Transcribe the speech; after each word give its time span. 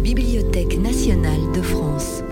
de 0.00 1.62
France. 1.62 2.22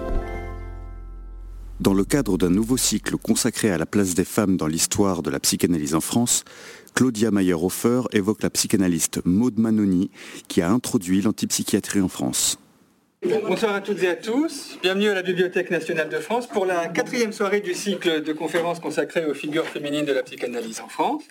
Dans 1.79 1.95
le 1.95 2.05
cadre 2.05 2.37
d'un 2.37 2.51
nouveau 2.51 2.77
cycle 2.77 3.17
consacré 3.17 3.71
à 3.71 3.79
la 3.79 3.87
place 3.87 4.15
des 4.15 4.25
femmes 4.25 4.57
dans 4.57 4.67
l'histoire 4.67 5.23
de 5.23 5.31
la 5.31 5.39
psychanalyse 5.39 5.95
en 5.95 6.01
France, 6.01 6.43
Claudia 6.95 7.31
Mayer-Hofer 7.31 8.03
évoque 8.13 8.43
la 8.43 8.51
psychanalyste 8.51 9.21
Maude 9.25 9.59
Manoni 9.59 10.11
qui 10.49 10.61
a 10.61 10.71
introduit 10.71 11.23
l'antipsychiatrie 11.23 12.01
en 12.01 12.09
France. 12.09 12.59
Bonsoir 13.25 13.75
à 13.77 13.81
toutes 13.81 14.03
et 14.03 14.09
à 14.09 14.17
tous. 14.17 14.77
Bienvenue 14.83 15.09
à 15.09 15.15
la 15.15 15.23
Bibliothèque 15.23 15.71
nationale 15.71 16.09
de 16.09 16.17
France 16.17 16.49
pour 16.49 16.67
la 16.67 16.89
quatrième 16.89 17.33
soirée 17.33 17.61
du 17.61 17.73
cycle 17.73 18.21
de 18.21 18.33
conférences 18.33 18.81
consacrées 18.81 19.25
aux 19.27 19.35
figures 19.35 19.65
féminines 19.67 20.05
de 20.05 20.13
la 20.13 20.25
psychanalyse 20.25 20.81
en 20.81 20.89
France. 20.89 21.23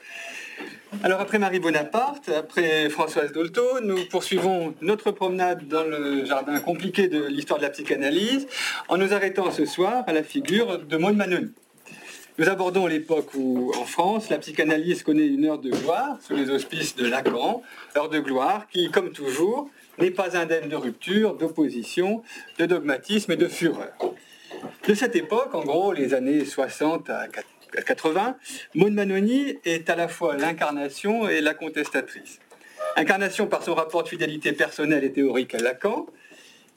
Alors 1.03 1.19
après 1.19 1.37
Marie 1.37 1.59
Bonaparte, 1.59 2.29
après 2.29 2.89
Françoise 2.89 3.33
Dolto, 3.33 3.81
nous 3.83 4.05
poursuivons 4.09 4.73
notre 4.79 5.11
promenade 5.11 5.67
dans 5.67 5.83
le 5.83 6.23
jardin 6.23 6.61
compliqué 6.61 7.09
de 7.09 7.25
l'histoire 7.25 7.59
de 7.59 7.65
la 7.65 7.71
psychanalyse 7.71 8.47
en 8.87 8.95
nous 8.95 9.13
arrêtant 9.13 9.51
ce 9.51 9.65
soir 9.65 10.05
à 10.07 10.13
la 10.13 10.23
figure 10.23 10.79
de 10.79 10.95
Maud 10.95 11.17
Manoni. 11.17 11.51
Nous 12.37 12.47
abordons 12.47 12.87
l'époque 12.87 13.33
où, 13.35 13.73
en 13.77 13.83
France, 13.83 14.29
la 14.29 14.37
psychanalyse 14.37 15.03
connaît 15.03 15.27
une 15.27 15.43
heure 15.45 15.59
de 15.59 15.69
gloire 15.69 16.17
sous 16.25 16.33
les 16.33 16.49
auspices 16.49 16.95
de 16.95 17.05
Lacan, 17.05 17.61
heure 17.97 18.07
de 18.07 18.19
gloire 18.19 18.67
qui, 18.71 18.89
comme 18.89 19.11
toujours, 19.11 19.69
n'est 19.99 20.11
pas 20.11 20.37
indemne 20.37 20.69
de 20.69 20.75
rupture, 20.75 21.35
d'opposition, 21.35 22.23
de 22.57 22.65
dogmatisme 22.65 23.31
et 23.31 23.37
de 23.37 23.47
fureur. 23.47 23.93
De 24.87 24.93
cette 24.93 25.15
époque, 25.15 25.53
en 25.53 25.63
gros, 25.63 25.93
les 25.93 26.13
années 26.13 26.45
60 26.45 27.09
à 27.09 27.27
80, 27.85 28.37
Maud 28.75 28.93
Manoni 28.93 29.57
est 29.65 29.89
à 29.89 29.95
la 29.95 30.07
fois 30.07 30.37
l'incarnation 30.37 31.29
et 31.29 31.41
la 31.41 31.53
contestatrice. 31.53 32.39
Incarnation 32.95 33.47
par 33.47 33.63
son 33.63 33.73
rapport 33.73 34.03
de 34.03 34.09
fidélité 34.09 34.51
personnelle 34.51 35.03
et 35.03 35.11
théorique 35.11 35.55
à 35.55 35.59
Lacan, 35.59 36.07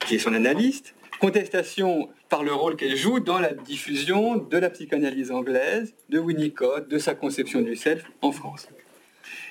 qui 0.01 0.17
est 0.17 0.19
son 0.19 0.35
analyste, 0.35 0.95
contestation 1.19 2.09
par 2.29 2.43
le 2.45 2.53
rôle 2.53 2.77
qu'elle 2.77 2.97
joue 2.97 3.21
dans 3.21 3.39
la 3.39 3.53
diffusion 3.53 4.37
de 4.37 4.59
la 4.59 4.71
psychanalyse 4.71 5.31
anglaise, 5.31 5.95
de 6.09 6.19
Winnicott, 6.19 6.89
de 6.89 6.99
sa 6.99 7.15
conception 7.15 7.61
du 7.63 7.77
self 7.77 8.05
en 8.23 8.33
France. 8.33 8.69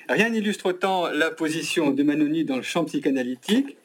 Rien 0.08 0.28
n'illustre 0.28 0.66
autant 0.66 1.08
la 1.08 1.30
position 1.30 1.90
de 1.90 2.02
Manoni 2.02 2.44
dans 2.44 2.56
le 2.56 2.62
champ 2.62 2.84
psychanalytique 2.84 3.78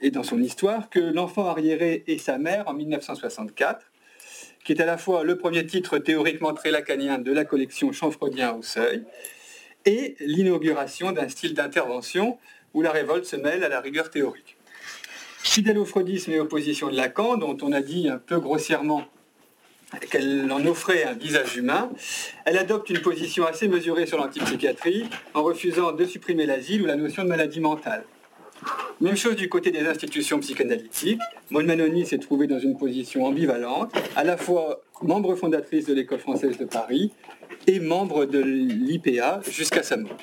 et 0.00 0.12
dans 0.12 0.22
son 0.22 0.40
histoire 0.40 0.90
que 0.90 1.00
L'enfant 1.00 1.46
arriéré 1.46 2.04
et 2.06 2.18
sa 2.18 2.38
mère 2.38 2.68
en 2.68 2.72
1964, 2.72 3.84
qui 4.64 4.72
est 4.72 4.80
à 4.80 4.86
la 4.86 4.96
fois 4.96 5.24
le 5.24 5.36
premier 5.36 5.66
titre 5.66 5.98
théoriquement 5.98 6.54
très 6.54 6.70
lacanien 6.70 7.18
de 7.18 7.32
la 7.32 7.44
collection 7.44 7.90
Champ 7.90 8.12
freudien 8.12 8.54
au 8.54 8.62
seuil, 8.62 9.02
et 9.84 10.14
l'inauguration 10.20 11.10
d'un 11.10 11.28
style 11.28 11.54
d'intervention 11.54 12.38
où 12.72 12.82
la 12.82 12.92
révolte 12.92 13.24
se 13.24 13.36
mêle 13.36 13.64
à 13.64 13.68
la 13.68 13.80
rigueur 13.80 14.10
théorique. 14.10 14.56
Fidèle 15.42 15.78
au 15.78 15.84
freudisme 15.84 16.30
et 16.30 16.38
opposition 16.38 16.90
de 16.90 16.96
Lacan, 16.96 17.38
dont 17.38 17.56
on 17.62 17.72
a 17.72 17.80
dit 17.80 18.08
un 18.08 18.18
peu 18.18 18.38
grossièrement 18.38 19.04
qu'elle 20.10 20.50
en 20.52 20.64
offrait 20.66 21.04
un 21.04 21.12
visage 21.12 21.56
humain, 21.56 21.90
elle 22.44 22.58
adopte 22.58 22.90
une 22.90 23.00
position 23.00 23.46
assez 23.46 23.68
mesurée 23.68 24.06
sur 24.06 24.18
l'antipsychiatrie 24.18 25.04
en 25.34 25.42
refusant 25.42 25.92
de 25.92 26.04
supprimer 26.04 26.46
l'asile 26.46 26.82
ou 26.82 26.86
la 26.86 26.96
notion 26.96 27.24
de 27.24 27.28
maladie 27.28 27.60
mentale. 27.60 28.04
Même 29.00 29.16
chose 29.16 29.36
du 29.36 29.48
côté 29.48 29.70
des 29.70 29.86
institutions 29.86 30.40
psychanalytiques. 30.40 31.20
Maud 31.50 31.66
Manoni 31.66 32.06
s'est 32.06 32.18
trouvée 32.18 32.46
dans 32.46 32.58
une 32.58 32.76
position 32.76 33.26
ambivalente, 33.26 33.92
à 34.16 34.24
la 34.24 34.36
fois 34.36 34.80
membre 35.02 35.34
fondatrice 35.34 35.86
de 35.86 35.94
l'École 35.94 36.18
française 36.18 36.56
de 36.56 36.64
Paris 36.64 37.12
et 37.66 37.78
membre 37.80 38.24
de 38.24 38.40
l'IPA 38.40 39.40
jusqu'à 39.50 39.82
sa 39.82 39.98
mort. 39.98 40.16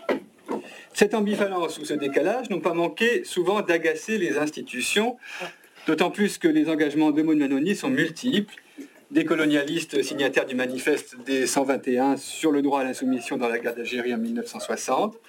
Cette 0.93 1.13
ambivalence 1.13 1.77
ou 1.79 1.85
ce 1.85 1.93
décalage 1.93 2.49
n'ont 2.49 2.59
pas 2.59 2.73
manqué 2.73 3.23
souvent 3.23 3.61
d'agacer 3.61 4.17
les 4.17 4.37
institutions, 4.37 5.17
d'autant 5.87 6.11
plus 6.11 6.37
que 6.37 6.47
les 6.47 6.69
engagements 6.69 7.11
de 7.11 7.21
Maud 7.21 7.37
Manoni 7.37 7.75
sont 7.75 7.89
multiples 7.89 8.55
des 9.13 9.25
colonialistes 9.25 10.01
signataires 10.01 10.47
du 10.47 10.55
manifeste 10.55 11.17
des 11.23 11.45
121 11.45 12.17
sur 12.17 12.51
le 12.51 12.63
droit 12.63 12.81
à 12.81 12.83
l'insoumission 12.83 13.37
dans 13.37 13.47
la 13.47 13.59
guerre 13.59 13.75
d'Algérie 13.75 14.11
en 14.11 14.17
1960, 14.17 15.19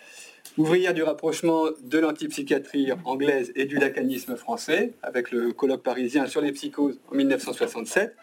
ouvrière 0.56 0.94
du 0.94 1.02
rapprochement 1.02 1.66
de 1.82 1.98
l'antipsychiatrie 1.98 2.92
anglaise 3.04 3.52
et 3.56 3.66
du 3.66 3.76
lacanisme 3.76 4.36
français, 4.36 4.94
avec 5.02 5.30
le 5.30 5.52
colloque 5.52 5.82
parisien 5.82 6.26
sur 6.26 6.40
les 6.40 6.52
psychoses 6.52 6.98
en 7.12 7.14
1967, 7.14 8.16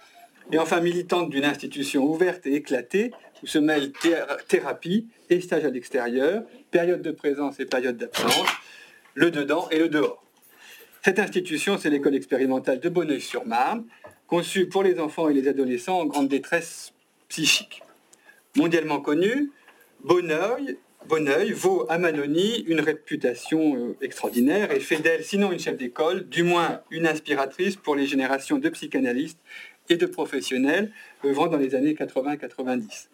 et 0.51 0.57
enfin 0.57 0.81
militante 0.81 1.29
d'une 1.29 1.45
institution 1.45 2.05
ouverte 2.05 2.47
et 2.47 2.55
éclatée, 2.55 3.11
où 3.43 3.45
se 3.45 3.59
mêlent 3.59 3.91
thérapie 4.47 5.09
et 5.29 5.41
stage 5.41 5.63
à 5.63 5.69
l'extérieur, 5.69 6.41
période 6.71 7.03
de 7.03 7.11
présence 7.11 7.59
et 7.59 7.65
période 7.65 7.97
d'absence, 7.97 8.49
le 9.13 9.29
dedans 9.29 9.69
et 9.69 9.77
le 9.77 9.89
dehors. 9.89 10.23
Cette 11.03 11.19
institution, 11.19 11.77
c'est 11.77 11.89
l'école 11.91 12.15
expérimentale 12.15 12.79
de 12.79 12.89
Bonneuil-sur-Marne, 12.89 13.85
conçu 14.31 14.65
pour 14.65 14.81
les 14.81 14.97
enfants 14.97 15.27
et 15.27 15.33
les 15.33 15.49
adolescents 15.49 15.99
en 15.99 16.05
grande 16.05 16.29
détresse 16.29 16.93
psychique. 17.27 17.83
Mondialement 18.55 19.01
connu, 19.01 19.51
Bonneuil, 20.05 20.77
Bonneuil 21.09 21.51
vaut 21.51 21.85
à 21.89 21.97
Manoni 21.97 22.59
une 22.61 22.79
réputation 22.79 23.75
euh, 23.75 23.97
extraordinaire 24.01 24.71
et 24.71 24.79
fait 24.79 24.99
d'elle, 24.99 25.25
sinon 25.25 25.51
une 25.51 25.59
chef 25.59 25.75
d'école, 25.75 26.29
du 26.29 26.43
moins 26.43 26.79
une 26.91 27.07
inspiratrice 27.07 27.75
pour 27.75 27.93
les 27.93 28.07
générations 28.07 28.57
de 28.57 28.69
psychanalystes 28.69 29.39
et 29.89 29.97
de 29.97 30.05
professionnels 30.05 30.93
œuvrant 31.25 31.47
dans 31.47 31.57
les 31.57 31.75
années 31.75 31.93
80-90. 31.93 33.09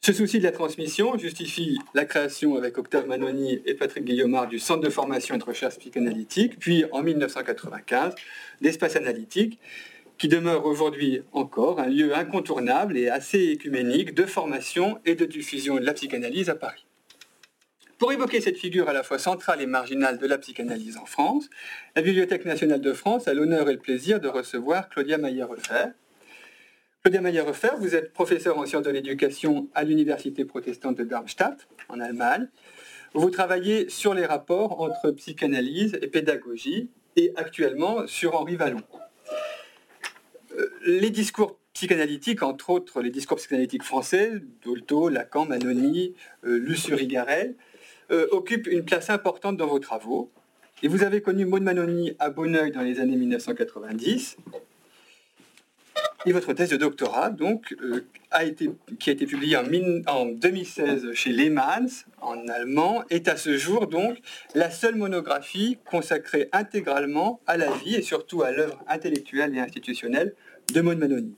Ce 0.00 0.12
souci 0.12 0.38
de 0.38 0.44
la 0.44 0.52
transmission 0.52 1.18
justifie 1.18 1.80
la 1.94 2.04
création 2.04 2.54
avec 2.54 2.78
Octave 2.78 3.08
Manoni 3.08 3.60
et 3.66 3.74
Patrick 3.74 4.04
Guillaumard 4.04 4.46
du 4.46 4.60
Centre 4.60 4.82
de 4.82 4.90
formation 4.90 5.34
et 5.34 5.38
de 5.38 5.44
recherche 5.44 5.78
psychanalytique, 5.78 6.60
puis 6.60 6.84
en 6.92 7.02
1995 7.02 8.14
d'Espace 8.60 8.94
analytique, 8.94 9.58
qui 10.18 10.28
demeure 10.28 10.66
aujourd'hui 10.66 11.22
encore 11.32 11.78
un 11.78 11.86
lieu 11.86 12.14
incontournable 12.14 12.98
et 12.98 13.08
assez 13.08 13.38
écuménique 13.50 14.14
de 14.14 14.24
formation 14.24 14.98
et 15.04 15.14
de 15.14 15.24
diffusion 15.24 15.76
de 15.76 15.84
la 15.84 15.94
psychanalyse 15.94 16.50
à 16.50 16.56
Paris. 16.56 16.84
Pour 17.98 18.12
évoquer 18.12 18.40
cette 18.40 18.58
figure 18.58 18.88
à 18.88 18.92
la 18.92 19.02
fois 19.02 19.18
centrale 19.18 19.60
et 19.60 19.66
marginale 19.66 20.18
de 20.18 20.26
la 20.26 20.38
psychanalyse 20.38 20.96
en 20.96 21.04
France, 21.04 21.48
la 21.96 22.02
Bibliothèque 22.02 22.44
nationale 22.44 22.80
de 22.80 22.92
France 22.92 23.26
a 23.26 23.34
l'honneur 23.34 23.68
et 23.68 23.72
le 23.72 23.78
plaisir 23.78 24.20
de 24.20 24.28
recevoir 24.28 24.88
Claudia 24.88 25.18
Mayer-Refer. 25.18 25.86
Claudia 27.02 27.20
Mayer-Refer, 27.20 27.70
vous 27.78 27.94
êtes 27.94 28.12
professeure 28.12 28.58
en 28.58 28.66
sciences 28.66 28.84
de 28.84 28.90
l'éducation 28.90 29.68
à 29.74 29.82
l'Université 29.84 30.44
protestante 30.44 30.96
de 30.96 31.04
Darmstadt, 31.04 31.66
en 31.88 32.00
Allemagne. 32.00 32.48
Vous 33.14 33.30
travaillez 33.30 33.88
sur 33.88 34.14
les 34.14 34.26
rapports 34.26 34.80
entre 34.80 35.10
psychanalyse 35.12 35.98
et 36.02 36.08
pédagogie 36.08 36.90
et 37.16 37.32
actuellement 37.36 38.06
sur 38.06 38.36
Henri 38.36 38.56
Vallon. 38.56 38.82
Euh, 40.58 40.70
les 40.84 41.10
discours 41.10 41.58
psychanalytiques, 41.72 42.42
entre 42.42 42.70
autres 42.70 43.00
les 43.00 43.10
discours 43.10 43.36
psychanalytiques 43.36 43.84
français, 43.84 44.32
Dolto, 44.64 45.08
Lacan, 45.08 45.46
Manoni, 45.46 46.14
euh, 46.44 46.58
Lussuri 46.58 47.06
Garel, 47.06 47.54
euh, 48.10 48.26
occupent 48.30 48.66
une 48.66 48.84
place 48.84 49.10
importante 49.10 49.56
dans 49.56 49.66
vos 49.66 49.78
travaux. 49.78 50.30
Et 50.82 50.88
vous 50.88 51.02
avez 51.02 51.20
connu 51.20 51.44
Maud 51.44 51.62
Manoni 51.62 52.14
à 52.18 52.30
Bonneuil 52.30 52.72
dans 52.72 52.82
les 52.82 53.00
années 53.00 53.16
1990. 53.16 54.36
Et 56.26 56.32
votre 56.32 56.52
thèse 56.52 56.70
de 56.70 56.76
doctorat, 56.76 57.30
donc, 57.30 57.74
a 58.30 58.44
été, 58.44 58.70
qui 58.98 59.10
a 59.10 59.12
été 59.12 59.26
publiée 59.26 59.56
en, 59.56 59.64
en 60.06 60.26
2016 60.26 61.12
chez 61.12 61.30
Lehmanns, 61.30 61.88
en 62.20 62.46
allemand, 62.48 63.04
est 63.10 63.28
à 63.28 63.36
ce 63.36 63.56
jour 63.56 63.86
donc 63.86 64.18
la 64.54 64.70
seule 64.70 64.96
monographie 64.96 65.78
consacrée 65.84 66.48
intégralement 66.52 67.40
à 67.46 67.56
la 67.56 67.70
vie 67.70 67.94
et 67.94 68.02
surtout 68.02 68.42
à 68.42 68.50
l'œuvre 68.50 68.82
intellectuelle 68.88 69.56
et 69.56 69.60
institutionnelle 69.60 70.34
de 70.72 70.80
Maud 70.80 70.98
Manoni. 70.98 71.34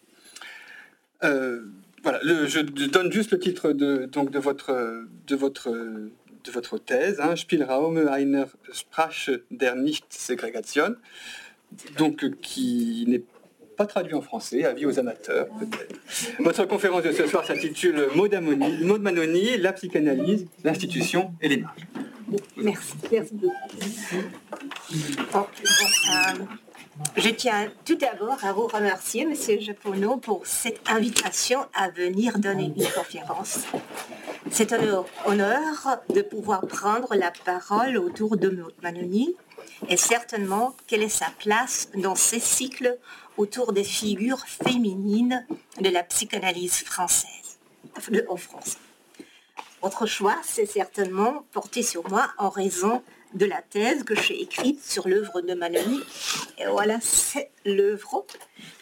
Euh, 1.23 1.61
voilà, 2.03 2.19
je 2.23 2.61
donne 2.61 3.13
juste 3.13 3.33
le 3.33 3.39
titre 3.39 3.73
de, 3.73 4.09
votre, 4.39 6.79
thèse, 6.79 7.21
hein, 7.21 7.37
Spielraum 7.37 8.09
einer 8.09 8.47
Sprache 8.73 9.31
der 9.51 9.77
Nicht-Segregation, 9.77 10.97
donc 11.99 12.41
qui 12.41 13.05
n'est 13.07 13.23
pas 13.77 13.87
traduit 13.87 14.15
en 14.15 14.23
français, 14.23 14.65
avis 14.65 14.87
aux 14.87 14.99
amateurs 14.99 15.49
peut-être. 15.59 15.95
Votre 16.39 16.65
conférence 16.65 17.03
de 17.03 17.13
ce 17.13 17.27
soir 17.27 17.47
s'intitule 17.47 18.09
Maud 18.15 19.03
Manoni, 19.03 19.59
la 19.59 19.73
psychanalyse, 19.73 20.47
l'institution 20.65 21.33
et 21.41 21.49
les 21.49 21.59
marges. 21.59 21.87
Merci. 22.57 22.95
Merci 23.11 23.35
je 27.17 27.29
tiens 27.31 27.71
tout 27.85 27.97
d'abord 27.97 28.45
à 28.45 28.53
vous 28.53 28.67
remercier, 28.67 29.25
Monsieur 29.25 29.61
Japonneau, 29.61 30.17
pour 30.17 30.47
cette 30.47 30.81
invitation 30.89 31.67
à 31.75 31.91
venir 31.91 32.39
donner 32.39 32.73
une 32.77 32.89
conférence. 32.91 33.61
C'est 34.51 34.73
un 34.73 35.05
honneur 35.27 35.99
de 36.09 36.23
pouvoir 36.23 36.67
prendre 36.67 37.15
la 37.15 37.31
parole 37.45 37.97
autour 37.97 38.37
de 38.37 38.75
Manoni 38.83 39.37
et 39.89 39.97
certainement 39.97 40.75
quelle 40.87 41.03
est 41.03 41.09
sa 41.09 41.29
place 41.39 41.89
dans 41.95 42.15
ces 42.15 42.41
cycles 42.41 42.99
autour 43.37 43.73
des 43.73 43.85
figures 43.85 44.45
féminines 44.47 45.47
de 45.81 45.89
la 45.89 46.03
psychanalyse 46.03 46.83
française, 46.85 47.59
en 48.29 48.37
France. 48.37 48.77
Votre 49.83 50.07
choix 50.07 50.37
s'est 50.43 50.67
certainement 50.67 51.45
porté 51.53 51.83
sur 51.83 52.09
moi 52.11 52.29
en 52.37 52.51
raison 52.51 53.03
de 53.35 53.47
la 53.47 53.63
thèse 53.63 54.05
que 54.05 54.15
j'ai 54.15 54.41
écrite 54.43 54.83
sur 54.85 55.09
l'œuvre 55.09 55.41
de 55.41 55.55
Manoni. 55.55 56.01
Et 56.59 56.67
voilà, 56.67 56.99
c'est 57.01 57.51
l'œuvre, 57.65 58.27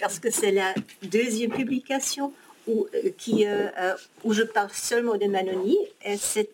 parce 0.01 0.19
que 0.19 0.31
c'est 0.31 0.53
la 0.53 0.75
deuxième 1.03 1.51
publication 1.51 2.33
où, 2.67 2.87
euh, 2.95 3.11
euh, 3.29 3.71
euh, 3.79 3.97
je 4.31 4.43
parle 4.43 4.71
seulement 4.73 5.17
de 5.17 5.27
Manoni. 5.27 5.77
Et 6.05 6.17
c'est 6.17 6.51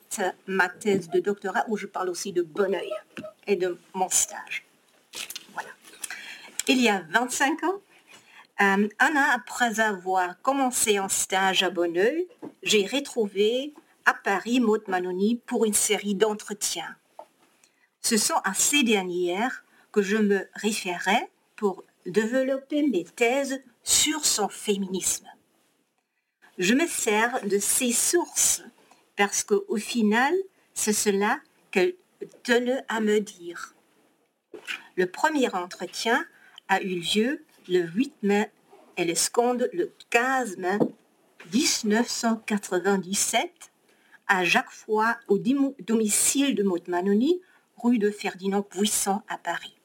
ma 0.46 0.68
thèse 0.68 1.08
de 1.10 1.20
doctorat 1.20 1.64
où 1.68 1.76
je 1.76 1.86
parle 1.86 2.08
aussi 2.08 2.32
de 2.32 2.42
Bonneuil 2.42 2.92
et 3.46 3.56
de 3.56 3.78
mon 3.92 4.08
stage. 4.08 4.64
Voilà. 5.52 5.70
Il 6.68 6.80
y 6.80 6.88
a 6.88 7.04
25 7.10 7.64
ans, 7.64 7.80
un 8.58 8.84
an 8.84 9.30
après 9.34 9.80
avoir 9.80 10.40
commencé 10.42 10.96
un 10.96 11.08
stage 11.08 11.62
à 11.62 11.70
Bonneuil, 11.70 12.28
j'ai 12.62 12.86
retrouvé 12.86 13.74
à 14.06 14.14
Paris 14.14 14.60
Maud 14.60 14.82
Manoni 14.86 15.40
pour 15.46 15.64
une 15.64 15.74
série 15.74 16.14
d'entretiens 16.14 16.96
ce 18.04 18.16
sont 18.18 18.40
à 18.44 18.54
ces 18.54 18.82
dernières 18.82 19.64
que 19.90 20.02
je 20.02 20.18
me 20.18 20.46
référais 20.54 21.30
pour 21.56 21.82
développer 22.04 22.86
mes 22.86 23.04
thèses 23.04 23.62
sur 23.82 24.26
son 24.26 24.50
féminisme. 24.50 25.26
Je 26.58 26.74
me 26.74 26.86
sers 26.86 27.42
de 27.48 27.58
ces 27.58 27.92
sources 27.92 28.62
parce 29.16 29.42
qu'au 29.42 29.78
final, 29.78 30.34
c'est 30.74 30.92
cela 30.92 31.40
qu'elle 31.70 31.94
tenait 32.42 32.84
à 32.88 33.00
me 33.00 33.20
dire. 33.20 33.74
Le 34.96 35.06
premier 35.06 35.48
entretien 35.54 36.26
a 36.68 36.82
eu 36.82 37.00
lieu 37.00 37.42
le 37.68 37.86
8 37.86 38.12
mai 38.22 38.50
et 38.98 39.06
le 39.06 39.14
seconde 39.14 39.70
le 39.72 39.90
15 40.10 40.58
mai 40.58 40.76
1997 41.54 43.50
à 44.26 44.44
Jacques 44.44 44.70
Foy 44.70 45.06
au 45.28 45.38
domicile 45.38 46.54
de 46.54 46.62
Maud 46.62 46.86
Manoni 46.88 47.40
rue 47.84 47.98
de 47.98 48.10
Ferdinand 48.10 48.62
Puissant 48.62 49.22
à 49.28 49.36
Paris. 49.36 49.76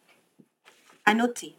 À 1.06 1.14
noter, 1.14 1.58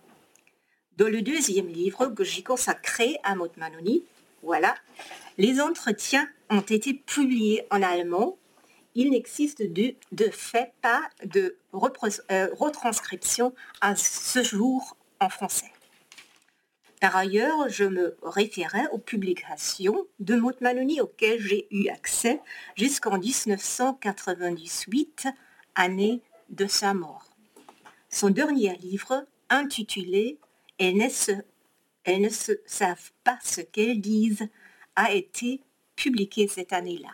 dans 0.96 1.08
le 1.08 1.20
deuxième 1.20 1.68
livre 1.68 2.06
que 2.06 2.24
j'ai 2.24 2.42
consacré 2.42 3.18
à 3.22 3.34
Maud 3.34 3.50
Manoni, 3.58 4.04
voilà, 4.42 4.74
les 5.36 5.60
entretiens 5.60 6.26
ont 6.48 6.62
été 6.62 6.94
publiés 6.94 7.66
en 7.70 7.82
allemand. 7.82 8.38
Il 8.94 9.10
n'existe 9.10 9.62
de, 9.62 9.94
fait 10.32 10.72
pas 10.80 11.02
de 11.24 11.58
euh, 12.30 12.48
retranscription 12.54 13.54
à 13.82 13.94
ce 13.94 14.42
jour 14.42 14.96
en 15.20 15.28
français. 15.28 15.70
Par 17.02 17.16
ailleurs, 17.16 17.68
je 17.68 17.84
me 17.84 18.16
référais 18.22 18.86
aux 18.92 18.98
publications 18.98 20.06
de 20.20 20.36
Maud 20.36 20.56
Manoni 20.62 21.02
auxquelles 21.02 21.40
j'ai 21.40 21.68
eu 21.70 21.88
accès 21.88 22.40
jusqu'en 22.76 23.18
1998 23.18 25.28
année 25.74 26.22
de 26.50 26.66
sa 26.66 26.94
mort. 26.94 27.26
Son 28.08 28.30
dernier 28.30 28.76
livre, 28.76 29.26
intitulé 29.48 30.38
Elles 30.78 30.96
ne, 30.96 32.28
savent 32.66 33.10
pas 33.24 33.38
ce 33.42 33.60
qu'elles 33.60 34.00
disent, 34.00 34.48
a 34.96 35.12
été 35.12 35.60
publié 35.96 36.48
cette 36.48 36.72
année-là. 36.72 37.10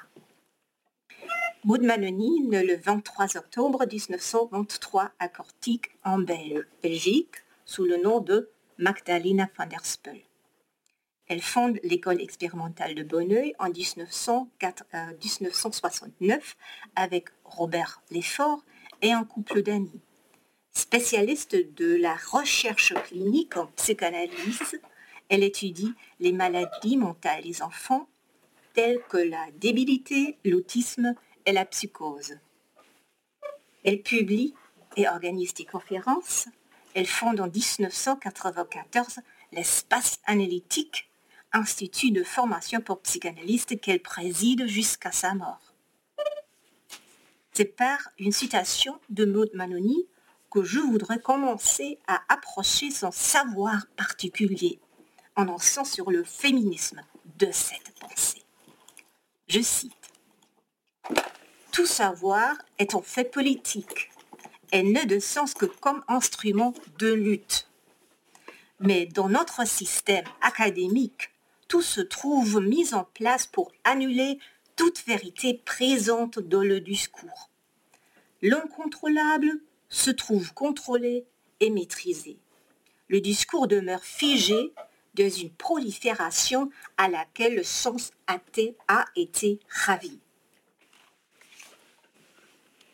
Maud 1.65 1.83
Manoni 1.83 2.49
le 2.49 2.77
23 2.77 3.37
octobre 3.37 3.85
1923 3.85 5.11
à 5.19 5.29
Cortic, 5.29 5.91
en 6.05 6.19
Belgique, 6.19 7.35
sous 7.65 7.85
le 7.85 7.97
nom 7.97 8.21
de 8.21 8.49
Magdalena 8.79 9.49
van 9.59 9.67
der 9.67 9.85
Spel. 9.85 10.21
Elle 11.27 11.43
fonde 11.43 11.81
l'école 11.83 12.21
expérimentale 12.21 12.95
de 12.95 13.03
Bonneuil 13.03 13.53
en 13.59 13.69
1969 13.69 14.57
euh, 14.95 16.43
avec 16.95 17.27
Robert 17.45 18.01
Lefort 18.13 18.65
et 19.03 19.13
un 19.13 19.25
couple 19.25 19.63
d'amis. 19.63 20.01
Spécialiste 20.73 21.57
de 21.77 21.97
la 21.97 22.17
recherche 22.17 22.93
clinique 23.05 23.57
en 23.57 23.67
psychanalyse, 23.77 24.81
elle 25.29 25.43
étudie 25.43 25.95
les 26.21 26.33
maladies 26.33 26.97
mentales 26.97 27.43
des 27.43 27.63
enfants 27.63 28.09
telles 28.75 29.01
que 29.09 29.17
la 29.17 29.47
débilité, 29.59 30.37
l'autisme 30.45 31.15
et 31.47 31.53
la 31.53 31.65
psychose. 31.65 32.39
Elle 33.85 34.03
publie 34.03 34.55
et 34.97 35.09
organise 35.09 35.55
des 35.55 35.65
conférences. 35.65 36.49
Elle 36.95 37.07
fonde 37.07 37.41
en 37.41 37.49
1994 37.49 39.21
l'espace 39.53 40.19
analytique 40.27 41.09
institut 41.53 42.11
de 42.11 42.23
formation 42.23 42.81
pour 42.81 43.01
psychanalystes 43.01 43.81
qu'elle 43.81 44.01
préside 44.01 44.67
jusqu'à 44.67 45.13
sa 45.13 45.35
mort. 45.35 45.66
C'est 47.57 47.65
par 47.65 48.11
une 48.19 48.33
citation 48.33 49.01
de 49.09 49.25
Maud 49.25 49.49
Manoni 49.55 50.07
que 50.51 50.63
je 50.63 50.79
voudrais 50.79 51.19
commencer 51.19 51.99
à 52.07 52.21
approcher 52.29 52.91
son 52.91 53.11
savoir 53.11 53.87
particulier 53.97 54.79
en 55.37 55.45
lançant 55.45 55.87
sur 55.87 56.11
le 56.11 56.23
féminisme 56.23 57.01
de 57.39 57.49
cette 57.51 57.99
pensée. 57.99 58.43
Je 59.49 59.63
cite 59.63 59.95
Tout 61.73 61.87
savoir 61.87 62.57
est 62.77 62.95
en 62.95 63.01
fait 63.01 63.31
politique 63.33 64.11
et 64.71 64.83
n'est 64.83 65.07
de 65.07 65.19
sens 65.19 65.55
que 65.55 65.65
comme 65.65 66.05
instrument 66.09 66.75
de 66.99 67.11
lutte. 67.11 67.71
Mais 68.81 69.07
dans 69.07 69.31
notre 69.31 69.67
système 69.67 70.27
académique, 70.43 71.31
tout 71.69 71.81
se 71.81 72.03
trouve 72.03 72.61
mis 72.61 72.93
en 72.93 73.05
place 73.05 73.47
pour 73.47 73.73
annuler 73.83 74.41
toute 74.77 75.05
vérité 75.07 75.61
présente 75.65 76.39
dans 76.39 76.63
le 76.63 76.81
discours. 76.81 77.51
L'incontrôlable 78.43 79.61
se 79.89 80.11
trouve 80.11 80.53
contrôlé 80.53 81.25
et 81.61 81.71
maîtrisé. 81.71 82.39
Le 83.09 83.21
discours 83.21 83.67
demeure 83.67 84.05
figé 84.05 84.73
dans 85.15 85.31
une 85.31 85.51
prolifération 85.51 86.71
à 86.99 87.09
laquelle 87.09 87.57
le 87.57 87.63
sens 87.63 88.13
athée 88.27 88.77
a 88.87 89.07
été 89.17 89.59
ravi. 89.69 90.19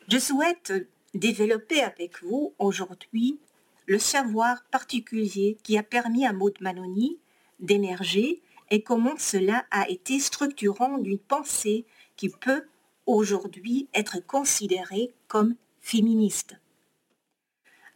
Je 0.08 0.18
souhaite 0.18 0.72
développer 1.14 1.80
avec 1.82 2.22
vous 2.22 2.54
aujourd'hui 2.58 3.40
le 3.86 3.98
savoir 3.98 4.62
particulier 4.70 5.58
qui 5.64 5.76
a 5.76 5.82
permis 5.82 6.26
à 6.26 6.32
Maud 6.32 6.54
Manoni 6.60 7.18
d'émerger 7.58 8.40
et 8.72 8.82
comment 8.82 9.18
cela 9.18 9.66
a 9.70 9.88
été 9.90 10.18
structurant 10.18 10.96
d'une 10.96 11.18
pensée 11.18 11.84
qui 12.16 12.30
peut 12.30 12.64
aujourd'hui 13.04 13.86
être 13.92 14.18
considérée 14.26 15.12
comme 15.28 15.56
féministe. 15.82 16.56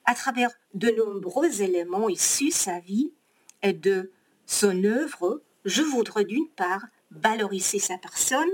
À 0.04 0.14
travers 0.14 0.50
de 0.74 0.90
nombreux 0.90 1.62
éléments 1.62 2.10
issus 2.10 2.48
de 2.48 2.52
sa 2.52 2.78
vie 2.78 3.14
et 3.62 3.72
de 3.72 4.12
son 4.44 4.84
œuvre, 4.84 5.42
je 5.64 5.82
voudrais 5.82 6.26
d'une 6.26 6.48
part 6.50 6.84
valoriser 7.10 7.78
sa 7.78 7.96
personne 7.96 8.50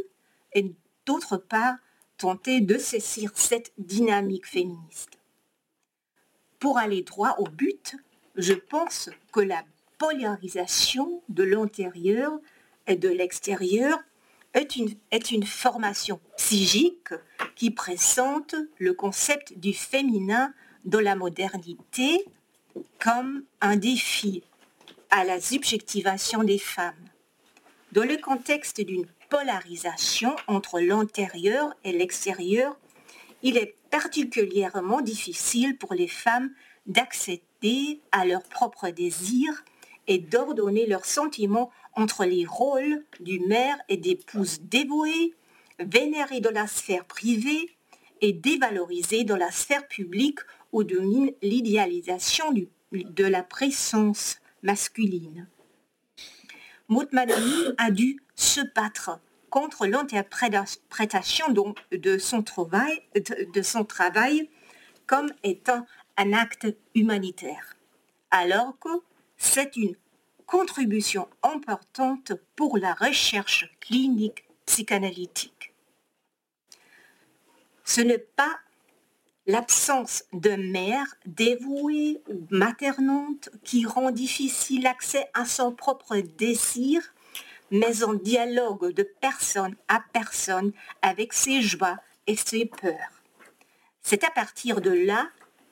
et 0.55 0.73
d'autre 1.05 1.37
part 1.37 1.75
tenter 2.19 2.61
de 2.61 2.79
saisir 2.79 3.33
cette 3.35 3.73
dynamique 3.79 4.47
féministe. 4.47 5.19
Pour 6.61 6.79
aller 6.79 7.03
droit 7.03 7.35
au 7.39 7.49
but, 7.49 7.97
je 8.37 8.55
pense 8.55 9.11
que 9.33 9.41
la 9.41 9.65
polarisation 10.03 11.23
de 11.29 11.45
l'intérieur 11.45 12.33
et 12.89 12.97
de 12.97 13.09
l'extérieur 13.09 13.97
est 14.53 14.75
une, 14.75 14.93
est 15.13 15.31
une 15.31 15.45
formation 15.45 16.19
psychique 16.37 17.15
qui 17.55 17.71
présente 17.71 18.57
le 18.79 18.95
concept 18.95 19.57
du 19.61 19.73
féminin 19.73 20.53
dans 20.85 20.99
la 20.99 21.15
modernité 21.15 22.25
comme 22.99 23.45
un 23.61 23.77
défi 23.77 24.43
à 25.11 25.23
la 25.23 25.41
subjectivation 25.41 26.43
des 26.43 26.59
femmes. 26.59 27.09
Dans 27.93 28.05
le 28.05 28.17
contexte 28.17 28.81
d'une 28.81 29.07
polarisation 29.31 30.35
entre 30.49 30.81
l'intérieur 30.81 31.73
et 31.85 31.93
l'extérieur, 31.93 32.77
il 33.45 33.57
est 33.57 33.77
particulièrement 33.93 35.01
difficile 35.01 35.79
pour 35.79 35.95
les 35.95 36.09
femmes 36.09 36.51
d'accéder 36.87 38.01
à 38.11 38.25
leurs 38.25 38.43
propres 38.43 38.89
désirs 38.89 39.63
et 40.13 40.19
d'ordonner 40.19 40.85
leurs 40.87 41.07
sentiments 41.07 41.71
entre 41.95 42.27
les 42.27 42.45
rôles 42.45 43.03
du 43.21 43.41
mère 43.41 43.79
et 43.89 43.97
d'épouse 43.97 44.61
dévouée, 44.61 45.35
vénérée 45.79 46.41
dans 46.41 46.51
la 46.51 46.67
sphère 46.67 47.07
privée 47.07 47.71
et 48.21 48.35
dévalorisée 48.35 49.25
dans 49.25 49.39
la 49.39 49.51
sphère 49.51 49.89
publique 49.89 50.41
où 50.71 50.85
domine 50.85 51.33
l'idéalisation 51.41 52.53
de 52.93 53.25
la 53.25 53.43
présence 53.43 54.37
masculine. 54.63 55.49
Maud 56.89 57.09
a 57.79 57.91
dû 57.91 58.21
se 58.35 58.61
battre 58.75 59.19
contre 59.49 59.87
l'interprétation 59.87 61.47
de 61.51 62.17
de 63.47 63.63
son 63.63 63.85
travail 63.85 64.51
comme 65.07 65.33
étant 65.43 65.87
un 66.19 66.35
acte 66.35 66.67
humanitaire, 66.95 67.77
alors 68.31 68.79
que 68.79 68.91
c'est 69.39 69.77
une 69.77 69.97
contribution 70.53 71.29
importante 71.43 72.35
pour 72.57 72.77
la 72.77 72.93
recherche 72.93 73.71
clinique 73.81 74.45
psychanalytique. 74.67 75.73
ce 77.85 78.03
n'est 78.03 78.19
pas 78.19 78.59
l'absence 79.47 80.25
de 80.35 80.51
mère 80.51 81.07
dévouée 81.25 82.21
ou 82.29 82.47
maternante 82.51 83.49
qui 83.65 83.87
rend 83.87 84.11
difficile 84.11 84.83
l'accès 84.83 85.27
à 85.33 85.47
son 85.47 85.73
propre 85.73 86.19
désir, 86.19 87.01
mais 87.71 88.05
en 88.05 88.13
dialogue 88.13 88.93
de 88.93 89.09
personne 89.23 89.75
à 89.89 90.05
personne 90.13 90.73
avec 91.01 91.33
ses 91.33 91.63
joies 91.63 91.97
et 92.27 92.37
ses 92.37 92.67
peurs. 92.67 93.23
C'est 94.03 94.23
à 94.23 94.31
partir 94.31 94.83
de 94.83 94.91
là 94.91 95.31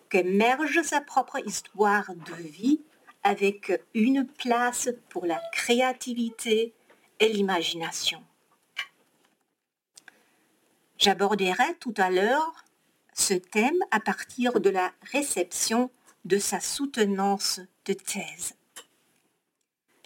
qu'émerge 0.08 0.80
sa 0.82 1.02
propre 1.02 1.38
histoire 1.46 2.14
de 2.14 2.42
vie 2.42 2.80
avec 3.22 3.72
une 3.94 4.26
place 4.26 4.88
pour 5.08 5.26
la 5.26 5.40
créativité 5.52 6.72
et 7.18 7.28
l'imagination. 7.28 8.22
J'aborderai 10.98 11.74
tout 11.78 11.94
à 11.96 12.10
l'heure 12.10 12.64
ce 13.14 13.34
thème 13.34 13.78
à 13.90 14.00
partir 14.00 14.60
de 14.60 14.70
la 14.70 14.92
réception 15.12 15.90
de 16.24 16.38
sa 16.38 16.60
soutenance 16.60 17.60
de 17.86 17.92
thèse. 17.92 18.54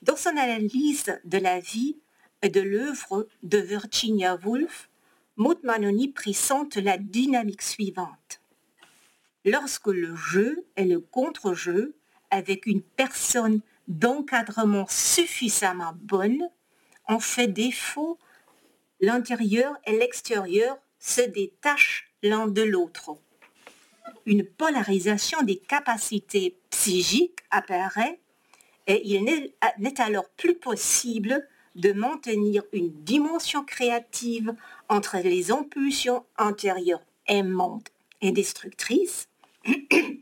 Dans 0.02 0.16
son 0.16 0.36
analyse 0.36 1.18
de 1.24 1.38
la 1.38 1.60
vie 1.60 1.96
et 2.42 2.48
de 2.48 2.60
l'œuvre 2.60 3.26
de 3.42 3.58
Virginia 3.58 4.36
Woolf, 4.44 4.88
Maud 5.36 5.58
Manoni 5.64 6.08
présente 6.08 6.76
la 6.76 6.98
dynamique 6.98 7.62
suivante. 7.62 8.40
Lorsque 9.44 9.88
le 9.88 10.14
jeu 10.14 10.64
et 10.76 10.84
le 10.84 11.00
contre-jeu, 11.00 11.96
avec 12.34 12.66
une 12.66 12.82
personne 12.82 13.60
d'encadrement 13.86 14.86
suffisamment 14.88 15.92
bonne, 15.94 16.42
ont 17.06 17.20
fait 17.20 17.46
défaut, 17.46 18.18
l'intérieur 19.00 19.76
et 19.86 19.96
l'extérieur 19.96 20.76
se 20.98 21.20
détachent 21.20 22.10
l'un 22.24 22.48
de 22.48 22.62
l'autre. 22.62 23.12
Une 24.26 24.44
polarisation 24.44 25.42
des 25.42 25.58
capacités 25.58 26.56
psychiques 26.70 27.38
apparaît 27.50 28.18
et 28.88 29.00
il 29.04 29.24
n'est 29.24 30.00
alors 30.00 30.28
plus 30.30 30.56
possible 30.56 31.46
de 31.76 31.92
maintenir 31.92 32.64
une 32.72 32.90
dimension 33.04 33.64
créative 33.64 34.54
entre 34.88 35.18
les 35.18 35.52
impulsions 35.52 36.24
antérieures 36.36 37.04
aimantes 37.28 37.92
et 38.20 38.32
destructrices 38.32 39.28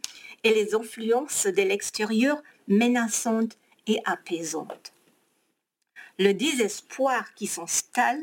et 0.45 0.55
les 0.55 0.75
influences 0.75 1.47
de 1.47 1.63
l'extérieur 1.63 2.43
menaçantes 2.69 3.57
et 3.87 4.01
apaisantes. 4.05 4.93
Le 6.19 6.33
désespoir 6.33 7.35
qui 7.35 7.47
s'installe 7.47 8.21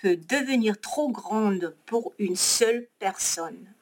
peut 0.00 0.16
devenir 0.16 0.80
trop 0.80 1.10
grande 1.10 1.74
pour 1.86 2.12
une 2.18 2.36
seule 2.36 2.88
personne. 2.98 3.72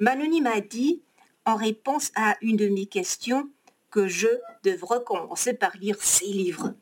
Manoni 0.00 0.40
m'a 0.40 0.60
dit, 0.60 1.02
en 1.44 1.54
réponse 1.54 2.10
à 2.16 2.36
une 2.40 2.56
de 2.56 2.66
mes 2.66 2.86
questions, 2.86 3.48
que 3.92 4.08
je 4.08 4.26
devrais 4.64 5.04
commencer 5.04 5.54
par 5.54 5.76
lire 5.76 6.02
ses 6.02 6.26
livres. 6.26 6.74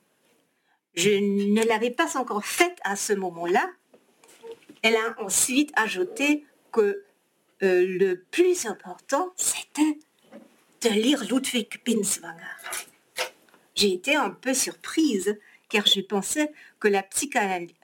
Je 0.94 1.10
ne 1.10 1.62
l'avais 1.68 1.90
pas 1.90 2.16
encore 2.16 2.46
fait 2.46 2.78
à 2.84 2.96
ce 2.96 3.12
moment-là. 3.12 3.70
Elle 4.80 4.96
a 4.96 5.14
ensuite 5.22 5.72
ajouté 5.76 6.46
que 6.72 7.04
euh, 7.62 7.86
le 7.86 8.14
plus 8.30 8.64
important, 8.64 9.34
c'était 9.36 9.98
de 10.80 10.88
lire 10.88 11.22
Ludwig 11.28 11.82
Binswanger. 11.84 12.93
J'ai 13.74 13.92
été 13.92 14.14
un 14.14 14.30
peu 14.30 14.54
surprise 14.54 15.38
car 15.68 15.86
je 15.86 16.00
pensais 16.00 16.52
que 16.78 16.88
la 16.88 17.04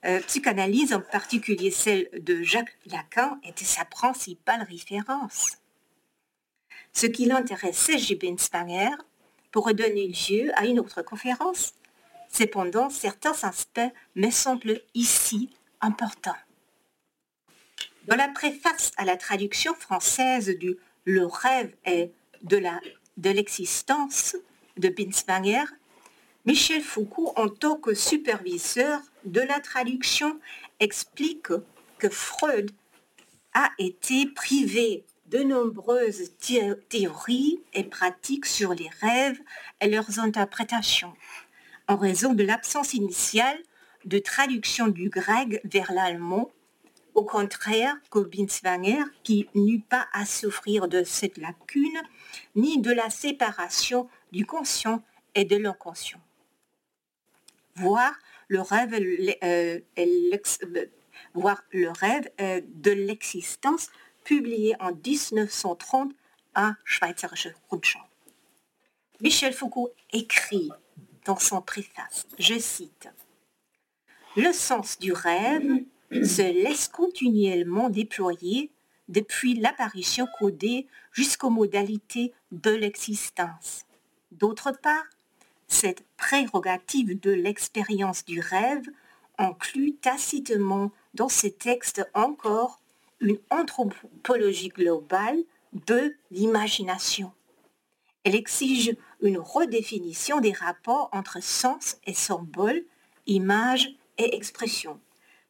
euh, 0.04 0.20
psychanalyse, 0.20 0.92
en 0.92 1.00
particulier 1.00 1.70
celle 1.70 2.09
de 2.12 2.42
Jacques 2.42 2.76
Lacan, 2.87 3.38
était 3.42 3.64
sa 3.64 3.85
principale 3.85 4.62
référence. 4.62 5.56
Ce 6.92 7.06
qui 7.06 7.25
l'intéressait 7.25 7.99
chez 7.99 8.14
Binswanger 8.14 8.94
pourrait 9.50 9.75
donner 9.75 10.09
lieu 10.09 10.52
à 10.54 10.66
une 10.66 10.78
autre 10.78 11.02
conférence. 11.02 11.75
Cependant, 12.28 12.90
certains 12.90 13.35
aspects 13.42 13.80
me 14.14 14.30
semblent 14.30 14.80
ici 14.94 15.50
importants. 15.80 16.37
Dans 18.06 18.16
la 18.16 18.28
préface 18.28 18.92
à 18.97 19.04
la 19.04 19.16
traduction 19.16 19.75
française 19.75 20.49
du 20.59 20.76
Le 21.04 21.26
rêve 21.26 21.75
est 21.85 22.12
de 22.42 23.30
l'existence 23.30 24.37
de, 24.76 24.88
de 24.88 24.94
Binswanger, 24.94 25.64
Michel 26.50 26.83
Foucault, 26.83 27.33
en 27.37 27.49
tant 27.49 27.76
que 27.76 27.95
superviseur 27.95 29.00
de 29.25 29.40
la 29.40 29.61
traduction, 29.61 30.40
explique 30.80 31.47
que 31.99 32.09
Freud 32.09 32.73
a 33.54 33.71
été 33.78 34.26
privé 34.26 35.04
de 35.26 35.45
nombreuses 35.45 36.33
théories 36.88 37.61
et 37.73 37.85
pratiques 37.85 38.47
sur 38.47 38.75
les 38.75 38.90
rêves 39.00 39.38
et 39.80 39.88
leurs 39.88 40.19
interprétations, 40.19 41.14
en 41.87 41.97
raison 41.97 42.33
de 42.33 42.42
l'absence 42.42 42.95
initiale 42.95 43.61
de 44.04 44.19
traduction 44.19 44.88
du 44.88 45.09
grec 45.09 45.61
vers 45.62 45.92
l'allemand, 45.92 46.50
au 47.14 47.23
contraire 47.23 47.95
que 48.11 48.19
Binswanger, 48.19 49.04
qui 49.23 49.49
n'eut 49.54 49.85
pas 49.88 50.09
à 50.12 50.26
souffrir 50.26 50.88
de 50.88 51.04
cette 51.04 51.38
lacune, 51.38 52.02
ni 52.57 52.80
de 52.80 52.90
la 52.90 53.09
séparation 53.09 54.09
du 54.33 54.47
conscient 54.47 55.04
et 55.37 55.45
de 55.45 55.54
l'inconscient 55.57 56.21
voir 57.80 58.12
le 58.49 58.60
rêve, 58.60 58.94
euh, 58.94 59.80
euh, 59.94 60.87
euh, 62.40 62.60
de 62.64 62.90
l'existence, 62.90 63.88
publié 64.25 64.75
en 64.80 64.92
1930 64.92 66.12
à 66.54 66.75
Schweizerische 66.84 67.49
Rundschau. 67.70 68.00
Michel 69.20 69.52
Foucault 69.52 69.90
écrit 70.12 70.70
dans 71.25 71.38
son 71.38 71.62
préface, 71.62 72.26
je 72.38 72.58
cite, 72.58 73.08
Le 74.37 74.52
sens 74.52 74.99
du 74.99 75.12
rêve 75.12 75.84
se 76.10 76.42
laisse 76.42 76.88
continuellement 76.88 77.88
déployer 77.88 78.70
depuis 79.08 79.54
l'apparition 79.54 80.26
codée 80.38 80.87
jusqu'aux 81.12 81.50
modalités 81.50 82.32
de 82.52 82.70
l'existence. 82.70 83.84
D'autre 84.32 84.72
part, 84.82 85.04
cette 85.70 86.04
prérogative 86.16 87.18
de 87.18 87.30
l'expérience 87.30 88.24
du 88.24 88.40
rêve 88.40 88.86
inclut 89.38 89.94
tacitement 89.94 90.90
dans 91.14 91.28
ces 91.28 91.52
textes 91.52 92.04
encore 92.12 92.80
une 93.20 93.38
anthropologie 93.50 94.68
globale 94.68 95.38
de 95.86 96.14
l'imagination. 96.30 97.32
Elle 98.24 98.34
exige 98.34 98.96
une 99.22 99.38
redéfinition 99.38 100.40
des 100.40 100.52
rapports 100.52 101.08
entre 101.12 101.42
sens 101.42 101.96
et 102.04 102.14
symbole, 102.14 102.84
image 103.26 103.88
et 104.18 104.34
expression. 104.34 105.00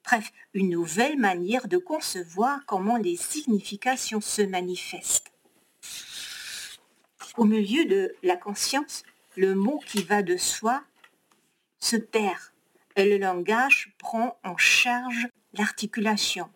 Bref, 0.05 0.33
une 0.55 0.71
nouvelle 0.71 1.19
manière 1.19 1.67
de 1.67 1.79
concevoir 1.79 2.65
comment 2.67 2.97
les 2.99 3.17
significations 3.17 4.21
se 4.21 4.43
manifestent. 4.43 5.33
Au 7.37 7.45
milieu 7.45 7.87
de 7.87 8.15
la 8.23 8.37
conscience, 8.37 9.03
le 9.37 9.55
mot 9.55 9.81
qui 9.87 10.03
va 10.03 10.23
de 10.23 10.37
soi 10.37 10.83
se 11.79 11.97
perd 11.97 12.41
et 12.97 13.09
le 13.09 13.19
langage 13.19 13.95
prend 13.99 14.39
en 14.45 14.57
charge 14.57 15.29
l'articulation. 15.53 16.51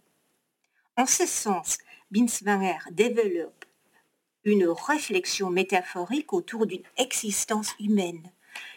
En 0.97 1.07
ce 1.07 1.27
sens, 1.27 1.79
Binswanger 2.11 2.79
développe 2.93 3.65
une 4.45 4.69
réflexion 4.69 5.51
métaphorique 5.51 6.33
autour 6.33 6.67
d'une 6.67 6.83
existence 6.97 7.75
humaine 7.81 8.31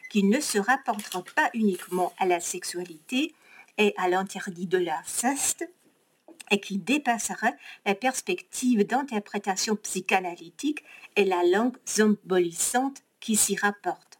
qui 0.09 0.23
ne 0.23 0.39
se 0.39 0.57
rapportera 0.57 1.23
pas 1.35 1.49
uniquement 1.53 2.13
à 2.17 2.25
la 2.25 2.39
sexualité 2.39 3.33
et 3.77 3.93
à 3.97 4.07
l'interdit 4.07 4.67
de 4.67 4.77
l'inceste, 4.77 5.69
et 6.49 6.61
qui 6.61 6.77
dépasserait 6.77 7.57
la 7.85 7.93
perspective 7.93 8.85
d'interprétation 8.85 9.75
psychanalytique 9.75 10.83
et 11.17 11.25
la 11.25 11.43
langue 11.43 11.75
symbolisante 11.83 13.03
s'y 13.35 13.55
rapporte. 13.55 14.19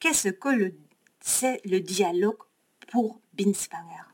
Qu'est-ce 0.00 0.28
que 0.28 0.74
c'est 1.20 1.60
le 1.64 1.80
dialogue 1.80 2.42
pour 2.90 3.20
Binswanger? 3.34 4.12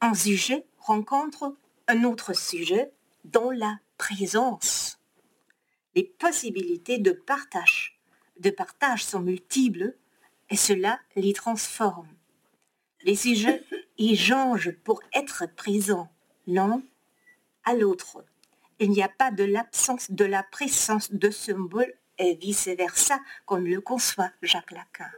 Un 0.00 0.14
sujet 0.14 0.66
rencontre 0.78 1.56
un 1.88 2.04
autre 2.04 2.34
sujet 2.34 2.92
dans 3.24 3.50
la 3.50 3.78
présence. 3.98 4.98
Les 5.94 6.04
possibilités 6.04 6.98
de 6.98 7.12
partage, 7.12 7.98
de 8.40 8.50
partage 8.50 9.04
sont 9.04 9.20
multiples 9.20 9.96
et 10.50 10.56
cela 10.56 11.00
les 11.16 11.32
transforme. 11.32 12.08
Les 13.02 13.16
sujets 13.16 13.64
échangent 13.98 14.72
pour 14.84 15.00
être 15.14 15.44
présents 15.56 16.10
l'un 16.46 16.82
à 17.64 17.74
l'autre. 17.74 18.24
Il 18.78 18.90
n'y 18.90 19.02
a 19.02 19.08
pas 19.08 19.30
de 19.30 19.44
l'absence 19.44 20.10
de 20.10 20.24
la 20.24 20.42
présence 20.42 21.12
de 21.12 21.30
symbole 21.30 21.94
et 22.18 22.34
vice-versa 22.34 23.18
comme 23.46 23.66
le 23.66 23.80
conçoit 23.80 24.30
Jacques 24.42 24.72
Lacan. 24.72 25.10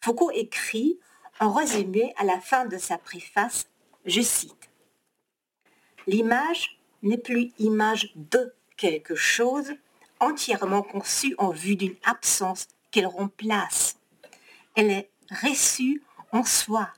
Foucault 0.00 0.30
écrit 0.30 0.98
en 1.40 1.52
résumé 1.52 2.14
à 2.16 2.24
la 2.24 2.40
fin 2.40 2.64
de 2.64 2.78
sa 2.78 2.98
préface, 2.98 3.68
je 4.04 4.20
cite, 4.20 4.70
L'image 6.06 6.78
n'est 7.02 7.18
plus 7.18 7.52
image 7.58 8.12
de 8.14 8.54
quelque 8.76 9.14
chose 9.14 9.72
entièrement 10.20 10.82
conçue 10.82 11.34
en 11.38 11.50
vue 11.50 11.76
d'une 11.76 11.96
absence 12.04 12.68
qu'elle 12.90 13.06
remplace. 13.06 13.98
Elle 14.76 14.90
est 14.90 15.10
reçue 15.42 16.02
en 16.32 16.44
soi 16.44 16.88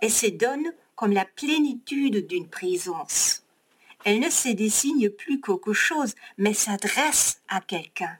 et 0.00 0.08
se 0.08 0.26
donne 0.26 0.72
comme 0.96 1.12
la 1.12 1.24
plénitude 1.24 2.26
d'une 2.26 2.48
présence. 2.48 3.44
Elle 4.04 4.20
ne 4.20 4.30
se 4.30 4.48
dessine 4.48 5.10
plus 5.10 5.40
quelque 5.40 5.72
chose, 5.72 6.14
mais 6.36 6.54
s'adresse 6.54 7.40
à 7.48 7.60
quelqu'un. 7.60 8.16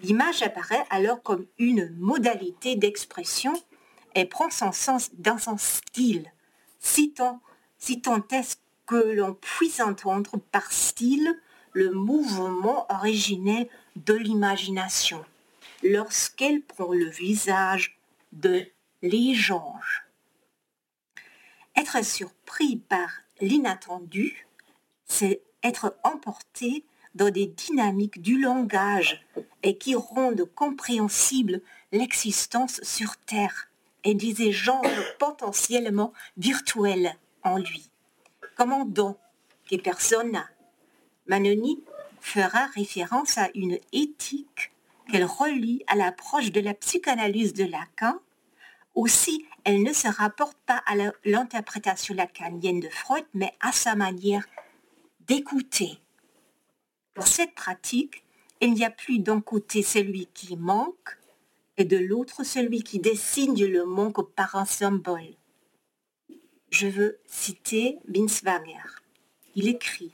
L'image 0.00 0.42
apparaît 0.42 0.84
alors 0.90 1.22
comme 1.22 1.46
une 1.58 1.94
modalité 1.98 2.76
d'expression 2.76 3.52
et 4.14 4.24
prend 4.24 4.50
son 4.50 4.72
sens 4.72 5.10
dans 5.14 5.38
son 5.38 5.58
style, 5.58 6.30
si 6.80 7.12
tant, 7.12 7.40
tant 8.02 8.26
est 8.30 8.60
que 8.86 8.94
l'on 8.94 9.34
puisse 9.34 9.80
entendre 9.80 10.38
par 10.52 10.70
style 10.70 11.36
le 11.72 11.90
mouvement 11.90 12.86
originel 12.90 13.68
de 13.96 14.14
l'imagination, 14.14 15.24
lorsqu'elle 15.82 16.62
prend 16.62 16.92
le 16.92 17.08
visage 17.08 17.98
de 18.32 18.64
l'échange. 19.02 20.04
Être 21.76 22.02
surpris 22.04 22.76
par 22.76 23.10
l'inattendu, 23.40 24.45
c'est 25.06 25.42
être 25.62 25.96
emporté 26.04 26.84
dans 27.14 27.30
des 27.30 27.46
dynamiques 27.46 28.20
du 28.20 28.38
langage 28.38 29.24
et 29.62 29.78
qui 29.78 29.94
rendent 29.94 30.44
compréhensible 30.54 31.62
l'existence 31.92 32.80
sur 32.82 33.16
Terre 33.16 33.68
et 34.04 34.14
des 34.14 34.42
échanges 34.42 35.14
potentiellement 35.18 36.12
virtuels 36.36 37.16
en 37.42 37.58
lui. 37.58 37.90
Comment 38.56 38.84
donc 38.84 39.16
des 39.70 39.78
personnes 39.78 40.42
Manoni 41.26 41.82
fera 42.20 42.66
référence 42.66 43.38
à 43.38 43.48
une 43.54 43.78
éthique 43.92 44.72
qu'elle 45.10 45.24
relie 45.24 45.84
à 45.86 45.96
l'approche 45.96 46.52
de 46.52 46.60
la 46.60 46.74
psychanalyse 46.74 47.52
de 47.52 47.64
Lacan. 47.64 48.18
Aussi, 48.94 49.44
elle 49.64 49.82
ne 49.82 49.92
se 49.92 50.08
rapporte 50.08 50.58
pas 50.66 50.82
à 50.86 50.94
l'interprétation 51.24 52.14
lacanienne 52.14 52.80
de 52.80 52.88
Freud, 52.88 53.24
mais 53.34 53.52
à 53.60 53.72
sa 53.72 53.94
manière 53.94 54.46
d'écouter. 55.26 55.98
Pour 57.14 57.26
cette 57.26 57.54
pratique, 57.54 58.22
il 58.60 58.72
n'y 58.74 58.84
a 58.84 58.90
plus 58.90 59.18
d'un 59.18 59.40
côté 59.40 59.82
celui 59.82 60.26
qui 60.26 60.56
manque 60.56 61.18
et 61.76 61.84
de 61.84 61.96
l'autre 61.96 62.44
celui 62.44 62.82
qui 62.82 62.98
dessine 62.98 63.54
le 63.54 63.84
manque 63.84 64.34
par 64.34 64.54
un 64.54 64.64
symbole. 64.64 65.34
Je 66.70 66.86
veux 66.86 67.18
citer 67.26 67.98
Binswanger. 68.08 69.02
Il 69.54 69.68
écrit 69.68 70.12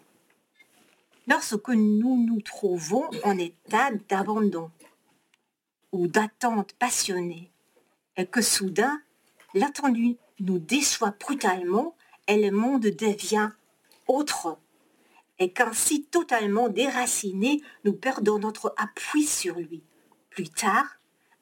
Lorsque 1.29 1.69
nous 1.69 2.25
nous 2.27 2.41
trouvons 2.41 3.09
en 3.23 3.39
état 3.39 3.91
d'abandon 4.09 4.71
ou 5.93 6.09
d'attente 6.09 6.73
passionnée, 6.75 7.51
et 8.17 8.27
que 8.27 8.43
soudain 8.43 9.01
l'attendu 9.55 10.17
nous 10.41 10.59
déçoit 10.59 11.15
brutalement 11.21 11.95
et 12.27 12.41
le 12.41 12.51
monde 12.51 12.83
devient 12.83 13.51
autre 14.09 14.59
et 15.43 15.53
qu'ainsi 15.53 16.05
totalement 16.05 16.69
déraciné, 16.69 17.63
nous 17.85 17.95
perdons 17.95 18.39
notre 18.39 18.73
appui 18.77 19.25
sur 19.25 19.57
lui. 19.57 19.83
Plus 20.31 20.49
tard, 20.49 20.87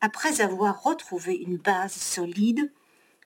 après 0.00 0.40
avoir 0.40 0.82
retrouvé 0.82 1.34
une 1.34 1.58
base 1.58 1.92
solide, 1.92 2.72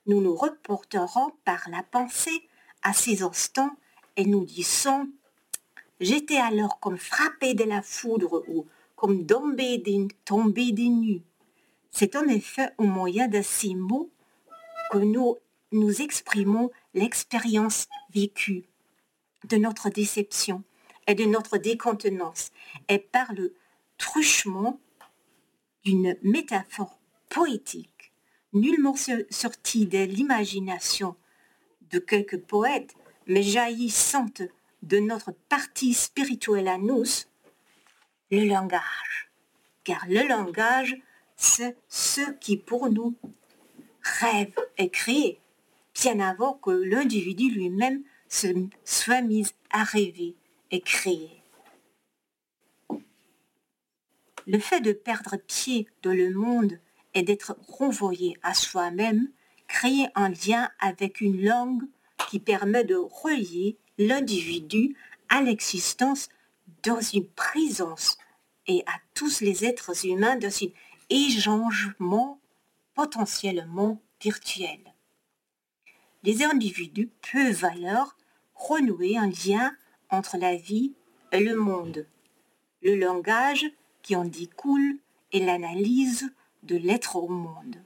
nous 0.06 0.20
nous 0.20 0.34
reporterons 0.34 1.30
par 1.44 1.68
la 1.70 1.84
pensée 1.84 2.48
à 2.82 2.92
ces 2.92 3.22
instants 3.22 3.70
et 4.16 4.24
nous 4.24 4.44
disons 4.44 5.08
J'étais 6.00 6.38
alors 6.38 6.80
comme 6.80 6.98
frappé 6.98 7.54
de 7.54 7.62
la 7.62 7.80
foudre 7.80 8.42
ou 8.48 8.66
comme 8.96 9.24
tombé 9.24 9.78
des, 9.78 10.08
tombé 10.24 10.72
nues. 10.72 11.22
C'est 11.92 12.16
en 12.16 12.26
effet 12.26 12.70
au 12.78 12.84
moyen 12.84 13.28
de 13.28 13.42
ces 13.42 13.76
mots 13.76 14.10
que 14.90 14.98
nous, 14.98 15.36
nous 15.70 16.02
exprimons 16.02 16.72
l'expérience 16.94 17.86
vécue 18.12 18.64
de 19.44 19.56
notre 19.56 19.90
déception 19.90 20.62
et 21.06 21.14
de 21.14 21.24
notre 21.24 21.58
décontenance, 21.58 22.50
et 22.88 22.98
par 22.98 23.32
le 23.34 23.54
truchement 23.98 24.80
d'une 25.84 26.16
métaphore 26.22 26.98
poétique, 27.28 28.12
nullement 28.52 28.94
sortie 29.30 29.86
de 29.86 29.98
l'imagination 30.04 31.16
de 31.90 31.98
quelques 31.98 32.40
poètes, 32.40 32.94
mais 33.26 33.42
jaillissante 33.42 34.42
de 34.82 34.98
notre 34.98 35.32
partie 35.48 35.94
spirituelle 35.94 36.68
à 36.68 36.78
nous, 36.78 37.04
le 38.30 38.44
langage. 38.46 39.30
Car 39.82 40.04
le 40.08 40.26
langage, 40.26 40.96
c'est 41.36 41.76
ce 41.88 42.32
qui 42.40 42.56
pour 42.56 42.90
nous 42.90 43.14
rêve 44.02 44.54
et 44.78 44.88
crée, 44.88 45.38
bien 45.94 46.20
avant 46.20 46.54
que 46.54 46.70
l'individu 46.70 47.50
lui-même 47.50 48.02
soit 48.84 49.22
mis 49.22 49.46
à 49.70 49.84
rêver 49.84 50.34
et 50.70 50.80
créer. 50.80 51.30
Le 54.46 54.58
fait 54.58 54.80
de 54.80 54.92
perdre 54.92 55.36
pied 55.36 55.88
dans 56.02 56.12
le 56.12 56.30
monde 56.30 56.78
et 57.14 57.22
d'être 57.22 57.56
renvoyé 57.68 58.36
à 58.42 58.52
soi-même 58.54 59.28
crée 59.68 60.06
un 60.14 60.28
lien 60.28 60.68
avec 60.80 61.20
une 61.20 61.42
langue 61.42 61.84
qui 62.28 62.40
permet 62.40 62.84
de 62.84 62.96
relier 62.96 63.76
l'individu 63.98 64.96
à 65.28 65.40
l'existence 65.40 66.28
dans 66.82 67.00
une 67.00 67.26
présence 67.28 68.18
et 68.66 68.82
à 68.86 68.98
tous 69.14 69.40
les 69.40 69.64
êtres 69.64 70.06
humains 70.06 70.36
dans 70.36 70.48
un 70.48 70.68
échangement 71.08 72.40
potentiellement 72.94 74.02
virtuel. 74.20 74.80
Les 76.22 76.42
individus 76.42 77.10
peuvent 77.32 77.64
alors 77.64 78.16
renouer 78.64 79.16
un 79.18 79.28
lien 79.28 79.76
entre 80.10 80.38
la 80.38 80.56
vie 80.56 80.94
et 81.32 81.40
le 81.40 81.54
monde. 81.54 82.06
Le 82.82 82.94
langage 82.96 83.66
qui 84.02 84.16
en 84.16 84.24
découle 84.24 84.98
est 85.32 85.40
l'analyse 85.40 86.32
de 86.62 86.76
l'être 86.76 87.16
au 87.16 87.28
monde. 87.28 87.76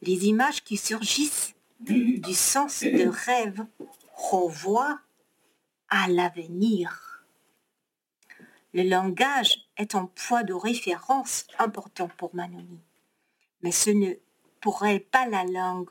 Les 0.00 0.26
images 0.26 0.64
qui 0.64 0.76
surgissent 0.76 1.54
du 1.80 2.34
sens 2.34 2.82
de 2.82 3.08
rêve 3.08 3.66
renvoient 4.14 5.00
à 5.90 6.08
l'avenir. 6.08 7.24
le 8.74 8.82
langage 8.82 9.68
est 9.76 9.94
un 9.94 10.06
poids 10.06 10.44
de 10.44 10.52
référence 10.52 11.46
important 11.58 12.08
pour 12.16 12.34
Manoni. 12.34 12.80
Mais 13.62 13.72
ce 13.72 13.90
ne 13.90 14.12
pourrait 14.60 15.00
pas 15.00 15.26
la 15.26 15.44
langue 15.44 15.90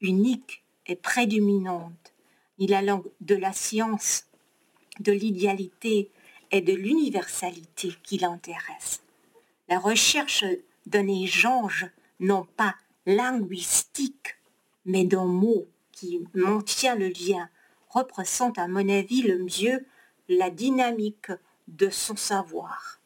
unique 0.00 0.64
et 0.86 0.96
prédominante, 0.96 2.15
ni 2.58 2.66
la 2.66 2.82
langue 2.82 3.10
de 3.20 3.34
la 3.34 3.52
science, 3.52 4.24
de 5.00 5.12
l'idéalité 5.12 6.10
et 6.50 6.60
de 6.60 6.72
l'universalité 6.72 7.94
qui 8.02 8.18
l'intéresse. 8.18 9.02
La 9.68 9.78
recherche 9.78 10.44
d'un 10.86 11.08
échange 11.08 11.86
non 12.20 12.46
pas 12.56 12.74
linguistique, 13.04 14.36
mais 14.84 15.04
d'un 15.04 15.26
mot 15.26 15.66
qui 15.92 16.24
maintient 16.34 16.94
le 16.94 17.08
lien, 17.08 17.48
représente 17.88 18.58
à 18.58 18.68
mon 18.68 18.88
avis 18.88 19.22
le 19.22 19.38
mieux 19.38 19.84
la 20.28 20.50
dynamique 20.50 21.32
de 21.68 21.90
son 21.90 22.16
savoir. 22.16 23.00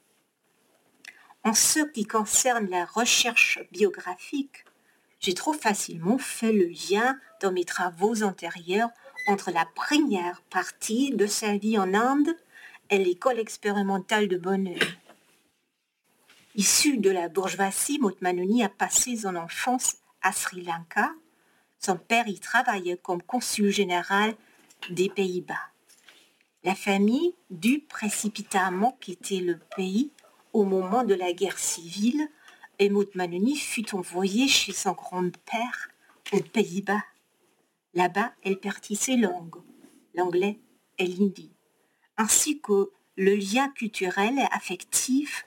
En 1.45 1.55
ce 1.55 1.81
qui 1.81 2.05
concerne 2.05 2.69
la 2.69 2.85
recherche 2.85 3.61
biographique, 3.73 4.65
j'ai 5.21 5.35
trop 5.35 5.53
facilement 5.53 6.19
fait 6.19 6.53
le 6.53 6.67
lien 6.67 7.19
dans 7.41 7.53
mes 7.53 7.65
travaux 7.65 8.23
antérieurs 8.23 8.91
entre 9.31 9.53
la 9.53 9.65
première 9.65 10.43
partie 10.51 11.13
de 11.13 11.27
sa 11.27 11.57
vie 11.57 11.79
en 11.79 11.95
Inde 11.95 12.37
et 12.91 12.99
l'école 12.99 13.39
expérimentale 13.39 14.27
de 14.27 14.37
Bonheur. 14.37 14.81
Issu 16.57 16.99
de 16.99 17.11
la 17.11 17.29
bourgeoisie, 17.29 18.01
Motmanoni 18.01 18.65
a 18.65 18.69
passé 18.69 19.17
son 19.17 19.37
enfance 19.37 19.99
à 20.21 20.33
Sri 20.33 20.63
Lanka. 20.63 21.11
Son 21.79 21.97
père 21.97 22.27
y 22.27 22.41
travaillait 22.41 22.97
comme 22.97 23.23
consul 23.23 23.71
général 23.71 24.35
des 24.91 25.09
Pays-Bas. 25.09 25.71
La 26.65 26.75
famille 26.75 27.35
dut 27.51 27.81
précipitamment 27.89 28.99
quitter 29.01 29.41
le 29.41 29.59
pays 29.77 30.11
au 30.53 30.65
moment 30.65 31.05
de 31.05 31.15
la 31.15 31.33
guerre 31.33 31.59
civile 31.59 32.29
et 32.81 32.91
Motmanoni 32.91 33.57
fut 33.57 33.95
envoyée 33.95 34.49
chez 34.49 34.73
son 34.73 34.93
grand-père 34.93 35.89
aux 36.33 36.41
Pays-Bas. 36.41 37.05
Là-bas, 37.95 38.33
elle 38.43 38.59
perdit 38.59 38.97
ses 38.97 39.17
langues, 39.17 39.63
l'anglais 40.15 40.61
et 40.99 41.07
l'hindi, 41.07 41.51
ainsi 42.17 42.61
que 42.61 42.91
le 43.17 43.35
lien 43.35 43.69
culturel 43.71 44.39
et 44.39 44.49
affectif 44.53 45.47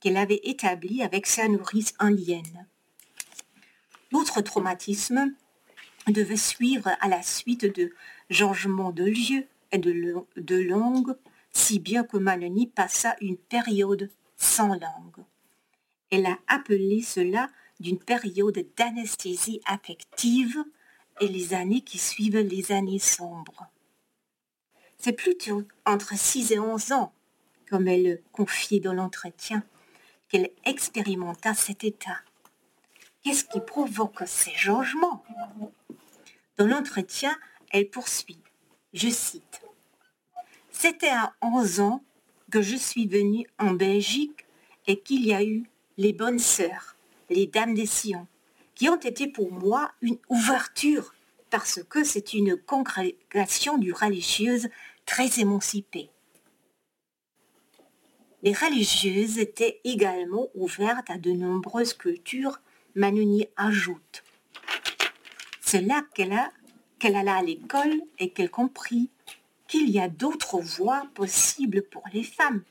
qu'elle 0.00 0.16
avait 0.16 0.40
établi 0.44 1.02
avec 1.02 1.26
sa 1.26 1.48
nourrice 1.48 1.94
indienne. 1.98 2.66
L'autre 4.12 4.40
traumatisme 4.42 5.34
devait 6.08 6.36
suivre 6.36 6.90
à 7.00 7.08
la 7.08 7.22
suite 7.22 7.64
de 7.64 7.92
changements 8.30 8.92
de 8.92 9.04
lieu 9.04 9.46
de, 9.78 10.56
langue, 10.56 11.16
si 11.52 11.78
bien 11.78 12.04
que 12.04 12.16
Manoni 12.16 12.66
passa 12.66 13.16
une 13.20 13.36
période 13.36 14.10
sans 14.36 14.68
langue. 14.68 15.24
Elle 16.10 16.26
a 16.26 16.38
appelé 16.46 17.02
cela 17.02 17.50
d'une 17.80 17.98
période 17.98 18.64
d'anesthésie 18.76 19.60
affective 19.66 20.64
et 21.20 21.28
les 21.28 21.54
années 21.54 21.82
qui 21.82 21.98
suivent 21.98 22.38
les 22.38 22.72
années 22.72 22.98
sombres. 22.98 23.68
C'est 24.98 25.12
plutôt 25.12 25.64
entre 25.84 26.16
6 26.16 26.52
et 26.52 26.58
11 26.58 26.92
ans, 26.92 27.12
comme 27.68 27.88
elle 27.88 28.04
le 28.04 28.22
confiait 28.32 28.80
dans 28.80 28.94
l'entretien, 28.94 29.62
qu'elle 30.28 30.50
expérimenta 30.64 31.54
cet 31.54 31.84
état. 31.84 32.20
Qu'est-ce 33.22 33.44
qui 33.44 33.60
provoque 33.60 34.22
ces 34.26 34.54
changements? 34.54 35.24
Dans 36.56 36.66
l'entretien, 36.66 37.36
elle 37.70 37.88
poursuit, 37.88 38.40
je 38.92 39.08
cite, 39.08 39.62
c'était 40.70 41.08
à 41.08 41.34
11 41.40 41.80
ans 41.80 42.04
que 42.50 42.62
je 42.62 42.76
suis 42.76 43.06
venue 43.06 43.46
en 43.58 43.72
Belgique 43.72 44.44
et 44.86 45.00
qu'il 45.00 45.24
y 45.26 45.32
a 45.32 45.42
eu 45.42 45.64
les 45.96 46.12
bonnes 46.12 46.38
sœurs, 46.38 46.96
les 47.30 47.46
dames 47.46 47.74
des 47.74 47.86
Sion, 47.86 48.26
qui 48.74 48.88
ont 48.88 49.00
été 49.00 49.26
pour 49.28 49.52
moi 49.52 49.92
une 50.00 50.18
ouverture 50.28 51.14
parce 51.50 51.82
que 51.84 52.02
c'est 52.02 52.34
une 52.34 52.56
congrégation 52.56 53.78
du 53.78 53.92
religieuse 53.92 54.68
très 55.06 55.38
émancipée. 55.38 56.10
Les 58.42 58.52
religieuses 58.52 59.38
étaient 59.38 59.80
également 59.84 60.48
ouvertes 60.54 61.08
à 61.08 61.16
de 61.16 61.30
nombreuses 61.30 61.94
cultures, 61.94 62.60
Manoni 62.94 63.46
ajoute. 63.56 64.22
C'est 65.60 65.80
là 65.80 66.02
qu'elle 66.12 67.16
alla 67.16 67.36
à 67.36 67.42
l'école 67.42 68.02
et 68.18 68.30
qu'elle 68.30 68.50
comprit 68.50 69.10
qu'il 69.66 69.88
y 69.90 69.98
a 69.98 70.08
d'autres 70.08 70.60
voies 70.60 71.04
possibles 71.14 71.82
pour 71.82 72.02
les 72.12 72.22
femmes. 72.22 72.62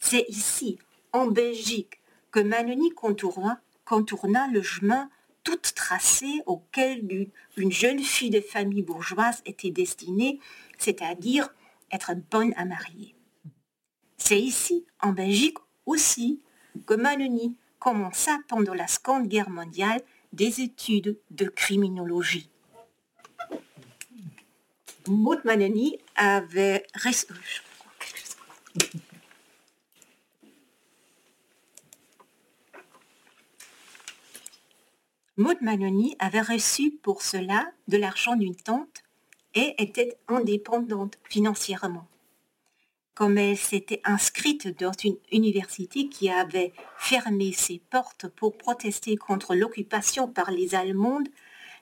C'est 0.00 0.26
ici, 0.28 0.78
en 1.12 1.26
Belgique, 1.26 2.00
que 2.30 2.40
Manoni 2.40 2.90
contourna, 2.90 3.60
contourna 3.84 4.48
le 4.48 4.62
chemin 4.62 5.08
tout 5.46 5.56
tracé 5.76 6.42
auquel 6.46 7.30
une 7.56 7.70
jeune 7.70 8.00
fille 8.00 8.30
de 8.30 8.40
famille 8.40 8.82
bourgeoise 8.82 9.42
était 9.46 9.70
destinée, 9.70 10.40
c'est-à-dire 10.76 11.48
être 11.92 12.14
bonne 12.32 12.52
à 12.56 12.64
marier. 12.64 13.14
C'est 14.18 14.40
ici, 14.40 14.84
en 15.00 15.12
Belgique 15.12 15.58
aussi, 15.86 16.42
que 16.84 16.94
Manoni 16.94 17.56
commença 17.78 18.36
pendant 18.48 18.74
la 18.74 18.88
Seconde 18.88 19.28
Guerre 19.28 19.48
mondiale 19.48 20.02
des 20.32 20.62
études 20.62 21.16
de 21.30 21.44
criminologie. 21.44 22.50
Maud 25.06 25.42
avait 26.16 26.84
Maud 35.38 35.58
Manoni 35.60 36.16
avait 36.18 36.40
reçu 36.40 36.92
pour 37.02 37.20
cela 37.20 37.70
de 37.88 37.98
l'argent 37.98 38.36
d'une 38.36 38.56
tante 38.56 39.02
et 39.54 39.74
était 39.76 40.16
indépendante 40.28 41.18
financièrement. 41.28 42.08
Comme 43.14 43.36
elle 43.36 43.58
s'était 43.58 44.00
inscrite 44.04 44.78
dans 44.78 44.92
une 45.04 45.18
université 45.30 46.08
qui 46.08 46.30
avait 46.30 46.72
fermé 46.96 47.52
ses 47.52 47.82
portes 47.90 48.28
pour 48.28 48.56
protester 48.56 49.16
contre 49.16 49.54
l'occupation 49.54 50.26
par 50.26 50.50
les 50.50 50.74
Allemandes, 50.74 51.28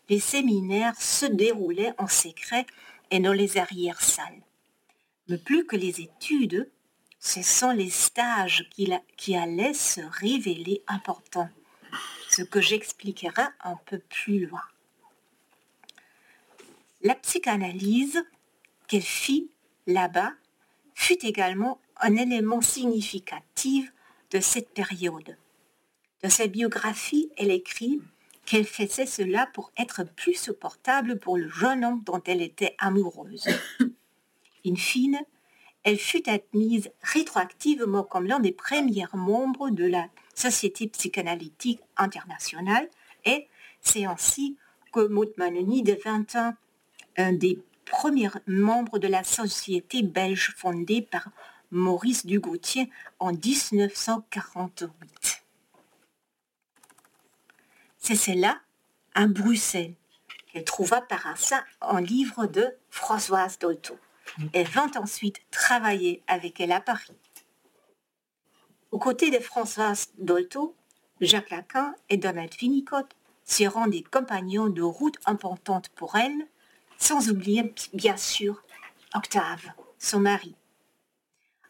les 0.09 0.21
séminaires 0.21 1.01
se 1.01 1.27
déroulaient 1.27 1.95
en 1.99 2.09
secret 2.09 2.67
et 3.13 3.21
dans 3.21 3.33
les 3.33 3.57
arrières-salles. 3.57 4.43
Mais 5.29 5.39
plus 5.39 5.65
que 5.65 5.77
les 5.77 6.01
études, 6.01 6.69
ce 7.21 7.43
sont 7.43 7.71
les 7.71 7.91
stages 7.91 8.69
qui, 8.71 8.93
qui 9.17 9.37
allaient 9.37 9.75
se 9.75 10.01
révéler 10.21 10.83
importants, 10.89 11.51
ce 12.35 12.43
que 12.43 12.61
j'expliquerai 12.61 13.45
un 13.63 13.77
peu 13.87 13.99
plus 13.99 14.47
loin. 14.47 14.63
La 17.03 17.15
psychanalyse 17.15 18.25
qu'elle 18.89 19.03
fit 19.03 19.51
là-bas 19.87 20.33
fut 20.95 21.25
également 21.25 21.81
un 22.01 22.17
élément 22.17 22.61
significatif 22.61 23.93
de 24.31 24.41
cette 24.41 24.71
période. 24.71 25.37
Dans 26.23 26.31
sa 26.31 26.49
biographie, 26.49 27.31
elle 27.37 27.53
écrit 27.53 28.03
qu'elle 28.47 28.67
faisait 28.67 29.07
cela 29.07 29.47
pour 29.55 29.71
être 29.79 30.03
plus 30.05 30.35
supportable 30.35 31.21
pour 31.21 31.37
le 31.37 31.49
jeune 31.49 31.85
homme 31.85 32.03
dont 32.05 32.23
elle 32.27 32.43
était 32.43 32.75
amoureuse. 32.79 33.47
In 34.67 34.75
fine, 34.75 35.21
elle 35.85 35.99
fut 35.99 36.29
admise 36.29 36.91
rétroactivement 37.03 38.03
comme 38.03 38.27
l'un 38.27 38.41
des 38.41 38.53
premiers 38.53 39.07
membres 39.13 39.71
de 39.71 39.85
la 39.85 40.09
Société 40.35 40.89
psychanalytique 40.89 41.81
internationale 41.97 42.89
et 43.25 43.49
c'est 43.81 44.07
ainsi 44.07 44.57
que 44.93 45.07
Maud 45.07 45.33
Manoni 45.37 45.83
devint 45.83 46.25
un, 47.17 47.33
des 47.33 47.59
premiers 47.85 48.31
membres 48.47 48.99
de 48.99 49.09
la 49.09 49.25
société 49.25 50.03
belge 50.03 50.55
fondée 50.57 51.03
par 51.03 51.29
Maurice 51.71 52.27
Dugautier 52.27 52.91
en 53.19 53.33
1948. 53.33 55.43
C'est 57.99 58.15
celle-là, 58.15 58.61
à 59.15 59.27
Bruxelles, 59.27 59.95
qu'elle 60.53 60.65
trouva 60.65 61.01
par 61.01 61.27
hasard 61.27 61.65
un 61.81 62.01
livre 62.01 62.47
de 62.47 62.77
Françoise 62.91 63.59
Dolto. 63.59 63.99
Elle 64.53 64.69
vint 64.69 64.91
ensuite 64.97 65.41
travailler 65.51 66.23
avec 66.27 66.61
elle 66.61 66.73
à 66.73 66.81
Paris. 66.81 67.13
Aux 68.95 68.99
côtés 68.99 69.33
de 69.33 69.41
Françoise 69.41 70.13
Dolto, 70.19 70.77
Jacques 71.21 71.51
Lacan 71.51 71.95
et 72.11 72.17
Donald 72.17 72.53
Winnicott 72.63 73.09
seront 73.43 73.89
des 73.89 74.05
compagnons 74.05 74.69
de 74.69 74.83
route 74.83 75.17
importantes 75.27 75.89
pour 75.97 76.15
elle, 76.15 76.47
sans 76.97 77.29
oublier 77.29 77.75
bien 77.93 78.17
sûr 78.17 78.63
Octave, 79.13 79.65
son 79.99 80.21
mari. 80.21 80.55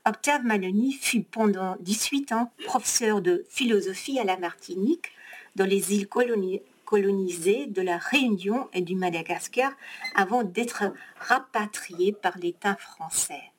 Octave 0.07 0.45
Maloney 0.45 0.93
fut 0.93 1.23
pendant 1.23 1.77
18 1.81 2.33
ans 2.33 2.53
professeur 2.67 3.23
de 3.23 3.47
philosophie 3.49 4.21
à 4.21 4.25
la 4.25 4.37
Martinique 4.37 5.11
dans 5.57 5.65
les 5.65 5.95
îles 5.95 6.09
colonisées 6.09 7.65
de 7.69 7.81
la 7.81 7.97
Réunion 7.97 8.69
et 8.75 8.83
du 8.83 8.97
Madagascar 8.97 9.73
avant 10.15 10.45
d'être 10.45 10.93
rapatrié 11.21 12.13
par 12.13 12.37
l'État 12.37 12.77
français. 12.77 13.54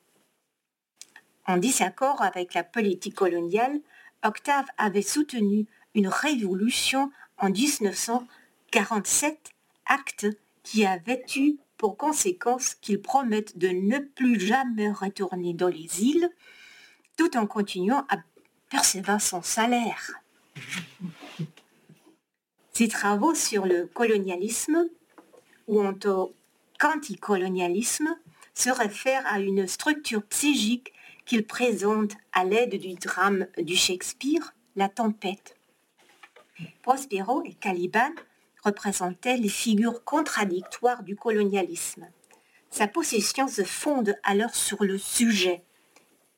En 1.46 1.58
désaccord 1.58 2.22
avec 2.22 2.54
la 2.54 2.64
politique 2.64 3.14
coloniale, 3.14 3.78
Octave 4.24 4.66
avait 4.78 5.02
soutenu 5.02 5.66
une 5.94 6.08
révolution 6.08 7.12
en 7.38 7.50
1947, 7.50 9.52
acte 9.86 10.26
qui 10.64 10.84
avait 10.84 11.24
eu 11.36 11.56
pour 11.76 11.96
conséquence 11.96 12.74
qu'il 12.74 13.00
promette 13.00 13.58
de 13.58 13.68
ne 13.68 13.98
plus 13.98 14.40
jamais 14.40 14.90
retourner 14.90 15.54
dans 15.54 15.68
les 15.68 16.02
îles, 16.02 16.28
tout 17.16 17.36
en 17.36 17.46
continuant 17.46 18.04
à 18.08 18.16
percevoir 18.70 19.20
son 19.20 19.42
salaire. 19.42 20.20
Ses 22.72 22.88
travaux 22.88 23.34
sur 23.34 23.66
le 23.66 23.86
colonialisme 23.86 24.88
ou 25.68 25.80
au 25.80 26.34
quanticolonialisme 26.78 28.16
se 28.54 28.70
réfèrent 28.70 29.26
à 29.26 29.38
une 29.38 29.66
structure 29.66 30.22
psychique 30.24 30.92
qu'il 31.26 31.44
présente 31.44 32.12
à 32.32 32.44
l'aide 32.44 32.78
du 32.80 32.94
drame 32.94 33.46
du 33.58 33.76
Shakespeare, 33.76 34.54
La 34.76 34.88
tempête. 34.88 35.56
Prospero 36.82 37.42
et 37.44 37.54
Caliban 37.54 38.10
représentaient 38.62 39.36
les 39.36 39.48
figures 39.48 40.04
contradictoires 40.04 41.02
du 41.02 41.16
colonialisme. 41.16 42.06
Sa 42.70 42.86
possession 42.86 43.48
se 43.48 43.64
fonde 43.64 44.16
alors 44.22 44.54
sur 44.54 44.84
le 44.84 44.98
sujet, 44.98 45.62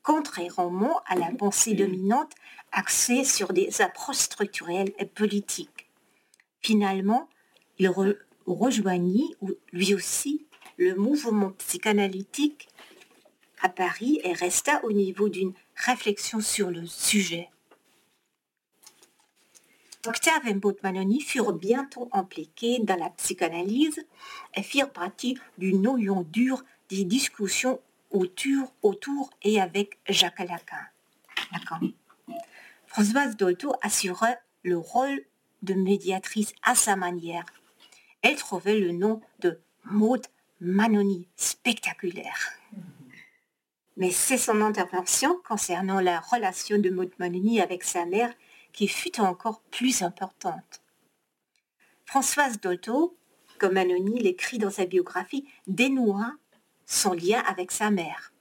contrairement 0.02 1.00
à 1.06 1.16
la 1.16 1.30
pensée 1.32 1.74
dominante 1.74 2.32
axée 2.72 3.24
sur 3.24 3.52
des 3.52 3.80
approches 3.82 4.16
structurelles 4.16 4.92
et 4.98 5.06
politiques. 5.06 5.88
Finalement, 6.60 7.28
il 7.78 7.90
rejoignit 8.46 9.36
lui 9.72 9.94
aussi 9.94 10.46
le 10.76 10.94
mouvement 10.94 11.50
psychanalytique 11.58 12.68
à 13.62 13.68
Paris 13.68 14.20
et 14.24 14.32
resta 14.32 14.84
au 14.84 14.92
niveau 14.92 15.28
d'une 15.28 15.52
réflexion 15.74 16.40
sur 16.40 16.70
le 16.70 16.86
sujet. 16.86 17.48
Octave 20.06 20.46
et 20.46 20.56
Manoni 20.82 21.20
furent 21.20 21.52
bientôt 21.52 22.08
impliqués 22.12 22.78
dans 22.80 22.96
la 22.96 23.10
psychanalyse 23.10 24.06
et 24.54 24.62
firent 24.62 24.90
partie 24.90 25.38
du 25.58 25.74
noyau 25.74 26.24
dur 26.24 26.64
des 26.88 27.04
discussions 27.04 27.80
autour, 28.10 28.72
autour 28.82 29.30
et 29.42 29.60
avec 29.60 29.98
Jacques 30.08 30.38
Lacan. 30.38 30.76
Françoise 32.86 33.36
Dolto 33.36 33.74
assurait 33.82 34.38
le 34.62 34.78
rôle 34.78 35.20
de 35.62 35.74
médiatrice 35.74 36.52
à 36.62 36.74
sa 36.74 36.96
manière. 36.96 37.44
Elle 38.22 38.36
trouvait 38.36 38.78
le 38.78 38.92
nom 38.92 39.20
de 39.40 39.60
Maud 39.84 40.26
Manoni 40.60 41.28
spectaculaire. 41.36 42.52
Mais 43.98 44.12
c'est 44.12 44.38
son 44.38 44.62
intervention 44.62 45.40
concernant 45.46 46.00
la 46.00 46.20
relation 46.20 46.78
de 46.78 46.88
Maud 46.88 47.10
avec 47.60 47.82
sa 47.82 48.06
mère 48.06 48.32
qui 48.72 48.86
fut 48.86 49.20
encore 49.20 49.60
plus 49.72 50.02
importante. 50.02 50.82
Françoise 52.06 52.60
Dolto, 52.60 53.16
comme 53.58 53.74
Manoni 53.74 54.20
l'écrit 54.20 54.58
dans 54.58 54.70
sa 54.70 54.86
biographie, 54.86 55.48
dénoua 55.66 56.32
son 56.86 57.12
lien 57.12 57.40
avec 57.40 57.72
sa 57.72 57.90
mère. 57.90 58.32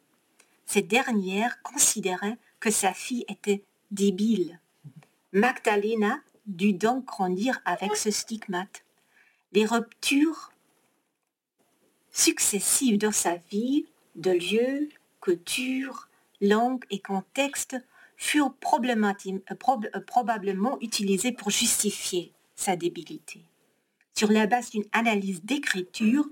Cette 0.68 0.88
dernière 0.88 1.60
considérait 1.64 2.38
que 2.60 2.70
sa 2.70 2.94
fille 2.94 3.26
était 3.28 3.64
débile. 3.90 4.60
Magdalena 5.34 6.22
dut 6.46 6.74
donc 6.74 7.06
grandir 7.06 7.60
avec 7.66 7.96
ce 7.96 8.12
stigmate. 8.12 8.84
Les 9.54 9.66
ruptures 9.66 10.52
successives 12.12 13.00
dans 13.00 13.12
sa 13.12 13.38
vie, 13.50 13.88
de 14.16 14.32
lieu, 14.32 14.90
couture, 15.28 16.08
langue 16.40 16.86
et 16.90 17.00
contexte, 17.00 17.76
furent 18.16 18.56
euh, 18.74 19.34
euh, 19.52 20.00
probablement 20.06 20.78
utilisées 20.80 21.34
pour 21.34 21.50
justifier 21.50 22.32
sa 22.56 22.78
débilité. 22.78 23.42
Sur 24.16 24.32
la 24.32 24.48
base 24.48 24.70
d'une 24.72 24.86
analyse 24.94 25.44
d'écriture, 25.44 26.26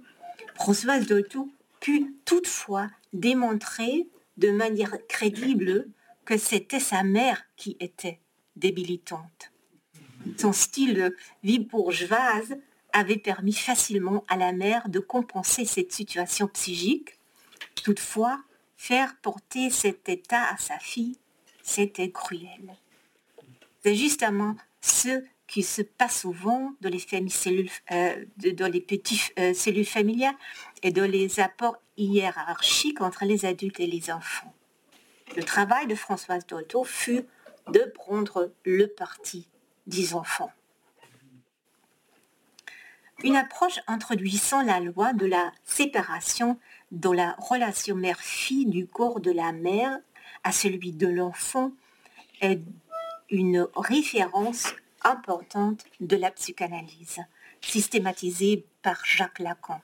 Françoise 0.56 1.08
Dolto 1.08 1.50
put 1.82 2.16
toutefois 2.24 2.90
démontrer 3.12 4.08
de 4.38 4.50
manière 4.50 4.96
crédible 5.10 5.88
que 6.24 6.38
c'était 6.38 6.80
sa 6.80 7.04
mère 7.04 7.44
qui 7.58 7.76
était 7.82 8.20
débilitante. 8.56 9.52
Son 10.38 10.54
style 10.54 11.14
vie 11.44 11.60
bourgeoise 11.60 12.58
avait 12.94 13.18
permis 13.18 13.54
facilement 13.54 14.24
à 14.30 14.38
la 14.38 14.54
mère 14.54 14.88
de 14.88 15.00
compenser 15.00 15.66
cette 15.66 15.92
situation 15.92 16.48
psychique. 16.48 17.20
Toutefois, 17.84 18.42
faire 18.78 19.16
porter 19.22 19.70
cet 19.70 20.10
état 20.10 20.44
à 20.50 20.58
sa 20.58 20.78
fille, 20.80 21.18
c'était 21.64 22.12
cruel. 22.12 22.76
C'est 23.84 23.96
justement 23.96 24.56
ce 24.82 25.24
qui 25.48 25.64
se 25.64 25.82
passe 25.82 26.22
souvent 26.22 26.74
dans 26.82 26.90
les, 26.90 27.00
cellules, 27.30 27.70
euh, 27.92 28.26
dans 28.54 28.72
les 28.72 28.82
petites 28.82 29.32
euh, 29.40 29.54
cellules 29.54 29.86
familiales 29.86 30.36
et 30.84 30.92
dans 30.92 31.10
les 31.10 31.40
apports 31.40 31.78
hiérarchiques 31.98 33.02
entre 33.02 33.26
les 33.26 33.46
adultes 33.46 33.80
et 33.80 33.88
les 33.88 34.12
enfants. 34.12 34.54
Le 35.36 35.44
travail 35.44 35.88
de 35.88 35.96
Françoise 35.96 36.46
Dolto 36.46 36.84
fut 36.84 37.26
de 37.72 37.80
prendre 37.94 38.52
le 38.64 38.88
parti 38.88 39.48
des 39.88 40.14
enfants. 40.14 40.52
Une 43.24 43.36
approche 43.36 43.80
introduisant 43.88 44.62
la 44.62 44.80
loi 44.80 45.14
de 45.14 45.26
la 45.26 45.52
séparation 45.64 46.60
dans 46.96 47.14
la 47.14 47.36
relation 47.38 47.96
mère-fille 47.96 48.66
du 48.66 48.88
corps 48.88 49.20
de 49.20 49.32
la 49.32 49.52
mère 49.52 50.00
à 50.44 50.52
celui 50.52 50.94
de 50.94 51.08
l'enfant 51.08 51.72
est 52.42 52.62
une 53.30 53.68
référence 53.76 54.74
importante 55.04 55.84
de 56.00 56.16
la 56.16 56.32
psychanalyse, 56.32 57.20
systématisée 57.62 58.66
par 58.82 59.04
Jacques 59.04 59.40
Lacan. 59.40 59.82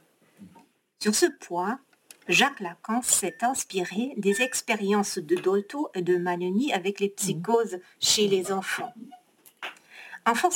Sur 1.00 1.14
ce 1.14 1.26
point, 1.26 1.80
Jacques 2.28 2.62
Lacan 2.62 3.02
s'est 3.02 3.38
inspiré 3.42 4.14
des 4.18 4.42
expériences 4.42 5.18
de 5.18 5.36
Dolto 5.36 5.90
et 5.94 6.02
de 6.02 6.18
Manoni 6.18 6.72
avec 6.72 7.00
les 7.00 7.10
psychoses 7.10 7.80
chez 8.00 8.28
les 8.28 8.52
enfants. 8.52 8.94
Enfin, 10.26 10.50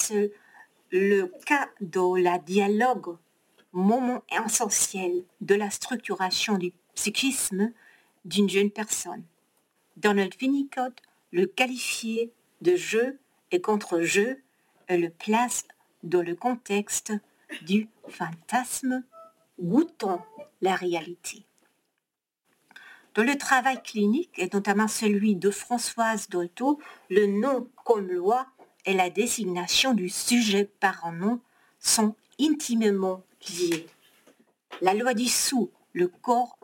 le 0.91 1.25
cas 1.45 1.67
de 1.81 2.21
la 2.21 2.37
dialogue, 2.37 3.17
moment 3.75 4.23
essentiel 4.31 5.23
de 5.41 5.53
la 5.53 5.69
structuration 5.69 6.57
du 6.57 6.73
psychisme 6.95 7.71
d'une 8.23 8.49
jeune 8.49 8.71
personne. 8.71 9.23
Donald 9.97 10.33
Winnicott 10.41 10.93
le 11.31 11.45
qualifiait 11.45 12.31
de 12.61 12.75
jeu 12.75 13.19
et 13.51 13.61
contre-jeu 13.61 14.41
et 14.88 14.97
le 14.97 15.09
place 15.09 15.65
dans 16.03 16.21
le 16.21 16.35
contexte 16.35 17.13
du 17.63 17.89
fantasme 18.07 19.03
goûtant 19.59 20.25
la 20.61 20.75
réalité. 20.75 21.45
Dans 23.13 23.23
le 23.23 23.38
travail 23.38 23.81
clinique, 23.81 24.31
et 24.38 24.49
notamment 24.51 24.88
celui 24.88 25.35
de 25.35 25.49
Françoise 25.49 26.29
Dolto, 26.29 26.79
le 27.09 27.27
nom 27.27 27.69
comme 27.83 28.07
loi 28.07 28.47
et 28.85 28.93
la 28.93 29.09
désignation 29.09 29.93
du 29.93 30.09
sujet 30.09 30.65
par 30.79 31.05
un 31.05 31.13
nom 31.13 31.41
sont 31.79 32.15
intimement 32.39 33.23
La 34.81 34.93
loi 34.93 35.13
dissout 35.13 35.71
le 35.93 36.08
corps, 36.08 36.58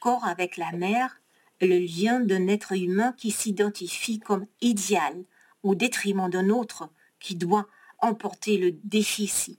corps 0.00 0.24
avec 0.24 0.56
la 0.56 0.72
mère 0.72 1.20
le 1.60 1.78
lien 1.78 2.20
d'un 2.20 2.48
être 2.48 2.72
humain 2.72 3.12
qui 3.16 3.30
s'identifie 3.30 4.18
comme 4.18 4.46
idéal 4.60 5.24
au 5.62 5.74
détriment 5.74 6.28
d'un 6.28 6.50
autre 6.50 6.90
qui 7.20 7.34
doit 7.34 7.66
emporter 7.98 8.58
le 8.58 8.72
déficit. 8.84 9.58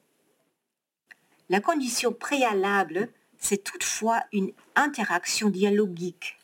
La 1.50 1.62
condition 1.62 2.12
préalable, 2.12 3.10
c'est 3.38 3.64
toutefois 3.64 4.24
une 4.32 4.52
interaction 4.76 5.50
dialogique 5.50 6.38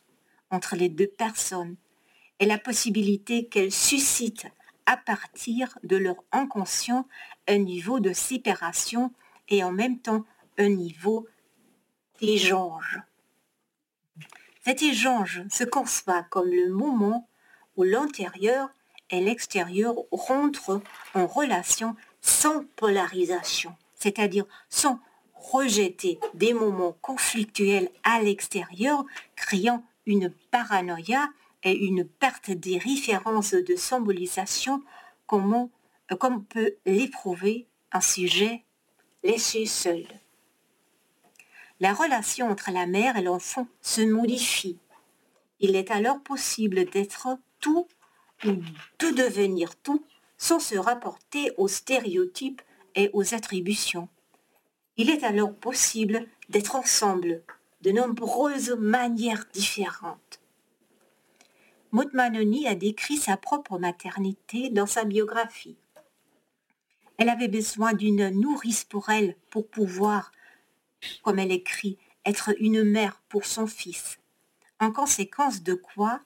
entre 0.50 0.76
les 0.76 0.89
deux 0.89 1.08
personnes 1.08 1.76
et 2.39 2.45
la 2.45 2.58
possibilité 2.58 3.47
qu'elle 3.47 3.71
suscite 3.71 4.47
à 4.86 4.97
partir 4.97 5.78
de 5.84 5.95
leur 5.95 6.24
inconscient 6.32 7.08
un 7.47 7.58
niveau 7.60 8.00
de 8.00 8.13
séparation 8.13 9.12
et 9.52 9.64
en 9.64 9.72
même 9.72 10.00
temps 10.00 10.26
un 10.58 10.70
niveau 10.70 11.28
d'échange. 12.20 13.00
Cet 14.64 14.82
échange 14.82 15.44
se 15.50 15.64
conçoit 15.64 16.24
comme 16.24 16.50
le 16.50 16.70
moment 16.70 17.28
où 17.76 17.84
l'intérieur 17.84 18.70
et 19.10 19.22
l'extérieur 19.22 19.96
rentrent 20.12 20.82
en 21.14 21.28
relation 21.28 21.96
sans 22.22 22.64
polarisation, 22.76 23.76
c'est-à-dire 23.96 24.46
sans 24.70 25.00
rejeter 25.36 26.20
des 26.34 26.54
moments 26.54 26.96
conflictuels 27.02 27.90
à 28.04 28.22
l'extérieur, 28.22 29.04
créant 29.36 29.84
une 30.06 30.34
paranoïa 30.52 31.28
et 31.64 31.76
une 31.76 32.06
perte 32.06 32.52
des 32.52 32.78
références 32.78 33.54
de 33.54 33.76
symbolisation 33.76 34.84
comme, 35.26 35.70
comme 36.20 36.46
peut 36.46 36.76
l'éprouver 36.86 37.68
un 37.92 38.02
sujet 38.02 38.64
laissé 39.23 39.65
seul. 39.65 40.05
La 41.79 41.93
relation 41.93 42.49
entre 42.49 42.71
la 42.71 42.86
mère 42.86 43.17
et 43.17 43.23
l'enfant 43.23 43.67
se 43.81 44.01
modifie. 44.01 44.77
Il 45.60 45.75
est 45.75 45.91
alors 45.91 46.21
possible 46.21 46.86
d'être 46.86 47.27
tout 47.60 47.88
ou 48.45 48.53
de 48.99 49.15
devenir 49.15 49.75
tout 49.75 50.03
sans 50.38 50.60
se 50.60 50.75
rapporter 50.75 51.51
aux 51.57 51.67
stéréotypes 51.67 52.62
et 52.95 53.10
aux 53.13 53.34
attributions. 53.34 54.10
Il 54.97 55.10
est 55.10 55.23
alors 55.23 55.53
possible 55.55 56.27
d'être 56.49 56.75
ensemble 56.75 57.43
de 57.81 57.91
nombreuses 57.91 58.75
manières 58.77 59.45
différentes. 59.53 60.39
Maud 61.91 62.10
Manoni 62.13 62.67
a 62.67 62.75
décrit 62.75 63.17
sa 63.17 63.38
propre 63.38 63.77
maternité 63.77 64.69
dans 64.69 64.86
sa 64.86 65.03
biographie. 65.03 65.77
Elle 67.21 67.29
avait 67.29 67.49
besoin 67.49 67.93
d'une 67.93 68.29
nourrice 68.29 68.84
pour 68.84 69.12
elle 69.12 69.36
pour 69.51 69.67
pouvoir, 69.67 70.31
comme 71.21 71.38
elle 71.38 71.51
écrit, 71.51 71.99
être 72.25 72.49
une 72.60 72.84
mère 72.84 73.21
pour 73.29 73.45
son 73.45 73.67
fils. 73.67 74.17
En 74.79 74.91
conséquence 74.91 75.62
de 75.62 75.75
quoi, 75.75 76.19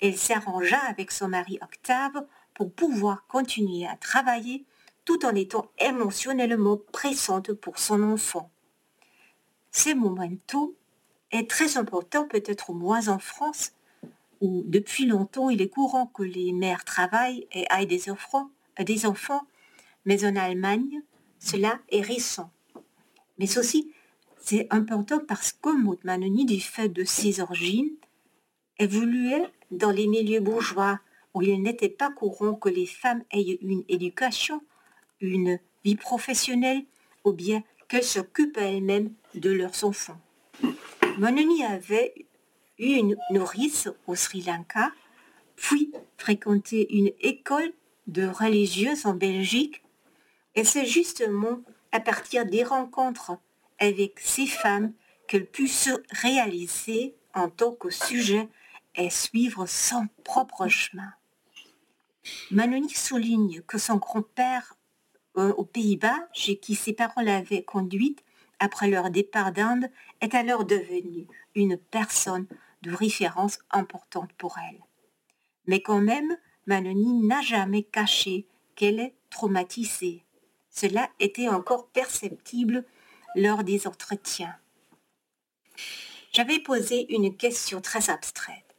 elle 0.00 0.16
s'arrangea 0.16 0.78
avec 0.86 1.10
son 1.10 1.26
mari 1.26 1.58
Octave 1.60 2.24
pour 2.54 2.72
pouvoir 2.72 3.26
continuer 3.26 3.84
à 3.84 3.96
travailler 3.96 4.64
tout 5.04 5.26
en 5.26 5.34
étant 5.34 5.72
émotionnellement 5.80 6.78
pressante 6.92 7.52
pour 7.54 7.80
son 7.80 8.00
enfant. 8.04 8.48
Ce 9.72 9.92
momento 9.92 10.76
est 11.32 11.50
très 11.50 11.78
important, 11.78 12.28
peut-être 12.28 12.72
moins 12.72 13.08
en 13.08 13.18
France, 13.18 13.72
où 14.40 14.62
depuis 14.68 15.06
longtemps 15.06 15.50
il 15.50 15.60
est 15.62 15.68
courant 15.68 16.06
que 16.06 16.22
les 16.22 16.52
mères 16.52 16.84
travaillent 16.84 17.48
et 17.50 17.66
aillent 17.70 17.88
des 17.88 18.08
enfants 18.08 18.52
mais 20.08 20.24
en 20.24 20.36
Allemagne, 20.36 21.02
cela 21.38 21.80
est 21.90 22.00
récent. 22.00 22.50
Mais 23.38 23.58
aussi, 23.58 23.92
c'est 24.38 24.66
important 24.70 25.18
parce 25.18 25.52
que 25.52 25.68
Maud 25.68 25.98
Manoni, 26.02 26.46
du 26.46 26.60
fait 26.60 26.88
de 26.88 27.04
ses 27.04 27.40
origines, 27.40 27.90
évoluait 28.78 29.52
dans 29.70 29.90
les 29.90 30.06
milieux 30.06 30.40
bourgeois 30.40 30.98
où 31.34 31.42
il 31.42 31.60
n'était 31.60 31.90
pas 31.90 32.10
courant 32.10 32.54
que 32.54 32.70
les 32.70 32.86
femmes 32.86 33.22
aient 33.32 33.58
une 33.60 33.84
éducation, 33.90 34.62
une 35.20 35.60
vie 35.84 35.96
professionnelle 35.96 36.84
ou 37.24 37.32
bien 37.32 37.62
qu'elles 37.86 38.02
s'occupent 38.02 38.56
elles-mêmes 38.56 39.12
de 39.34 39.50
leurs 39.50 39.84
enfants. 39.84 40.18
Manoni 41.18 41.64
avait 41.64 42.14
eu 42.78 42.94
une 42.94 43.16
nourrice 43.30 43.90
au 44.06 44.14
Sri 44.14 44.40
Lanka, 44.40 44.90
puis 45.56 45.92
fréquenté 46.16 46.96
une 46.96 47.10
école 47.20 47.74
de 48.06 48.26
religieuses 48.26 49.04
en 49.04 49.12
Belgique, 49.12 49.82
et 50.58 50.64
c'est 50.64 50.86
justement 50.86 51.60
à 51.92 52.00
partir 52.00 52.44
des 52.44 52.64
rencontres 52.64 53.38
avec 53.78 54.18
ces 54.18 54.48
femmes 54.48 54.92
qu'elle 55.28 55.46
put 55.46 55.68
se 55.68 55.90
réaliser 56.10 57.14
en 57.32 57.48
tant 57.48 57.70
que 57.70 57.90
sujet 57.90 58.48
et 58.96 59.08
suivre 59.08 59.66
son 59.66 60.08
propre 60.24 60.66
chemin. 60.66 61.12
Manoni 62.50 62.90
souligne 62.90 63.60
que 63.68 63.78
son 63.78 63.98
grand-père 63.98 64.74
euh, 65.36 65.54
aux 65.54 65.64
Pays-Bas, 65.64 66.28
chez 66.32 66.58
qui 66.58 66.74
ses 66.74 66.92
parents 66.92 67.22
l'avaient 67.22 67.62
conduite 67.62 68.24
après 68.58 68.88
leur 68.88 69.10
départ 69.10 69.52
d'Inde, 69.52 69.88
est 70.20 70.34
alors 70.34 70.64
devenu 70.64 71.28
une 71.54 71.76
personne 71.76 72.48
de 72.82 72.92
référence 72.92 73.60
importante 73.70 74.32
pour 74.32 74.58
elle. 74.58 74.82
Mais 75.68 75.82
quand 75.82 76.00
même, 76.00 76.36
Manoni 76.66 77.24
n'a 77.24 77.42
jamais 77.42 77.84
caché 77.84 78.48
qu'elle 78.74 78.98
est 78.98 79.14
traumatisée. 79.30 80.24
Cela 80.80 81.10
était 81.18 81.48
encore 81.48 81.88
perceptible 81.88 82.84
lors 83.34 83.64
des 83.64 83.88
entretiens. 83.88 84.54
J'avais 86.32 86.60
posé 86.60 87.12
une 87.12 87.36
question 87.36 87.80
très 87.80 88.10
abstraite. 88.10 88.76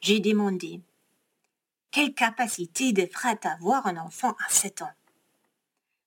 J'ai 0.00 0.18
demandé 0.18 0.80
Quelle 1.92 2.14
capacité 2.14 2.92
devrait 2.92 3.38
avoir 3.46 3.86
un 3.86 3.96
enfant 3.96 4.34
à 4.44 4.50
7 4.50 4.82
ans? 4.82 4.90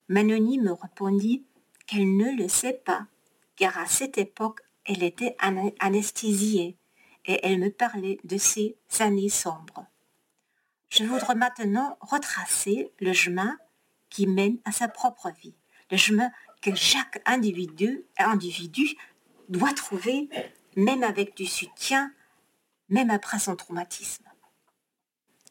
Manoni 0.10 0.60
me 0.60 0.74
répondit 0.74 1.46
qu'elle 1.88 2.18
ne 2.18 2.36
le 2.36 2.50
sait 2.50 2.74
pas, 2.74 3.08
car 3.56 3.78
à 3.78 3.86
cette 3.86 4.18
époque, 4.18 4.60
elle 4.84 5.04
était 5.04 5.38
anesthésiée 5.80 6.76
et 7.28 7.40
elle 7.44 7.60
me 7.60 7.70
parlait 7.70 8.20
de 8.26 8.38
ses 8.38 8.76
années 9.00 9.30
sombres. 9.30 9.86
Je 10.90 11.06
voudrais 11.06 11.36
maintenant 11.36 11.98
retracer 12.02 12.92
le 13.00 13.14
chemin 13.14 13.58
qui 14.10 14.28
mène 14.28 14.58
à 14.66 14.72
sa 14.72 14.88
propre 14.88 15.32
vie, 15.32 15.56
le 15.92 15.98
chemin 15.98 16.32
que 16.62 16.76
chaque 16.76 17.22
individu, 17.26 18.06
doit 19.48 19.74
trouver, 19.74 20.30
même 20.76 21.04
avec 21.04 21.36
du 21.36 21.46
soutien, 21.46 22.14
même 22.90 23.10
après 23.10 23.40
son 23.40 23.56
traumatisme. 23.56 24.26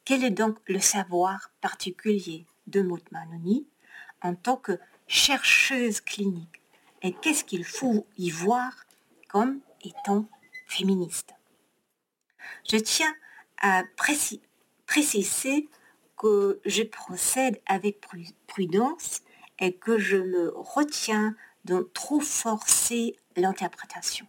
Quel 0.05 0.25
est 0.25 0.31
donc 0.31 0.59
le 0.66 0.81
savoir 0.81 1.51
particulier 1.61 2.47
de 2.66 2.83
Maud 2.83 3.03
Manoni 3.11 3.66
en 4.23 4.35
tant 4.35 4.57
que 4.57 4.79
chercheuse 5.07 6.01
clinique? 6.01 6.62
Et 7.03 7.12
qu'est-ce 7.12 7.44
qu'il 7.44 7.64
faut 7.64 8.07
y 8.16 8.31
voir 8.31 8.87
comme 9.29 9.61
étant 9.83 10.29
féministe? 10.66 11.35
Je 12.71 12.77
tiens 12.77 13.14
à 13.61 13.83
préciser 14.87 15.68
que 16.18 16.61
je 16.64 16.83
procède 16.83 17.61
avec 17.66 18.00
prudence 18.46 19.22
et 19.59 19.72
que 19.72 19.98
je 19.98 20.16
me 20.16 20.52
retiens 20.54 21.35
de 21.64 21.90
trop 21.94 22.20
forcer 22.20 23.16
l'interprétation. 23.37 24.26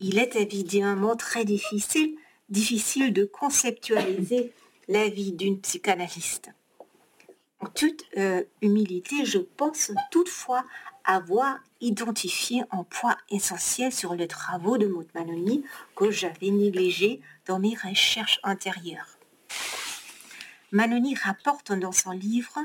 Il 0.00 0.18
est 0.18 0.36
évidemment 0.36 1.16
très 1.16 1.44
difficile, 1.44 2.16
difficile 2.48 3.12
de 3.12 3.24
conceptualiser 3.24 4.52
la 4.88 5.08
vie 5.08 5.32
d'une 5.32 5.60
psychanalyste. 5.60 6.50
En 7.60 7.66
toute 7.66 8.04
euh, 8.16 8.42
humilité, 8.60 9.24
je 9.24 9.38
pense 9.38 9.92
toutefois 10.10 10.64
avoir 11.04 11.58
identifié 11.80 12.62
un 12.70 12.82
point 12.82 13.16
essentiel 13.30 13.92
sur 13.92 14.14
les 14.14 14.26
travaux 14.26 14.78
de 14.78 14.86
Maud 14.86 15.06
Manoni 15.14 15.64
que 15.96 16.10
j'avais 16.10 16.50
négligé 16.50 17.20
dans 17.46 17.58
mes 17.58 17.74
recherches 17.74 18.40
antérieures. 18.42 19.13
Manoni 20.74 21.14
rapporte 21.14 21.70
dans 21.70 21.92
son 21.92 22.10
livre 22.10 22.58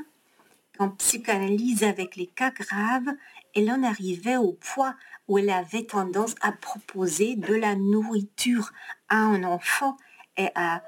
qu'en 0.76 0.90
psychanalyse 0.90 1.84
avec 1.84 2.16
les 2.16 2.26
cas 2.26 2.50
graves, 2.50 3.14
elle 3.54 3.70
en 3.70 3.84
arrivait 3.84 4.36
au 4.36 4.54
point 4.54 4.96
où 5.28 5.38
elle 5.38 5.48
avait 5.48 5.84
tendance 5.84 6.34
à 6.40 6.50
proposer 6.50 7.36
de 7.36 7.54
la 7.54 7.76
nourriture 7.76 8.72
à 9.08 9.18
un 9.18 9.44
enfant 9.44 9.96
et 10.36 10.48
à 10.56 10.82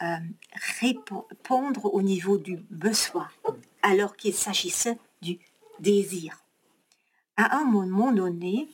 euh, 0.00 0.16
répondre 0.80 1.94
au 1.94 2.00
niveau 2.00 2.38
du 2.38 2.56
besoin, 2.70 3.28
alors 3.82 4.16
qu'il 4.16 4.34
s'agissait 4.34 4.98
du 5.20 5.38
désir. 5.78 6.42
À 7.36 7.58
un 7.58 7.64
moment 7.64 8.12
donné, 8.12 8.66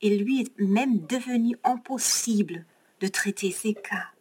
il 0.00 0.22
lui 0.22 0.42
est 0.42 0.60
même 0.60 1.04
devenu 1.06 1.58
impossible 1.64 2.64
de 3.00 3.08
traiter 3.08 3.50
ces 3.50 3.74
cas. 3.74 4.13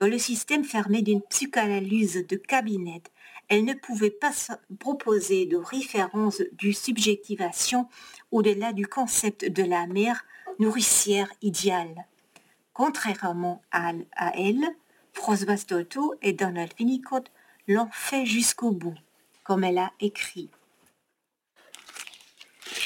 Dans 0.00 0.08
le 0.08 0.18
système 0.18 0.64
fermé 0.64 1.02
d'une 1.02 1.22
psychanalyse 1.22 2.26
de 2.26 2.36
cabinet, 2.36 3.02
elle 3.48 3.64
ne 3.64 3.74
pouvait 3.74 4.10
pas 4.10 4.32
proposer 4.78 5.46
de 5.46 5.56
référence 5.56 6.42
du 6.52 6.72
subjectivation 6.72 7.88
au-delà 8.30 8.72
du 8.72 8.86
concept 8.86 9.44
de 9.44 9.62
la 9.62 9.86
mère 9.86 10.24
nourricière 10.58 11.30
idéale. 11.42 12.06
Contrairement 12.72 13.62
à, 13.70 13.92
elle, 14.34 14.64
François 15.12 15.56
Toto 15.58 16.14
et 16.22 16.32
Donald 16.32 16.72
Winnicott 16.78 17.30
l'ont 17.68 17.88
fait 17.92 18.26
jusqu'au 18.26 18.72
bout, 18.72 18.96
comme 19.44 19.62
elle 19.62 19.78
a 19.78 19.92
écrit. 20.00 20.50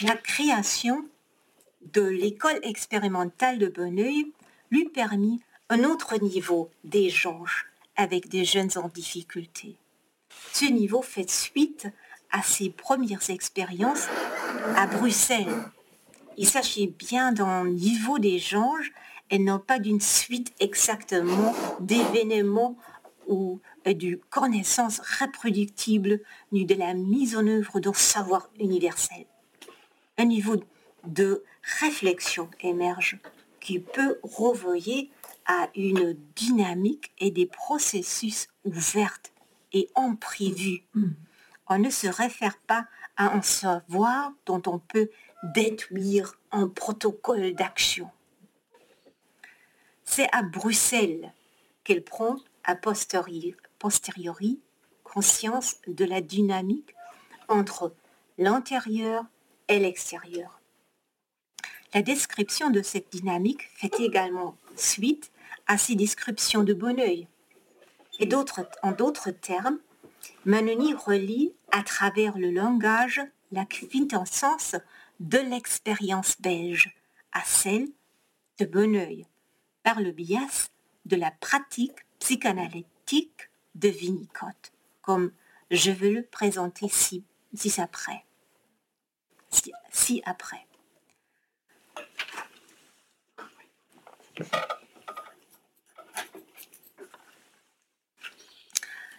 La 0.03 0.16
création 0.16 1.09
de 1.94 2.03
l'école 2.03 2.61
expérimentale 2.62 3.59
de 3.59 3.69
Bonneuil 3.69 4.33
lui 4.71 4.85
permit 4.85 5.40
un 5.71 5.85
autre 5.85 6.16
niveau 6.19 6.71
d'échange 6.85 7.66
avec 7.96 8.29
des 8.29 8.44
jeunes 8.44 8.71
en 8.77 8.88
difficulté. 8.88 9.77
Ce 10.52 10.64
niveau 10.64 11.02
fait 11.02 11.29
suite 11.29 11.88
à 12.31 12.42
ses 12.42 12.71
premières 12.71 13.31
expériences 13.31 14.06
à 14.77 14.87
Bruxelles. 14.87 15.71
Il 16.37 16.48
s'agit 16.48 16.87
bien 16.87 17.33
d'un 17.33 17.64
niveau 17.66 18.19
d'échange 18.19 18.92
et 19.31 19.38
non 19.38 19.58
pas 19.58 19.79
d'une 19.79 20.00
suite 20.00 20.54
exactement 20.60 21.54
d'événements 21.81 22.77
ou 23.27 23.60
de 23.85 24.21
connaissances 24.31 25.00
reproductibles 25.21 26.21
ni 26.52 26.64
de 26.64 26.75
la 26.75 26.94
mise 26.94 27.37
en 27.37 27.46
œuvre 27.46 27.81
d'un 27.81 27.92
savoir 27.92 28.48
universel. 28.58 29.27
Un 30.16 30.25
niveau 30.25 30.56
de 31.06 31.42
réflexion 31.81 32.48
émerge 32.60 33.19
qui 33.60 33.79
peut 33.79 34.19
renvoyer 34.23 35.10
à 35.49 35.69
une 35.75 36.17
dynamique 36.37 37.11
et 37.19 37.31
des 37.31 37.46
processus 37.46 38.49
ouverts 38.65 39.19
et 39.73 39.88
imprévus. 39.96 40.85
On 41.67 41.79
ne 41.79 41.90
se 41.90 42.07
réfère 42.07 42.59
pas 42.67 42.87
à 43.17 43.35
un 43.35 43.42
savoir 43.42 44.33
dont 44.46 44.63
on 44.67 44.79
peut 44.79 45.11
détruire 45.55 46.38
un 46.53 46.69
protocole 46.69 47.55
d'action. 47.55 48.11
C'est 50.05 50.29
à 50.33 50.42
Bruxelles 50.42 51.33
qu'elle 51.85 52.05
prend 52.05 52.37
a 52.65 52.75
posteriori, 52.75 53.55
posteriori 53.79 54.61
conscience 55.05 55.77
de 55.87 56.05
la 56.05 56.21
dynamique 56.21 56.94
entre 57.49 57.94
l'intérieur 58.37 59.25
et 59.69 59.79
l'extérieur. 59.79 60.61
La 61.94 62.03
description 62.03 62.69
de 62.69 62.83
cette 62.83 63.11
dynamique 63.11 63.71
fait 63.75 64.01
également 64.01 64.57
suite 64.77 65.33
à 65.69 65.79
ces 65.79 65.94
descriptions 65.94 66.64
de 66.64 66.75
bon 66.75 66.98
oeil. 66.98 67.29
Et 68.19 68.29
en 68.83 68.92
d'autres 68.92 69.31
termes, 69.31 69.79
Manoni 70.44 70.94
relie 70.94 71.52
à 71.71 71.83
travers 71.83 72.37
le 72.37 72.50
langage 72.50 73.21
la 73.52 73.64
quintessence 73.64 74.75
de 75.21 75.38
l'expérience 75.38 76.40
belge 76.40 76.94
à 77.33 77.42
celle 77.44 77.88
de 78.58 78.64
bon 78.64 78.96
oeil 78.96 79.27
par 79.83 80.00
le 80.00 80.10
biais 80.10 80.38
de 81.06 81.16
la 81.16 81.31
pratique 81.31 81.98
psychanalytique 82.19 83.48
de 83.75 83.88
Winnicott, 83.88 84.73
comme 85.02 85.33
je 85.71 85.90
veux 85.90 86.12
le 86.12 86.23
présenter 86.23 86.88
ci, 86.88 87.25
après. 87.79 88.25
Si, 89.90 90.23
après. 90.25 90.66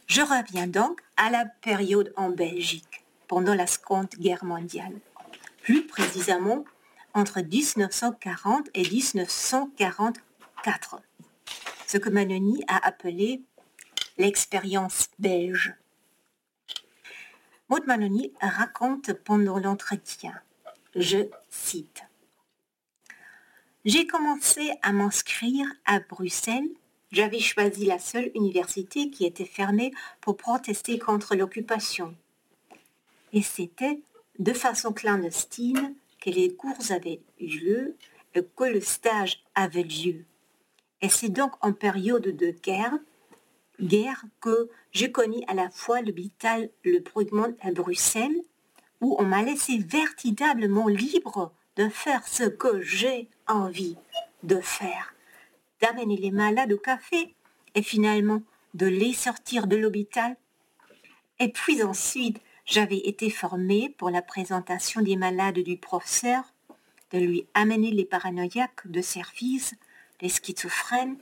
Je 0.10 0.22
reviens 0.22 0.66
donc 0.66 1.02
à 1.18 1.30
la 1.30 1.46
période 1.46 2.12
en 2.16 2.32
Belgique, 2.32 3.06
pendant 3.28 3.54
la 3.54 3.68
Seconde 3.68 4.10
Guerre 4.18 4.44
mondiale, 4.44 5.00
plus 5.62 5.86
précisément 5.86 6.66
entre 7.14 7.42
1940 7.42 8.70
et 8.74 8.90
1944, 8.90 11.00
ce 11.86 12.00
que 12.00 12.10
Manoni 12.10 12.64
a 12.68 12.84
appelé 12.88 13.44
l'expérience 14.18 15.10
belge. 15.20 15.76
Maud 17.70 17.86
Manoni 17.86 18.34
raconte 18.42 19.14
pendant 19.14 19.60
l'entretien, 19.60 20.34
je 20.96 21.30
cite, 21.52 22.02
J'ai 23.86 24.08
commencé 24.08 24.72
à 24.82 24.92
m'inscrire 24.92 25.68
à 25.86 26.00
Bruxelles. 26.00 26.72
J'avais 27.12 27.40
choisi 27.40 27.86
la 27.86 28.00
seule 28.00 28.32
université 28.36 29.10
qui 29.10 29.26
était 29.26 29.46
fermée 29.46 29.92
pour 30.22 30.38
protester 30.38 31.00
contre 31.00 31.36
l'occupation. 31.36 32.16
Et 33.34 33.42
c'était 33.42 34.00
de 34.38 34.54
façon 34.54 34.94
clandestine 34.94 35.96
que 36.22 36.30
les 36.30 36.54
cours 36.54 36.92
avaient 36.92 37.22
eu 37.40 37.48
lieu 37.48 37.96
et 38.36 38.42
que 38.56 38.64
le 38.64 38.82
stage 38.82 39.44
avait 39.56 39.84
lieu. 39.84 40.26
Et 41.02 41.10
c'est 41.10 41.30
donc 41.30 41.54
en 41.62 41.74
période 41.74 42.36
de 42.36 42.52
guerre 42.52 42.98
guerre 43.82 44.24
que 44.42 44.70
j'ai 44.92 45.12
connu 45.12 45.42
à 45.48 45.54
la 45.54 45.70
fois 45.70 46.02
l'hôpital 46.02 46.70
Le 46.84 47.00
Brugman 47.00 47.56
à 47.62 47.72
Bruxelles, 47.72 48.42
où 49.02 49.16
on 49.20 49.24
m'a 49.24 49.44
laissé 49.44 49.78
véritablement 49.78 50.88
libre 50.88 51.54
de 51.76 51.88
faire 51.90 52.28
ce 52.28 52.44
que 52.44 52.82
j'ai 52.82 53.30
envie 53.48 53.96
de 54.44 54.60
faire, 54.60 55.14
d'amener 55.82 56.18
les 56.18 56.32
malades 56.32 56.74
au 56.74 56.78
café 56.78 57.36
et 57.76 57.82
finalement 57.82 58.42
de 58.74 58.86
les 58.86 59.14
sortir 59.14 59.68
de 59.68 59.76
l'hôpital. 59.76 60.36
Et 61.40 61.50
puis 61.50 61.84
ensuite, 61.84 62.42
j'avais 62.66 62.98
été 62.98 63.30
formée 63.30 63.94
pour 63.98 64.10
la 64.10 64.22
présentation 64.22 65.02
des 65.02 65.16
malades 65.16 65.60
du 65.60 65.78
professeur, 65.78 66.44
de 67.12 67.20
lui 67.20 67.48
amener 67.54 67.92
les 67.92 68.06
paranoïaques 68.06 68.86
de 68.86 69.02
service, 69.02 69.74
les 70.22 70.30
schizophrènes, 70.30 71.18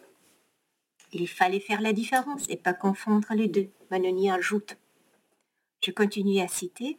il 1.13 1.27
fallait 1.27 1.59
faire 1.59 1.81
la 1.81 1.93
différence 1.93 2.43
et 2.49 2.57
pas 2.57 2.73
confondre 2.73 3.27
les 3.33 3.47
deux. 3.47 3.69
Manoni 3.91 4.29
ajoute. 4.29 4.77
Je 5.83 5.91
continue 5.91 6.41
à 6.41 6.47
citer. 6.47 6.97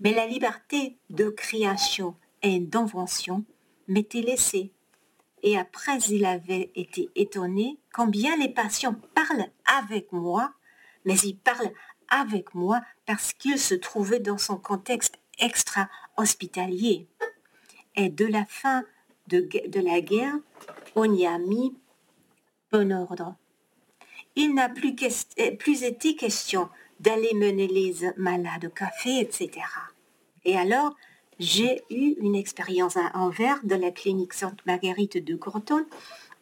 Mais 0.00 0.12
la 0.14 0.26
liberté 0.26 0.96
de 1.10 1.28
création 1.28 2.14
et 2.42 2.60
d'invention 2.60 3.44
m'était 3.88 4.20
laissée. 4.20 4.72
Et 5.42 5.58
après, 5.58 5.98
il 6.08 6.24
avait 6.24 6.70
été 6.74 7.10
étonné 7.14 7.78
combien 7.92 8.36
les 8.36 8.48
patients 8.48 8.96
parlent 9.14 9.50
avec 9.66 10.12
moi, 10.12 10.52
mais 11.04 11.16
ils 11.18 11.36
parlent 11.36 11.72
avec 12.08 12.54
moi 12.54 12.80
parce 13.06 13.32
qu'ils 13.32 13.58
se 13.58 13.74
trouvaient 13.74 14.20
dans 14.20 14.38
son 14.38 14.56
contexte 14.56 15.18
extra-hospitalier. 15.38 17.06
Et 17.96 18.08
de 18.08 18.26
la 18.26 18.44
fin 18.44 18.84
de, 19.28 19.48
la 19.80 20.00
guerre, 20.00 20.34
on 20.94 21.12
y 21.12 21.26
a 21.26 21.38
mis 21.38 21.74
bon 22.72 22.92
ordre. 22.92 23.36
Il 24.36 24.54
n'a 24.54 24.68
plus, 24.68 24.94
plus 25.58 25.82
été 25.82 26.16
question 26.16 26.68
d'aller 27.00 27.34
mener 27.34 27.66
les 27.66 28.12
malades 28.16 28.66
au 28.66 28.70
café, 28.70 29.20
etc. 29.20 29.50
Et 30.44 30.56
alors, 30.56 30.96
j'ai 31.38 31.82
eu 31.90 32.14
une 32.20 32.34
expérience 32.34 32.96
à 32.96 33.10
Anvers 33.14 33.60
de 33.64 33.74
la 33.74 33.90
clinique 33.90 34.32
Sainte-Marguerite 34.32 35.24
de 35.24 35.34
Groton, 35.34 35.86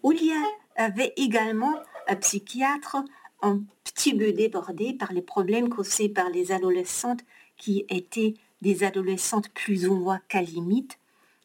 où 0.02 0.12
il 0.12 0.26
y 0.26 0.32
avait 0.76 1.12
également 1.16 1.74
un 2.08 2.16
psychiatre 2.16 2.96
un 3.42 3.60
petit 3.84 4.14
peu 4.16 4.32
débordé 4.32 4.94
par 4.94 5.12
les 5.12 5.22
problèmes 5.22 5.68
causés 5.68 6.08
par 6.08 6.30
les 6.30 6.52
adolescentes 6.52 7.20
qui 7.56 7.84
étaient 7.88 8.34
des 8.62 8.84
adolescentes 8.84 9.48
plus 9.50 9.86
ou 9.86 9.96
moins 9.96 10.20
qu'à 10.28 10.42
limite, 10.42 10.98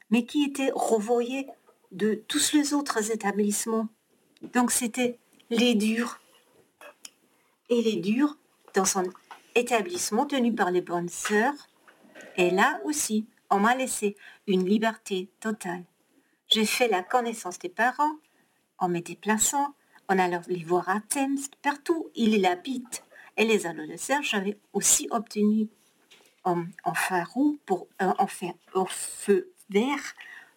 mais 0.10 0.26
qui 0.26 0.44
étaient 0.44 0.72
revoyées 0.74 1.48
de 1.92 2.16
tous 2.28 2.54
les 2.54 2.74
autres 2.74 3.12
établissements 3.12 3.88
donc 4.54 4.72
c'était 4.72 5.18
les 5.50 5.76
durs. 5.76 6.20
Et 7.70 7.82
les 7.82 7.98
durs, 7.98 8.38
dans 8.74 8.86
son 8.86 9.04
établissement 9.56 10.26
tenu 10.26 10.54
par 10.54 10.72
les 10.72 10.82
bonnes 10.82 11.10
sœurs, 11.10 11.54
et 12.38 12.50
là 12.50 12.80
aussi, 12.84 13.26
on 13.52 13.60
m'a 13.60 13.76
laissé 13.76 14.16
une 14.48 14.66
liberté 14.66 15.30
totale. 15.40 15.84
J'ai 16.48 16.66
fait 16.66 16.88
la 16.88 17.04
connaissance 17.04 17.60
des 17.60 17.70
parents 17.70 18.16
en 18.80 18.90
me 18.90 19.00
déplaçant, 19.00 19.76
en 20.08 20.18
allant 20.18 20.42
les 20.48 20.64
voir 20.64 20.90
à 20.90 21.02
Thames, 21.02 21.38
partout 21.62 22.10
il 22.16 22.44
habite. 22.46 23.04
Et 23.38 23.46
les 23.46 23.68
adolescents, 23.68 24.22
j'avais 24.22 24.58
aussi 24.74 25.08
obtenu 25.12 25.70
en, 26.44 26.66
en 26.84 26.94
pour, 27.66 27.88
euh, 28.02 28.12
en, 28.18 28.28
en 28.74 28.86
feu 28.86 29.54
vert 29.70 30.14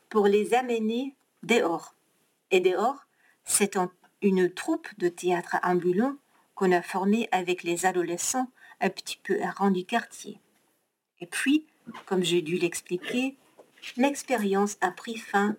pour 0.09 0.27
les 0.27 0.55
amener 0.55 1.15
dehors. 1.43 1.95
Et 2.51 2.61
dehors, 2.61 3.07
c'est 3.45 3.77
une 4.23 4.53
troupe 4.53 4.89
de 4.99 5.09
théâtre 5.09 5.57
ambulant 5.63 6.17
qu'on 6.55 6.73
a 6.73 6.83
formée 6.83 7.29
avec 7.33 7.63
les 7.63 7.87
adolescents 7.87 8.49
un 8.81 8.91
petit 8.91 9.19
peu 9.23 9.37
errants 9.39 9.71
du 9.71 9.85
quartier. 9.85 10.41
Et 11.21 11.27
puis, 11.27 11.67
comme 12.07 12.23
j'ai 12.23 12.43
dû 12.43 12.57
l'expliquer, 12.57 13.37
l'expérience 13.97 14.77
a 14.81 14.91
pris 14.91 15.17
fin 15.17 15.57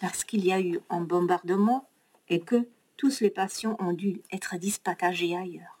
parce 0.00 0.24
qu'il 0.24 0.44
y 0.44 0.52
a 0.52 0.60
eu 0.60 0.80
un 0.90 1.00
bombardement 1.00 1.88
et 2.28 2.40
que 2.40 2.66
tous 2.96 3.20
les 3.20 3.30
patients 3.30 3.76
ont 3.78 3.92
dû 3.92 4.22
être 4.32 4.56
dispatagés 4.56 5.36
ailleurs. 5.36 5.76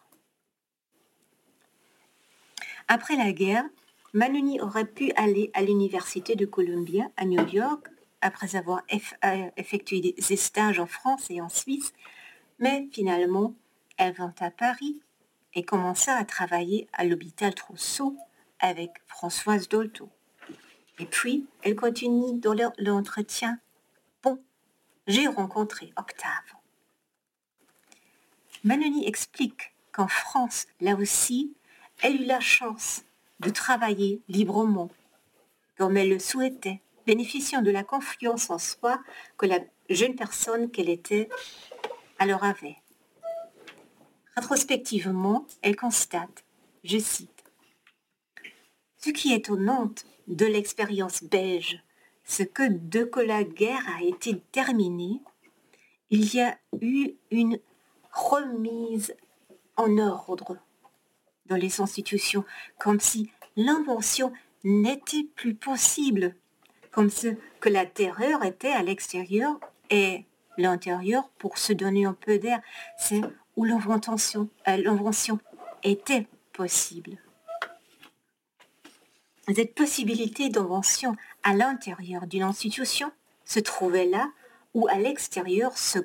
Après 2.88 3.16
la 3.16 3.32
guerre, 3.32 3.64
Manoni 4.12 4.60
aurait 4.60 4.86
pu 4.86 5.12
aller 5.16 5.50
à 5.54 5.62
l'université 5.62 6.36
de 6.36 6.46
Columbia 6.46 7.10
à 7.16 7.24
New 7.24 7.46
York 7.48 7.88
après 8.20 8.56
avoir 8.56 8.82
euh, 8.92 9.50
effectué 9.56 10.00
des 10.00 10.36
stages 10.36 10.78
en 10.78 10.86
France 10.86 11.26
et 11.30 11.40
en 11.40 11.48
Suisse, 11.48 11.92
mais 12.58 12.88
finalement, 12.92 13.54
elle 13.98 14.14
vint 14.14 14.34
à 14.40 14.50
Paris 14.50 15.02
et 15.54 15.64
commença 15.64 16.16
à 16.16 16.24
travailler 16.24 16.88
à 16.92 17.04
l'hôpital 17.04 17.54
Trousseau 17.54 18.16
avec 18.66 18.90
Françoise 19.06 19.68
Dolto. 19.68 20.10
Et 20.98 21.06
puis, 21.06 21.46
elle 21.62 21.76
continue 21.76 22.38
dans 22.40 22.54
l'entretien. 22.78 23.58
Bon, 24.22 24.42
j'ai 25.06 25.26
rencontré 25.28 25.92
Octave. 25.96 26.30
Manoni 28.64 29.06
explique 29.06 29.72
qu'en 29.92 30.08
France, 30.08 30.66
là 30.80 30.96
aussi, 30.96 31.54
elle 32.02 32.22
eut 32.22 32.26
la 32.26 32.40
chance 32.40 33.02
de 33.40 33.50
travailler 33.50 34.20
librement, 34.28 34.90
comme 35.78 35.96
elle 35.96 36.10
le 36.10 36.18
souhaitait, 36.18 36.80
bénéficiant 37.06 37.62
de 37.62 37.70
la 37.70 37.84
confiance 37.84 38.50
en 38.50 38.58
soi 38.58 39.00
que 39.38 39.46
la 39.46 39.60
jeune 39.88 40.16
personne 40.16 40.70
qu'elle 40.70 40.88
était 40.88 41.28
alors 42.18 42.42
avait. 42.42 42.78
Rétrospectivement, 44.34 45.46
elle 45.62 45.76
constate, 45.76 46.44
je 46.82 46.98
cite, 46.98 47.35
Ce 48.98 49.10
qui 49.10 49.32
est 49.32 49.36
étonnant 49.36 49.90
de 50.28 50.46
l'expérience 50.46 51.22
belge, 51.22 51.82
c'est 52.24 52.52
que 52.52 52.68
dès 52.68 53.08
que 53.08 53.20
la 53.20 53.44
guerre 53.44 53.84
a 53.96 54.02
été 54.02 54.40
terminée, 54.52 55.20
il 56.10 56.34
y 56.34 56.40
a 56.40 56.58
eu 56.80 57.12
une 57.30 57.58
remise 58.12 59.14
en 59.76 59.98
ordre 59.98 60.56
dans 61.46 61.56
les 61.56 61.80
institutions, 61.80 62.44
comme 62.78 63.00
si 63.00 63.30
l'invention 63.56 64.32
n'était 64.64 65.24
plus 65.36 65.54
possible 65.54 66.34
comme 66.96 67.10
ce 67.10 67.28
que 67.60 67.68
la 67.68 67.84
terreur 67.84 68.42
était 68.42 68.72
à 68.72 68.82
l'extérieur 68.82 69.60
et 69.90 70.24
l'intérieur 70.56 71.28
pour 71.38 71.58
se 71.58 71.74
donner 71.74 72.06
un 72.06 72.14
peu 72.14 72.38
d'air. 72.38 72.60
C'est 72.98 73.20
où 73.54 73.64
l'invention 73.64 74.48
euh, 74.66 75.80
était 75.82 76.26
possible. 76.54 77.18
Cette 79.54 79.74
possibilité 79.74 80.48
d'invention 80.48 81.14
à 81.44 81.54
l'intérieur 81.54 82.26
d'une 82.26 82.42
institution 82.42 83.12
se 83.44 83.60
trouvait 83.60 84.06
là 84.06 84.28
où 84.74 84.88
à 84.88 84.96
l'extérieur 84.96 85.78
se 85.78 86.00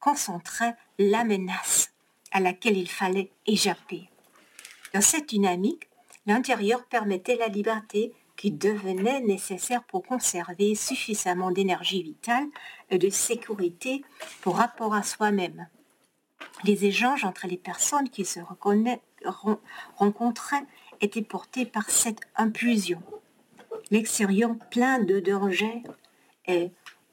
concentrait 0.00 0.76
la 0.98 1.24
menace 1.24 1.92
à 2.30 2.40
laquelle 2.40 2.76
il 2.76 2.90
fallait 2.90 3.30
échapper. 3.46 4.10
Dans 4.92 5.00
cette 5.00 5.30
dynamique, 5.30 5.88
l'intérieur 6.26 6.84
permettait 6.84 7.36
la 7.36 7.48
liberté 7.48 8.12
qui 8.36 8.50
devenait 8.50 9.20
nécessaire 9.20 9.82
pour 9.84 10.04
conserver 10.04 10.74
suffisamment 10.74 11.50
d'énergie 11.50 12.02
vitale 12.02 12.46
et 12.90 12.98
de 12.98 13.08
sécurité 13.08 14.04
pour 14.42 14.56
rapport 14.56 14.94
à 14.94 15.02
soi-même. 15.02 15.68
Les 16.64 16.84
échanges 16.84 17.24
entre 17.24 17.46
les 17.46 17.56
personnes 17.56 18.10
qui 18.10 18.24
se 18.24 18.40
rencontraient 19.98 20.66
étaient 21.00 21.22
portés 21.22 21.66
par 21.66 21.90
cette 21.90 22.20
impulsion. 22.36 23.02
L'extérieur 23.90 24.56
plein 24.70 24.98
de 24.98 25.20
dangers 25.20 25.82
et 26.46 26.70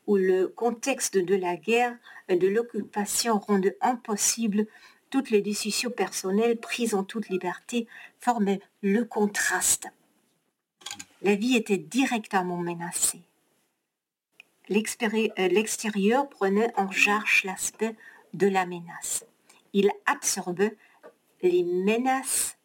où 0.08 0.16
le 0.16 0.48
contexte 0.48 1.18
de 1.18 1.36
la 1.36 1.56
guerre 1.56 1.96
et 2.28 2.36
de 2.36 2.48
l'occupation 2.48 3.40
rendait 3.40 3.78
impossible 3.82 4.66
toutes 5.10 5.30
les 5.30 5.42
décisions 5.42 5.92
personnelles 5.92 6.58
prises 6.58 6.96
en 6.96 7.04
toute 7.04 7.30
liberté 7.30 7.88
formaient 8.20 8.62
le 8.82 9.04
contraste. 9.04 9.88
La 11.22 11.36
vie 11.36 11.56
était 11.56 11.78
directement 11.78 12.58
menacée. 12.58 13.22
Euh, 14.72 15.48
l'extérieur 15.50 16.30
prenait 16.30 16.72
en 16.78 16.90
charge 16.92 17.44
l'aspect 17.44 17.96
de 18.34 18.48
la 18.48 18.66
menace. 18.66 19.26
Il 19.74 19.92
absorbait 20.06 20.78
les 21.42 21.64
menaces, 21.64 22.58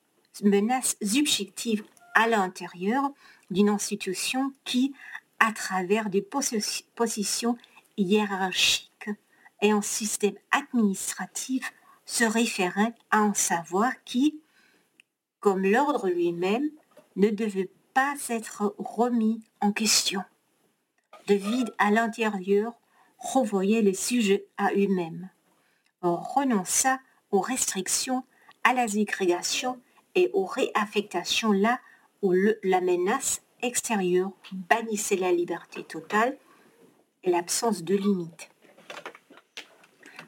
menaces 0.43 0.97
subjectives 1.03 1.85
à 2.15 2.29
l'intérieur 2.29 3.11
d'une 3.51 3.69
institution 3.69 4.53
qui, 4.65 4.95
à 5.39 5.53
travers 5.53 6.11
des 6.11 6.23
positions 6.95 7.57
hiérarchiques 7.97 9.11
et 9.63 9.71
un 9.71 9.83
système 9.83 10.37
administratif, 10.51 11.73
se 12.05 12.25
référait 12.25 12.95
à 13.11 13.19
un 13.19 13.35
savoir 13.35 13.93
qui, 14.05 14.41
comme 15.41 15.63
l'ordre 15.63 16.09
lui-même, 16.09 16.71
ne 17.17 17.31
devait 17.31 17.71
pas 17.95 18.15
être 18.29 18.75
remis 18.79 19.43
en 19.61 19.73
question. 19.73 20.23
Le 21.29 21.35
vide 21.35 21.75
à 21.79 21.91
l'intérieur 21.91 22.73
revoyait 23.19 23.83
les 23.83 23.95
sujets 23.95 24.47
à 24.57 24.73
eux-mêmes. 24.73 25.31
On 26.03 26.17
renonça 26.17 27.01
aux 27.31 27.41
restrictions, 27.41 28.25
à 28.63 28.75
la 28.75 28.87
ségrégation 28.87 29.81
et 30.17 30.31
aux 30.33 30.47
réaffectations 30.47 31.53
là 31.53 31.79
où 32.23 32.35
la 32.65 32.81
menace 32.81 33.43
extérieure 33.63 34.33
bannissait 34.53 35.17
la 35.17 35.31
liberté 35.31 35.85
totale 35.85 36.37
et 37.23 37.31
l'absence 37.31 37.85
de 37.85 37.95
limites. 37.95 38.51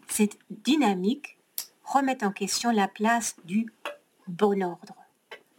Cette 0.06 0.38
dynamique 0.50 1.38
remet 1.84 2.22
en 2.22 2.30
question 2.30 2.70
la 2.70 2.86
place 2.86 3.36
du 3.44 3.72
bon 4.26 4.62
ordre 4.62 4.94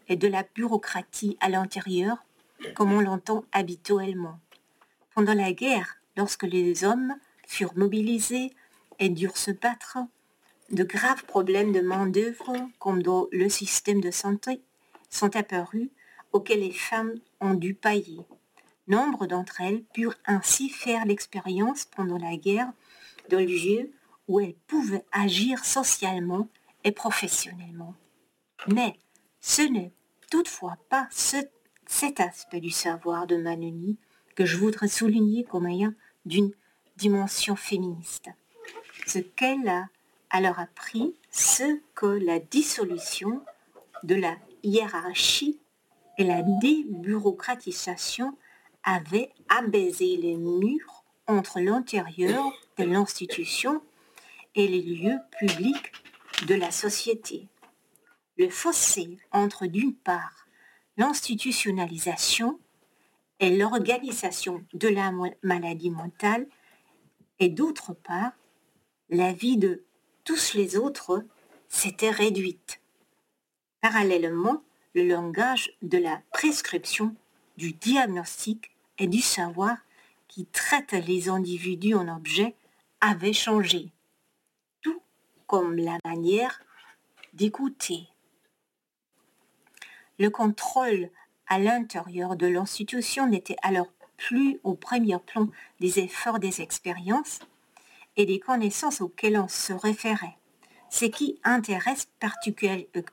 et 0.07 0.15
de 0.15 0.27
la 0.27 0.43
bureaucratie 0.55 1.37
à 1.39 1.49
l'intérieur, 1.49 2.17
comme 2.75 2.93
on 2.93 3.01
l'entend 3.01 3.45
habituellement. 3.51 4.39
Pendant 5.15 5.33
la 5.33 5.53
guerre, 5.53 5.97
lorsque 6.17 6.43
les 6.43 6.83
hommes 6.83 7.15
furent 7.47 7.75
mobilisés 7.75 8.53
et 8.99 9.09
durent 9.09 9.37
se 9.37 9.51
battre, 9.51 9.97
de 10.71 10.83
graves 10.83 11.25
problèmes 11.25 11.71
de 11.71 11.81
main-d'œuvre, 11.81 12.53
comme 12.79 13.01
dans 13.01 13.27
le 13.31 13.49
système 13.49 14.01
de 14.01 14.11
santé, 14.11 14.61
sont 15.09 15.35
apparus 15.35 15.89
auxquels 16.31 16.59
les 16.59 16.71
femmes 16.71 17.15
ont 17.41 17.55
dû 17.55 17.73
pailler. 17.73 18.19
Nombre 18.87 19.27
d'entre 19.27 19.61
elles 19.61 19.83
purent 19.93 20.17
ainsi 20.25 20.69
faire 20.69 21.05
l'expérience 21.05 21.85
pendant 21.85 22.17
la 22.17 22.35
guerre 22.37 22.71
d'un 23.29 23.45
lieu 23.45 23.91
où 24.27 24.39
elles 24.39 24.55
pouvaient 24.67 25.05
agir 25.11 25.65
socialement 25.65 26.47
et 26.83 26.91
professionnellement. 26.91 27.95
Mais 28.67 28.95
ce 29.41 29.61
n'est 29.61 29.93
toutefois 30.29 30.77
pas 30.89 31.07
cet 31.11 32.19
aspect 32.19 32.59
du 32.59 32.71
savoir 32.71 33.27
de 33.27 33.37
Manoni 33.37 33.97
que 34.35 34.45
je 34.45 34.57
voudrais 34.57 34.87
souligner 34.87 35.43
comme 35.43 35.67
ayant 35.67 35.93
d'une 36.25 36.51
dimension 36.97 37.55
féministe. 37.55 38.29
Ce 39.07 39.19
qu'elle 39.19 39.67
a 39.67 39.87
alors 40.29 40.59
appris, 40.59 41.15
ce 41.31 41.79
que 41.95 42.05
la 42.05 42.39
dissolution 42.39 43.41
de 44.03 44.15
la 44.15 44.37
hiérarchie 44.63 45.59
et 46.17 46.23
la 46.23 46.41
débureaucratisation 46.43 48.37
avaient 48.83 49.31
abaisé 49.49 50.17
les 50.17 50.35
murs 50.35 51.03
entre 51.27 51.59
l'intérieur 51.59 52.51
de 52.77 52.83
l'institution 52.83 53.81
et 54.55 54.67
les 54.67 54.81
lieux 54.81 55.17
publics 55.39 55.91
de 56.47 56.55
la 56.55 56.71
société. 56.71 57.47
Le 58.37 58.49
fossé 58.49 59.17
entre 59.31 59.65
d'une 59.65 59.93
part 59.93 60.47
l'institutionnalisation 60.97 62.59
et 63.39 63.55
l'organisation 63.55 64.63
de 64.73 64.87
la 64.87 65.11
maladie 65.43 65.91
mentale 65.91 66.47
et 67.39 67.49
d'autre 67.49 67.93
part 67.93 68.31
la 69.09 69.33
vie 69.33 69.57
de 69.57 69.83
tous 70.29 70.53
les 70.53 70.77
autres 70.77 71.25
s'était 71.69 72.11
réduite. 72.11 72.81
Parallèlement, 73.81 74.61
le 74.93 75.07
langage 75.07 75.73
de 75.81 75.97
la 75.97 76.21
prescription, 76.31 77.15
du 77.57 77.73
diagnostic 77.73 78.69
et 78.99 79.07
du 79.07 79.21
savoir 79.21 79.75
qui 80.27 80.45
traite 80.45 80.91
les 80.91 81.29
individus 81.29 81.95
en 81.95 82.07
objet 82.07 82.53
avait 83.01 83.33
changé 83.33 83.89
comme 85.47 85.75
la 85.77 85.97
manière 86.05 86.61
d'écouter. 87.33 88.07
Le 90.19 90.29
contrôle 90.29 91.09
à 91.47 91.57
l'intérieur 91.57 92.35
de 92.35 92.45
l'institution 92.45 93.25
n'était 93.25 93.57
alors 93.63 93.91
plus 94.15 94.59
au 94.63 94.75
premier 94.75 95.17
plan 95.17 95.49
des 95.79 95.97
efforts 95.97 96.37
des 96.37 96.61
expériences 96.61 97.39
et 98.19 98.25
des 98.25 98.39
connaissances 98.39 98.99
auxquelles 98.99 99.37
on 99.37 99.47
se 99.47 99.71
référait. 99.71 100.37
Ce 100.89 101.05
qui 101.05 101.39
intéresse 101.45 102.09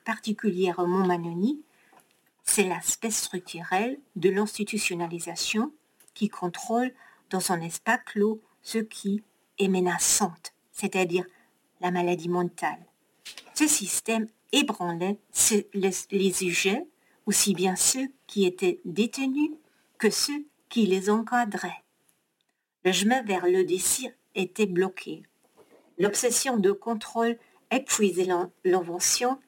particulièrement 0.05 1.07
Manoni, 1.07 1.63
c'est 2.43 2.65
l'aspect 2.65 3.13
structurel 3.13 4.01
de 4.17 4.31
l'institutionnalisation 4.31 5.73
qui 6.13 6.29
contrôle 6.29 6.93
dans 7.31 7.39
son 7.39 7.61
espace 7.61 8.01
clos 8.05 8.41
ce 8.63 8.79
qui 8.79 9.23
est 9.59 9.69
menaçante, 9.69 10.53
c'est-à-dire 10.73 11.25
la 11.81 11.93
maladie 11.93 12.29
mentale. 12.29 12.85
Ce 13.55 13.69
système 13.69 14.27
ébranlait 14.51 15.21
les, 15.73 16.33
sujets, 16.33 16.85
aussi 17.27 17.55
bien 17.55 17.77
ceux 17.77 18.09
qui 18.27 18.45
étaient 18.45 18.81
détenus 18.85 19.53
que 19.99 20.11
ceux 20.11 20.47
qui 20.69 20.87
les 20.87 21.11
encadraient. 21.11 21.85
Le 22.85 22.91
chemin 22.91 23.23
vers 23.23 23.47
le 23.47 23.63
désir 23.63 24.11
était 24.37 24.67
bloqué. 24.67 25.25
L'obsession 25.99 26.59
de 26.59 26.71
contrôle 26.71 27.37
épuisait 27.71 28.29
l'invention 28.65 29.41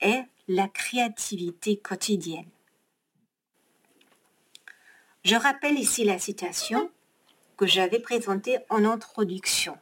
et 0.00 0.22
la 0.48 0.68
créativité 0.68 1.78
quotidienne. 1.78 2.50
Je 5.24 5.36
rappelle 5.36 5.78
ici 5.78 6.04
la 6.04 6.18
citation 6.18 6.90
que 7.56 7.66
j'avais 7.66 8.00
présentée 8.00 8.58
en 8.68 8.84
introduction. 8.84 9.78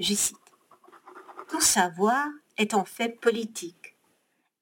Je 0.00 0.12
cite. 0.14 0.36
Tout 1.48 1.60
savoir 1.60 2.26
est 2.58 2.74
en 2.74 2.84
fait 2.84 3.20
politique 3.20 3.96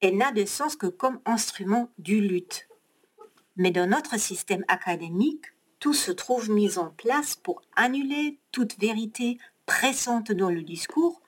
et 0.01 0.11
n'a 0.11 0.31
de 0.31 0.45
sens 0.45 0.75
que 0.75 0.85
comme 0.85 1.19
instrument 1.25 1.89
du 1.97 2.21
lutte. 2.21 2.67
Mais 3.55 3.71
dans 3.71 3.89
notre 3.89 4.19
système 4.19 4.63
académique, 4.67 5.45
tout 5.79 5.93
se 5.93 6.11
trouve 6.11 6.49
mis 6.49 6.77
en 6.77 6.89
place 6.89 7.35
pour 7.35 7.61
annuler 7.75 8.37
toute 8.51 8.79
vérité 8.79 9.37
pressante 9.65 10.31
dans 10.31 10.49
le 10.49 10.61
discours. 10.61 11.21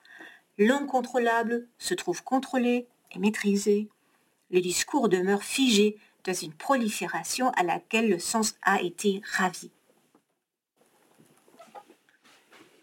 L'incontrôlable 0.58 1.66
se 1.78 1.94
trouve 1.94 2.22
contrôlé 2.24 2.86
et 3.12 3.18
maîtrisé. 3.18 3.88
Le 4.50 4.60
discours 4.60 5.08
demeure 5.08 5.42
figé 5.42 5.96
dans 6.24 6.34
une 6.34 6.52
prolifération 6.52 7.50
à 7.50 7.62
laquelle 7.62 8.08
le 8.08 8.18
sens 8.18 8.56
a 8.62 8.80
été 8.82 9.22
ravi. 9.32 9.70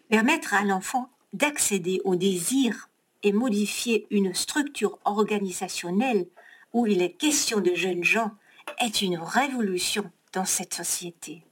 Permettre 0.10 0.54
à 0.54 0.64
l'enfant 0.64 1.10
d'accéder 1.34 2.00
au 2.06 2.16
désir 2.16 2.90
et 3.24 3.34
modifier 3.34 4.08
une 4.12 4.34
structure 4.34 5.00
organisationnelle 5.04 6.28
où 6.74 6.86
il 6.88 7.02
est 7.02 7.14
question 7.14 7.60
de 7.60 7.74
jeunes 7.74 8.04
gens 8.04 8.32
est 8.80 9.02
une 9.02 9.18
révolution 9.18 10.12
dans 10.34 10.46
cette 10.46 10.74
société, 10.74 11.44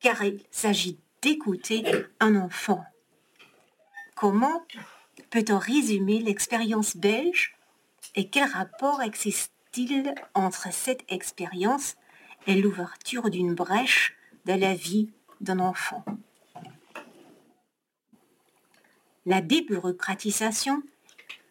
car 0.00 0.22
il 0.24 0.40
s'agit 0.50 0.98
d'écouter 1.22 1.84
un 2.20 2.36
enfant, 2.36 2.84
comment 4.14 4.62
peut-on 5.30 5.58
résumer 5.58 6.20
l'expérience 6.20 6.96
belge 6.96 7.56
et 8.14 8.28
quel 8.28 8.48
rapport 8.48 9.02
existe-t-il 9.02 10.14
entre 10.34 10.72
cette 10.72 11.04
expérience 11.10 11.96
et 12.46 12.54
l'ouverture 12.54 13.30
d'une 13.30 13.54
brèche 13.54 14.16
dans 14.44 14.58
la 14.58 14.74
vie 14.74 15.10
d'un 15.40 15.58
enfant? 15.58 16.04
La 19.26 19.40
débureaucratisation 19.40 20.82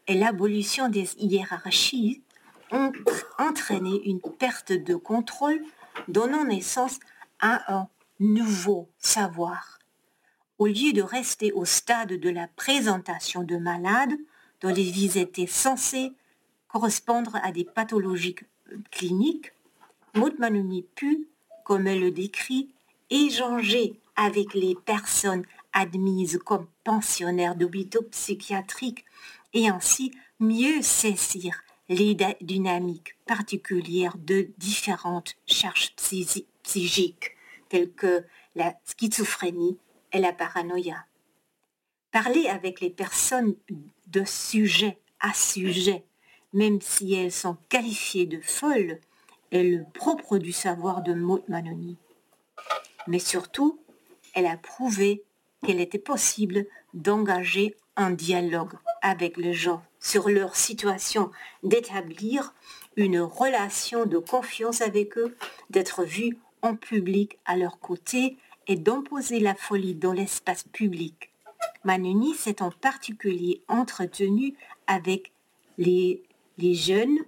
et 0.08 0.14
l'abolition 0.14 0.88
des 0.88 1.14
hiérarchies 1.18 2.24
ont 2.72 2.94
entraîné 3.38 4.02
une 4.06 4.22
perte 4.22 4.72
de 4.72 4.96
contrôle 4.96 5.62
donnant 6.08 6.46
naissance 6.46 7.00
à 7.40 7.76
un 7.76 7.90
nouveau 8.20 8.90
savoir. 8.98 9.80
Au 10.58 10.68
lieu 10.68 10.94
de 10.94 11.02
rester 11.02 11.52
au 11.52 11.66
stade 11.66 12.14
de 12.14 12.30
la 12.30 12.48
présentation 12.48 13.44
de 13.44 13.58
malades 13.58 14.18
dont 14.62 14.74
les 14.74 14.90
vies 14.90 15.20
étaient 15.20 15.48
censées 15.48 16.14
correspondre 16.68 17.38
à 17.44 17.52
des 17.52 17.66
pathologies 17.66 18.36
cliniques, 18.92 19.52
Maud 20.14 20.40
Manoni 20.40 20.84
pu, 20.96 21.28
comme 21.66 21.88
elle 21.88 22.00
le 22.00 22.12
décrit, 22.12 22.70
échanger 23.10 24.00
avec 24.16 24.54
les 24.54 24.76
personnes 24.76 25.46
admises 25.74 26.40
comme 26.46 26.68
pensionnaires 26.84 27.56
d'hôpitaux 27.56 28.04
psychiatriques 28.04 29.04
et 29.54 29.68
ainsi 29.68 30.12
mieux 30.40 30.82
saisir 30.82 31.64
les 31.90 32.16
dynamiques 32.42 33.18
particulières 33.26 34.18
de 34.18 34.50
différentes 34.58 35.36
charges 35.46 35.94
psychiques 36.64 37.35
telles 37.76 37.92
que 37.92 38.24
la 38.56 38.74
schizophrénie 38.86 39.78
et 40.14 40.20
la 40.20 40.32
paranoïa. 40.32 41.06
Parler 42.10 42.48
avec 42.48 42.80
les 42.80 42.90
personnes 42.90 43.54
de 44.08 44.24
sujet 44.24 44.98
à 45.20 45.34
sujet, 45.34 46.06
même 46.54 46.80
si 46.80 47.16
elles 47.16 47.34
sont 47.34 47.58
qualifiées 47.68 48.28
de 48.28 48.40
folles, 48.40 49.02
est 49.52 49.64
le 49.64 49.84
propre 49.94 50.38
du 50.38 50.54
savoir 50.54 51.02
de 51.02 51.14
Maud 51.14 51.44
Manoni. 51.50 51.98
Mais 53.08 53.20
surtout, 53.20 53.78
elle 54.34 54.46
a 54.46 54.56
prouvé 54.56 55.26
qu'il 55.66 55.82
était 55.82 56.00
possible 56.00 56.68
d'engager 56.94 57.76
un 57.98 58.12
dialogue 58.12 58.76
avec 59.02 59.36
les 59.36 59.54
gens 59.54 59.84
sur 60.00 60.30
leur 60.30 60.56
situation, 60.56 61.30
d'établir 61.62 62.54
une 62.96 63.20
relation 63.20 64.06
de 64.06 64.18
confiance 64.18 64.80
avec 64.80 65.18
eux, 65.18 65.36
d'être 65.70 66.06
vu 66.06 66.38
public 66.74 67.38
à 67.46 67.56
leur 67.56 67.80
côté 67.80 68.38
et 68.68 68.76
d'imposer 68.76 69.40
la 69.40 69.54
folie 69.54 69.94
dans 69.94 70.14
l'espace 70.14 70.64
public. 70.64 71.32
Manuni 71.84 72.34
s'est 72.34 72.64
en 72.64 72.72
particulier 72.72 73.62
entretenu 73.68 74.56
avec 74.88 75.32
les, 75.78 76.24
jeunes, 76.58 77.20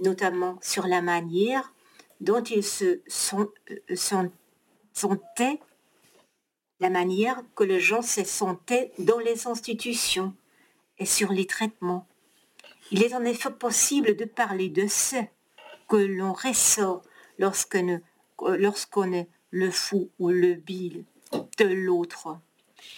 notamment 0.00 0.58
sur 0.62 0.86
la 0.86 1.02
manière 1.02 1.72
dont 2.20 2.42
ils 2.42 2.64
se 2.64 3.00
sont, 3.06 3.50
sont, 3.94 4.30
sentaient, 4.94 5.60
la 6.80 6.88
manière 6.88 7.42
que 7.54 7.64
les 7.64 7.80
gens 7.80 8.02
se 8.02 8.24
sentaient 8.24 8.92
dans 8.98 9.18
les 9.18 9.46
institutions 9.46 10.34
et 10.98 11.06
sur 11.06 11.32
les 11.32 11.46
traitements. 11.46 12.06
Il 12.90 13.02
est 13.02 13.14
en 13.14 13.24
effet 13.24 13.50
possible 13.50 14.16
de 14.16 14.24
parler 14.24 14.68
de 14.68 14.86
ce 14.86 15.16
que 15.88 15.96
l'on 15.96 16.32
ressort 16.32 17.02
lorsqu'on 17.38 18.00
lorsqu'on 18.40 19.12
est 19.12 19.28
le 19.50 19.70
fou 19.70 20.10
ou 20.18 20.28
le 20.30 20.54
bile 20.54 21.04
de 21.58 21.64
l'autre. 21.64 22.38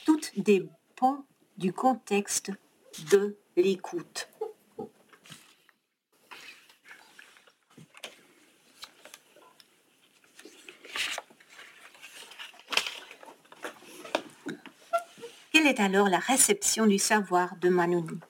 Tout 0.04 0.20
dépend 0.36 1.24
du 1.56 1.72
contexte 1.72 2.52
de 3.10 3.36
l'écoute. 3.56 4.28
Quelle 15.52 15.66
est 15.66 15.80
alors 15.80 16.08
la 16.08 16.18
réception 16.18 16.86
du 16.86 16.98
savoir 16.98 17.56
de 17.56 17.68
Manoni? 17.68 18.20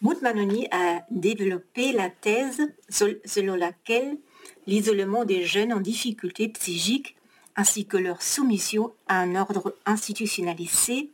Maud 0.00 0.20
Manoni 0.20 0.68
a 0.70 1.02
développé 1.10 1.92
la 1.92 2.10
thèse 2.10 2.60
selon 2.88 3.54
laquelle 3.54 4.18
l'isolement 4.66 5.24
des 5.24 5.44
jeunes 5.44 5.72
en 5.72 5.80
difficulté 5.80 6.48
psychique 6.48 7.16
ainsi 7.56 7.86
que 7.86 7.96
leur 7.96 8.22
soumission 8.22 8.92
à 9.08 9.20
un 9.20 9.34
ordre 9.34 9.74
institutionnalisé 9.84 11.10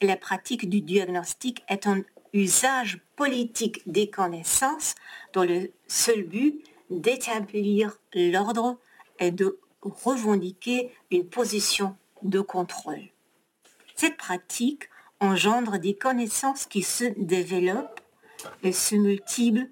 et 0.00 0.06
la 0.06 0.16
pratique 0.16 0.68
du 0.68 0.80
diagnostic 0.80 1.64
est 1.68 1.86
un 1.86 2.02
usage 2.32 3.00
politique 3.16 3.82
des 3.86 4.08
connaissances 4.08 4.94
dont 5.32 5.42
le 5.42 5.70
seul 5.88 6.22
but 6.22 6.62
d'établir 6.90 7.98
l'ordre 8.14 8.78
et 9.18 9.30
de 9.30 9.58
revendiquer 9.82 10.92
une 11.10 11.26
position 11.26 11.96
de 12.22 12.40
contrôle. 12.40 13.02
Cette 13.96 14.16
pratique 14.16 14.88
engendre 15.20 15.78
des 15.78 15.94
connaissances 15.94 16.66
qui 16.66 16.82
se 16.82 17.04
développent 17.16 18.00
et 18.62 18.72
se 18.72 18.94
multiplient 18.94 19.68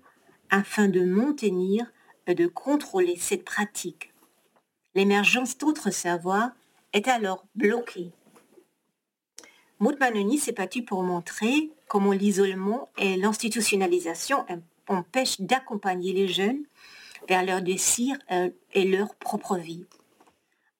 afin 0.50 0.88
de 0.88 1.00
maintenir 1.00 1.86
de 2.34 2.46
contrôler 2.46 3.16
cette 3.16 3.44
pratique. 3.44 4.12
L'émergence 4.94 5.58
d'autres 5.58 5.90
savoirs 5.90 6.50
est 6.92 7.08
alors 7.08 7.44
bloquée. 7.54 8.10
Maud 9.80 9.98
Manoni 10.00 10.38
s'est 10.38 10.52
battu 10.52 10.82
pour 10.82 11.02
montrer 11.02 11.70
comment 11.86 12.12
l'isolement 12.12 12.88
et 12.98 13.16
l'institutionnalisation 13.16 14.44
empêchent 14.88 15.40
d'accompagner 15.40 16.12
les 16.12 16.28
jeunes 16.28 16.64
vers 17.28 17.44
leur 17.44 17.62
désir 17.62 18.16
euh, 18.30 18.50
et 18.72 18.84
leur 18.84 19.14
propre 19.16 19.56
vie. 19.56 19.86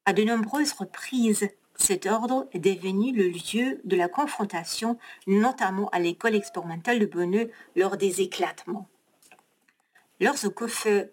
À 0.05 0.13
de 0.13 0.25
nombreuses 0.25 0.73
reprises, 0.73 1.49
cet 1.77 2.07
ordre 2.07 2.49
est 2.53 2.59
devenu 2.59 3.13
le 3.13 3.29
lieu 3.29 3.81
de 3.85 3.97
la 3.97 4.09
confrontation, 4.09 4.99
notamment 5.27 5.89
à 5.91 6.01
l'école 6.01 6.35
expérimentale 6.35 6.99
de 6.99 7.07
Bonneux 7.07 7.51
lors 7.77 7.97
des 7.97 8.21
éclatements. 8.21 8.89
Lorsque 10.21 10.67
fait 10.67 11.13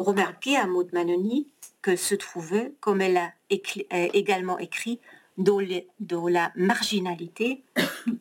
remarqué 0.00 0.56
à 0.56 0.66
Maud 0.66 0.92
Manoni 0.92 1.46
que 1.82 1.96
se 1.96 2.14
trouvait, 2.14 2.72
comme 2.80 3.00
elle 3.00 3.16
a 3.16 3.32
euh, 3.52 4.08
également 4.12 4.58
écrit, 4.58 5.00
dans, 5.38 6.28
la 6.28 6.52
marginalité, 6.54 7.62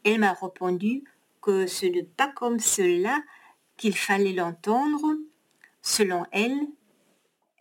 elle 0.05 0.19
m'a 0.19 0.33
répondu 0.33 1.03
que 1.41 1.67
ce 1.67 1.85
n'est 1.85 2.03
pas 2.03 2.31
comme 2.33 2.59
cela 2.59 3.21
qu'il 3.77 3.95
fallait 3.95 4.33
l'entendre. 4.33 5.15
Selon 5.81 6.25
elle, 6.31 6.57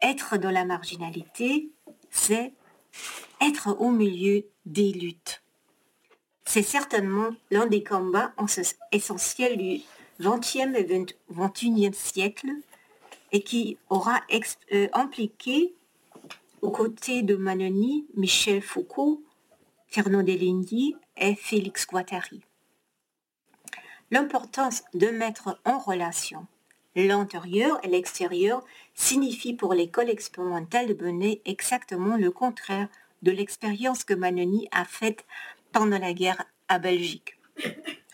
être 0.02 0.36
dans 0.36 0.50
la 0.50 0.64
marginalité, 0.64 1.70
c'est 2.10 2.52
être 3.40 3.80
au 3.80 3.90
milieu 3.90 4.44
des 4.66 4.92
luttes. 4.92 5.42
C'est 6.44 6.62
certainement 6.62 7.30
l'un 7.50 7.66
des 7.66 7.84
combats 7.84 8.32
essentiels 8.92 9.56
du 9.56 9.80
XXe 10.20 10.74
et 10.76 11.06
XXIe 11.30 11.94
siècle 11.94 12.48
et 13.32 13.42
qui 13.42 13.78
aura 13.90 14.20
euh, 14.72 14.88
impliqué 14.92 15.74
aux 16.62 16.70
côtés 16.70 17.22
de 17.22 17.36
Manoni, 17.36 18.06
Michel 18.14 18.62
Foucault, 18.62 19.22
Fernand 19.86 20.22
Deligny 20.22 20.96
et 21.16 21.34
Félix 21.34 21.86
Guattari. 21.86 22.42
L'importance 24.10 24.82
de 24.94 25.08
mettre 25.08 25.60
en 25.64 25.78
relation 25.78 26.46
l'intérieur 27.06 27.78
et 27.84 27.88
l'extérieur 27.88 28.64
signifie 28.94 29.54
pour 29.54 29.74
l'école 29.74 30.10
expérimentale 30.10 30.88
de 30.88 30.94
Benet 30.94 31.40
exactement 31.44 32.16
le 32.16 32.30
contraire 32.30 32.88
de 33.22 33.30
l'expérience 33.30 34.04
que 34.04 34.14
Manoni 34.14 34.68
a 34.72 34.84
faite 34.84 35.24
pendant 35.72 35.98
la 35.98 36.12
guerre 36.12 36.44
à 36.68 36.78
Belgique, 36.78 37.38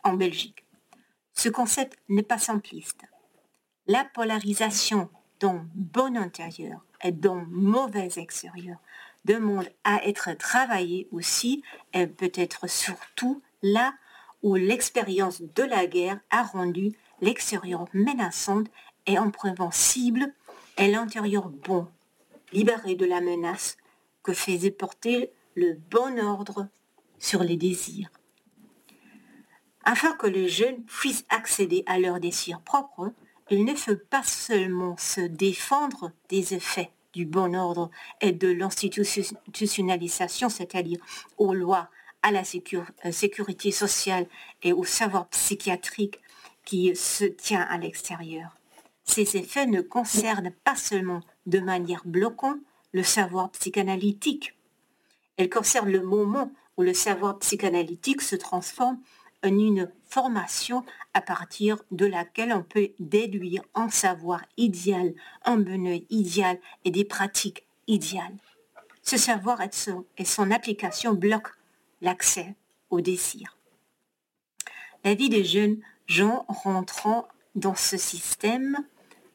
en 0.03 0.15
Belgique. 0.15 0.65
Ce 1.35 1.49
concept 1.49 1.99
n'est 2.09 2.23
pas 2.23 2.39
simpliste 2.39 3.03
la 3.87 4.05
polarisation 4.05 5.11
dans 5.41 5.65
bon 5.75 6.17
intérieur 6.17 6.85
et 7.03 7.13
dans 7.13 7.45
mauvais 7.49 8.09
extérieur 8.17 8.79
demande 9.25 9.69
à 9.85 10.07
être 10.07 10.33
travaillée 10.37 11.09
aussi 11.13 11.63
et 11.93 12.07
peut-être 12.07 12.69
surtout 12.69 13.43
là 13.63 13.95
où 14.43 14.55
l'expérience 14.55 15.41
de 15.41 15.63
la 15.63 15.87
guerre 15.87 16.21
a 16.31 16.43
rendu 16.43 16.93
l'extérieur 17.21 17.87
menaçante 17.95 18.69
et 19.07 19.17
imprévisible 19.17 20.33
et 20.77 20.91
l'intérieur 20.91 21.49
bon, 21.49 21.89
libéré 22.53 22.95
de 22.95 23.07
la 23.07 23.21
menace 23.21 23.77
que 24.23 24.33
faisait 24.33 24.71
porter 24.71 25.31
le 25.55 25.75
bon 25.91 26.19
ordre 26.19 26.69
sur 27.19 27.43
les 27.43 27.57
désirs. 27.57 28.11
Afin 29.85 30.13
que 30.13 30.27
les 30.27 30.49
jeunes 30.49 30.83
puissent 30.85 31.27
accéder 31.29 31.83
à 31.87 31.99
leurs 31.99 32.21
désirs 32.21 32.61
propres, 32.61 33.13
il 33.51 33.65
ne 33.65 33.75
faut 33.75 33.97
pas 33.97 34.23
seulement 34.23 34.97
se 34.97 35.21
défendre 35.21 36.13
des 36.29 36.55
effets 36.55 36.91
du 37.13 37.27
bon 37.27 37.55
ordre 37.55 37.91
et 38.21 38.33
de 38.33 38.49
l'institutionnalisation, 38.49 40.49
c'est-à-dire 40.49 40.99
aux 41.39 41.55
lois 41.55 41.89
à 42.23 42.33
la 42.33 42.43
euh, 42.43 43.13
sécurité 43.13 43.71
sociale 43.71 44.27
et 44.63 44.73
au 44.73 44.85
savoir 44.85 45.29
psychiatrique 45.29 46.21
qui 46.65 46.97
se 46.97 47.25
tient 47.25 47.61
à 47.61 47.77
l'extérieur. 47.77 48.57
Ces 49.05 49.37
effets 49.37 49.67
ne 49.67 49.83
concernent 49.83 50.53
pas 50.65 50.77
seulement 50.77 51.21
de 51.47 51.61
manière 51.61 52.03
bloquante 52.07 52.59
le 52.93 53.03
savoir 53.03 53.51
psychanalytique. 53.51 54.55
Elles 55.37 55.51
concernent 55.51 55.91
le 55.91 56.03
moment 56.03 56.51
où 56.77 56.83
le 56.83 56.95
savoir 56.95 57.39
psychanalytique 57.41 58.23
se 58.23 58.37
transforme 58.37 58.99
une 59.49 59.91
formation 60.05 60.85
à 61.13 61.21
partir 61.21 61.83
de 61.91 62.07
laquelle 62.07 62.53
on 62.53 62.63
peut 62.63 62.91
déduire 62.99 63.63
un 63.75 63.89
savoir 63.89 64.43
idéal, 64.57 65.15
un 65.45 65.57
bonheur 65.57 65.99
idéal 66.11 66.59
et 66.85 66.91
des 66.91 67.05
pratiques 67.05 67.67
idéales. 67.87 68.37
Ce 69.03 69.17
savoir 69.17 69.61
et 69.61 70.25
son, 70.25 70.51
application 70.51 71.15
bloquent 71.15 71.53
l'accès 72.01 72.55
au 72.91 73.01
désir. 73.01 73.59
La 75.05 75.15
vie 75.15 75.29
des 75.29 75.45
jeunes 75.45 75.81
gens 76.07 76.45
rentrant 76.49 77.29
dans 77.55 77.75
ce 77.75 77.97
système 77.97 78.79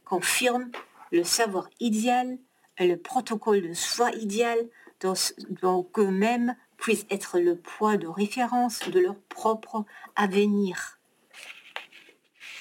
confirme 0.06 0.72
le 1.12 1.24
savoir 1.24 1.70
idéal 1.80 2.38
et 2.78 2.88
le 2.88 2.98
protocole 2.98 3.62
de 3.62 3.74
soi 3.74 4.12
idéal 4.14 4.58
dont, 5.02 5.88
eux-mêmes 5.98 6.56
puissent 6.80 7.06
être 7.10 7.40
le 7.40 7.58
poids 7.58 7.98
de 7.98 8.08
référence 8.08 8.90
de 8.90 9.00
leur 9.00 9.16
propre 9.30 9.86
avenir. 10.16 11.00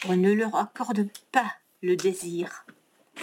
On 0.08 0.16
ne 0.16 0.32
leur 0.32 0.56
accorde 0.56 1.08
pas 1.32 1.54
le 1.82 1.96
désir. 1.96 2.66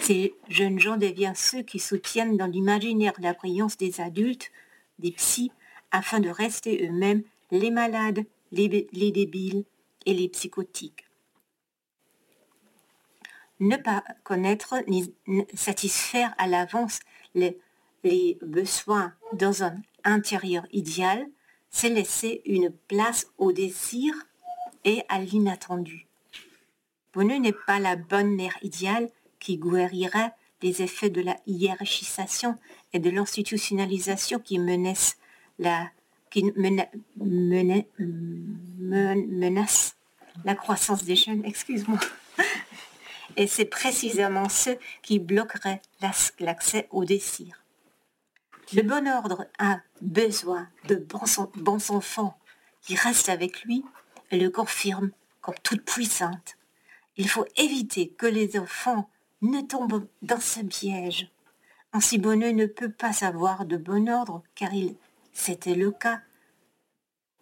Ces 0.00 0.34
jeunes 0.48 0.78
gens 0.78 0.96
deviennent 0.96 1.34
ceux 1.34 1.62
qui 1.62 1.78
soutiennent 1.78 2.36
dans 2.36 2.46
l'imaginaire 2.46 3.14
la 3.18 3.32
brillance 3.32 3.76
des 3.76 4.00
adultes, 4.00 4.50
des 4.98 5.12
psys, 5.12 5.52
afin 5.90 6.20
de 6.20 6.28
rester 6.28 6.86
eux-mêmes 6.86 7.22
les 7.50 7.70
malades, 7.70 8.24
les, 8.52 8.88
les 8.92 9.10
débiles 9.10 9.64
et 10.04 10.14
les 10.14 10.28
psychotiques. 10.28 11.04
Ne 13.60 13.76
pas 13.76 14.04
connaître 14.22 14.74
ni 14.86 15.14
satisfaire 15.54 16.34
à 16.36 16.46
l'avance 16.46 17.00
les, 17.34 17.58
les 18.04 18.38
besoins 18.42 19.14
dans 19.32 19.62
un 19.62 19.74
intérieur 20.06 20.66
idéal, 20.72 21.26
c'est 21.70 21.90
laisser 21.90 22.40
une 22.46 22.70
place 22.70 23.26
au 23.36 23.52
désir 23.52 24.14
et 24.84 25.02
à 25.08 25.18
l'inattendu. 25.18 26.06
Bonheur 27.12 27.40
n'est 27.40 27.52
pas 27.52 27.78
la 27.78 27.96
bonne 27.96 28.34
mère 28.34 28.56
idéale 28.62 29.10
qui 29.40 29.58
guérirait 29.58 30.32
les 30.62 30.82
effets 30.82 31.10
de 31.10 31.20
la 31.20 31.36
hiérarchisation 31.46 32.56
et 32.92 32.98
de 32.98 33.10
l'institutionnalisation 33.10 34.38
qui 34.38 34.58
menacent 34.58 35.16
la, 35.58 35.90
qui 36.30 36.44
menace 37.18 37.84
la 40.44 40.54
croissance 40.54 41.04
des 41.04 41.16
jeunes, 41.16 41.44
excuse-moi. 41.44 41.98
Et 43.36 43.46
c'est 43.46 43.66
précisément 43.66 44.48
ce 44.48 44.70
qui 45.02 45.18
bloquerait 45.18 45.82
l'accès 46.40 46.88
au 46.90 47.04
désir. 47.04 47.65
Le 48.72 48.82
bon 48.82 49.06
ordre 49.06 49.46
a 49.58 49.80
besoin 50.00 50.68
de 50.88 50.96
bons, 50.96 51.90
enfants 51.90 52.36
qui 52.82 52.96
restent 52.96 53.28
avec 53.28 53.62
lui 53.62 53.84
et 54.32 54.40
le 54.40 54.50
confirment 54.50 55.12
comme 55.40 55.54
toute 55.62 55.84
puissante. 55.84 56.56
Il 57.16 57.28
faut 57.28 57.46
éviter 57.56 58.08
que 58.08 58.26
les 58.26 58.58
enfants 58.58 59.08
ne 59.40 59.60
tombent 59.60 60.08
dans 60.22 60.40
ce 60.40 60.60
piège. 60.60 61.30
Ainsi 61.92 62.18
Bonheur 62.18 62.52
ne 62.52 62.66
peut 62.66 62.90
pas 62.90 63.24
avoir 63.24 63.66
de 63.66 63.76
bon 63.76 64.08
ordre 64.08 64.42
car 64.56 64.74
il, 64.74 64.96
c'était 65.32 65.76
le 65.76 65.92
cas, 65.92 66.20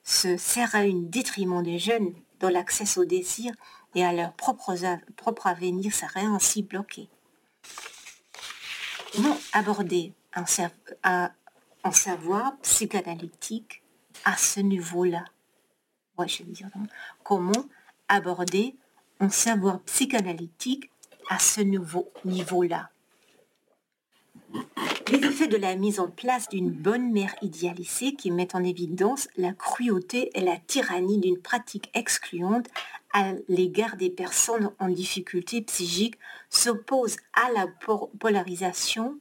se 0.02 0.36
sert 0.36 0.74
à 0.74 0.80
un 0.80 1.00
détriment 1.04 1.62
des 1.62 1.78
jeunes 1.78 2.12
dont 2.40 2.50
l'accès 2.50 2.98
au 2.98 3.06
désir 3.06 3.54
et 3.94 4.04
à 4.04 4.12
leur 4.12 4.34
propre, 4.34 4.74
propre 5.16 5.46
avenir 5.46 5.94
serait 5.94 6.26
ainsi 6.26 6.62
bloqué. 6.62 7.08
Comment 9.14 9.38
aborder 9.52 10.12
un, 10.34 11.92
savoir 11.92 12.56
psychanalytique 12.58 13.82
à 14.24 14.36
ce 14.36 14.60
niveau-là. 14.60 15.24
Comment 17.22 17.64
aborder 18.08 18.76
un 19.20 19.30
savoir 19.30 19.80
psychanalytique 19.80 20.90
à 21.28 21.38
ce 21.38 21.60
nouveau 21.60 22.10
niveau-là. 22.24 22.90
Les 25.10 25.18
effets 25.18 25.48
de 25.48 25.56
la 25.56 25.76
mise 25.76 26.00
en 26.00 26.08
place 26.08 26.48
d'une 26.48 26.70
bonne 26.70 27.12
mère 27.12 27.34
idéalisée 27.42 28.14
qui 28.14 28.30
met 28.30 28.54
en 28.54 28.64
évidence 28.64 29.28
la 29.36 29.52
cruauté 29.52 30.30
et 30.34 30.40
la 30.40 30.56
tyrannie 30.56 31.18
d'une 31.18 31.38
pratique 31.38 31.90
excluante 31.94 32.66
à 33.12 33.32
l'égard 33.48 33.96
des 33.96 34.10
personnes 34.10 34.70
en 34.78 34.88
difficulté 34.88 35.62
psychique 35.62 36.18
s'oppose 36.50 37.16
à 37.32 37.52
la 37.52 37.66
polarisation 38.18 39.18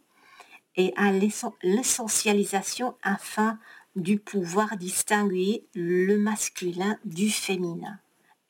et 0.76 0.94
à 0.96 1.12
l'essentialisation 1.12 2.96
afin 3.04 3.60
du 3.96 4.18
pouvoir 4.18 4.76
distinguer 4.78 5.66
le 5.76 6.18
masculin 6.18 6.98
du 7.06 7.30
féminin 7.30 8.00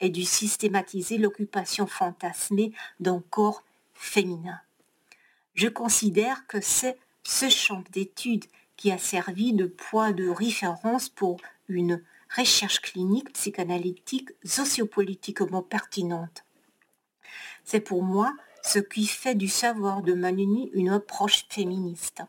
et 0.00 0.08
du 0.08 0.24
systématiser 0.24 1.18
l'occupation 1.18 1.86
fantasmée 1.86 2.72
d'un 3.00 3.22
corps 3.30 3.62
féminin. 3.94 4.58
Je 5.54 5.68
considère 5.68 6.46
que 6.46 6.60
c'est 6.60 6.98
ce 7.22 7.48
champ 7.48 7.84
d'études 7.92 8.46
qui 8.76 8.90
a 8.90 8.98
servi 8.98 9.52
de 9.52 9.66
poids 9.66 10.12
de 10.12 10.28
référence 10.28 11.08
pour 11.08 11.40
une 11.68 12.02
recherche 12.36 12.80
clinique, 12.80 13.32
psychanalytique, 13.32 14.30
sociopolitiquement 14.44 15.62
pertinente. 15.62 16.44
C'est 17.64 17.80
pour 17.80 18.02
moi 18.02 18.34
ce 18.64 18.78
qui 18.78 19.06
fait 19.06 19.34
du 19.34 19.48
savoir 19.48 20.02
de 20.02 20.14
Manuni 20.14 20.70
une 20.72 20.88
approche 20.88 21.44
féministe. 21.48 22.22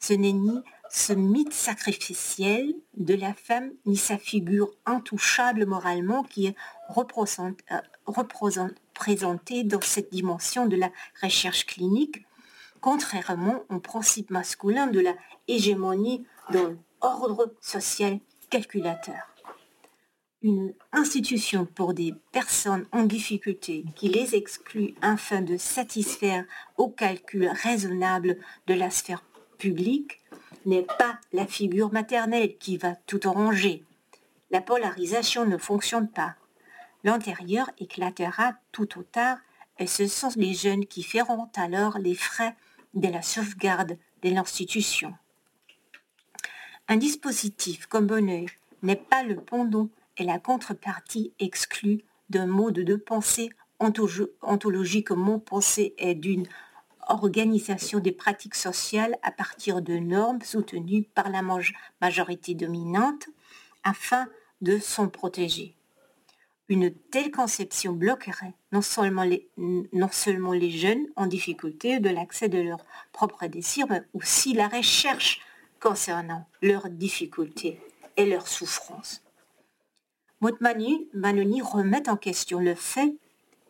Ce 0.00 0.12
n'est 0.12 0.32
ni 0.32 0.60
ce 0.90 1.12
mythe 1.12 1.54
sacrificiel 1.54 2.74
de 2.96 3.14
la 3.14 3.32
femme, 3.32 3.70
ni 3.86 3.96
sa 3.96 4.18
figure 4.18 4.70
intouchable 4.84 5.64
moralement 5.64 6.24
qui 6.24 6.46
est 6.46 6.56
euh, 6.98 7.80
représentée 8.04 9.64
dans 9.64 9.80
cette 9.80 10.12
dimension 10.12 10.66
de 10.66 10.76
la 10.76 10.90
recherche 11.22 11.66
clinique, 11.66 12.26
contrairement 12.80 13.62
au 13.70 13.78
principe 13.78 14.30
masculin 14.30 14.88
de 14.88 15.00
la 15.00 15.14
hégémonie 15.46 16.26
dans 16.50 16.74
l'ordre 17.00 17.54
social 17.60 18.18
calculateur. 18.50 19.31
Une 20.44 20.74
institution 20.90 21.66
pour 21.66 21.94
des 21.94 22.14
personnes 22.32 22.86
en 22.90 23.04
difficulté 23.04 23.84
qui 23.94 24.08
les 24.08 24.34
exclut 24.34 24.94
afin 25.00 25.40
de 25.40 25.56
satisfaire 25.56 26.44
au 26.76 26.88
calcul 26.88 27.48
raisonnable 27.48 28.36
de 28.66 28.74
la 28.74 28.90
sphère 28.90 29.22
publique 29.58 30.20
n'est 30.66 30.82
pas 30.98 31.20
la 31.32 31.46
figure 31.46 31.92
maternelle 31.92 32.56
qui 32.58 32.76
va 32.76 32.96
tout 33.06 33.20
ranger. 33.24 33.84
La 34.50 34.60
polarisation 34.60 35.46
ne 35.46 35.58
fonctionne 35.58 36.08
pas. 36.08 36.34
L'antérieur 37.04 37.70
éclatera 37.78 38.54
tout 38.72 38.98
au 38.98 39.04
tard 39.04 39.38
et 39.78 39.86
ce 39.86 40.08
sont 40.08 40.32
les 40.34 40.54
jeunes 40.54 40.86
qui 40.86 41.04
feront 41.04 41.48
alors 41.54 41.98
les 41.98 42.16
frais 42.16 42.56
de 42.94 43.06
la 43.06 43.22
sauvegarde 43.22 43.96
de 44.22 44.30
l'institution. 44.30 45.14
Un 46.88 46.96
dispositif 46.96 47.86
comme 47.86 48.08
bonheur 48.08 48.48
n'est 48.82 48.96
pas 48.96 49.22
le 49.22 49.36
pendant 49.36 49.88
et 50.18 50.24
la 50.24 50.38
contrepartie 50.38 51.32
exclue 51.38 52.04
d'un 52.30 52.46
mode 52.46 52.80
de 52.80 52.96
pensée 52.96 53.50
ontologiquement 53.78 55.38
pensé 55.38 55.94
et 55.98 56.14
d'une 56.14 56.46
organisation 57.08 57.98
des 57.98 58.12
pratiques 58.12 58.54
sociales 58.54 59.16
à 59.22 59.32
partir 59.32 59.82
de 59.82 59.94
normes 59.94 60.42
soutenues 60.42 61.02
par 61.14 61.30
la 61.30 61.42
majorité 62.00 62.54
dominante 62.54 63.28
afin 63.84 64.26
de 64.60 64.78
s'en 64.78 65.08
protéger. 65.08 65.74
Une 66.68 66.92
telle 66.92 67.30
conception 67.30 67.92
bloquerait 67.92 68.54
non 68.70 68.82
seulement 68.82 69.24
les, 69.24 69.48
non 69.58 70.08
seulement 70.10 70.52
les 70.52 70.70
jeunes 70.70 71.06
en 71.16 71.26
difficulté 71.26 71.98
de 71.98 72.08
l'accès 72.08 72.48
de 72.48 72.60
leurs 72.60 72.84
propres 73.12 73.46
désirs, 73.46 73.86
mais 73.90 74.02
aussi 74.14 74.54
la 74.54 74.68
recherche 74.68 75.40
concernant 75.80 76.46
leurs 76.62 76.88
difficultés 76.88 77.80
et 78.16 78.24
leurs 78.24 78.48
souffrances. 78.48 79.22
Manoni 80.42 81.62
remet 81.62 82.08
en 82.08 82.16
question 82.16 82.58
le 82.58 82.74
fait 82.74 83.14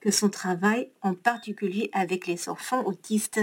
que 0.00 0.10
son 0.10 0.30
travail, 0.30 0.90
en 1.02 1.14
particulier 1.14 1.90
avec 1.92 2.26
les 2.26 2.48
enfants 2.48 2.84
autistes, 2.84 3.40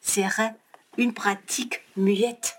serait 0.00 0.54
une 0.98 1.14
pratique 1.14 1.80
muette. 1.96 2.56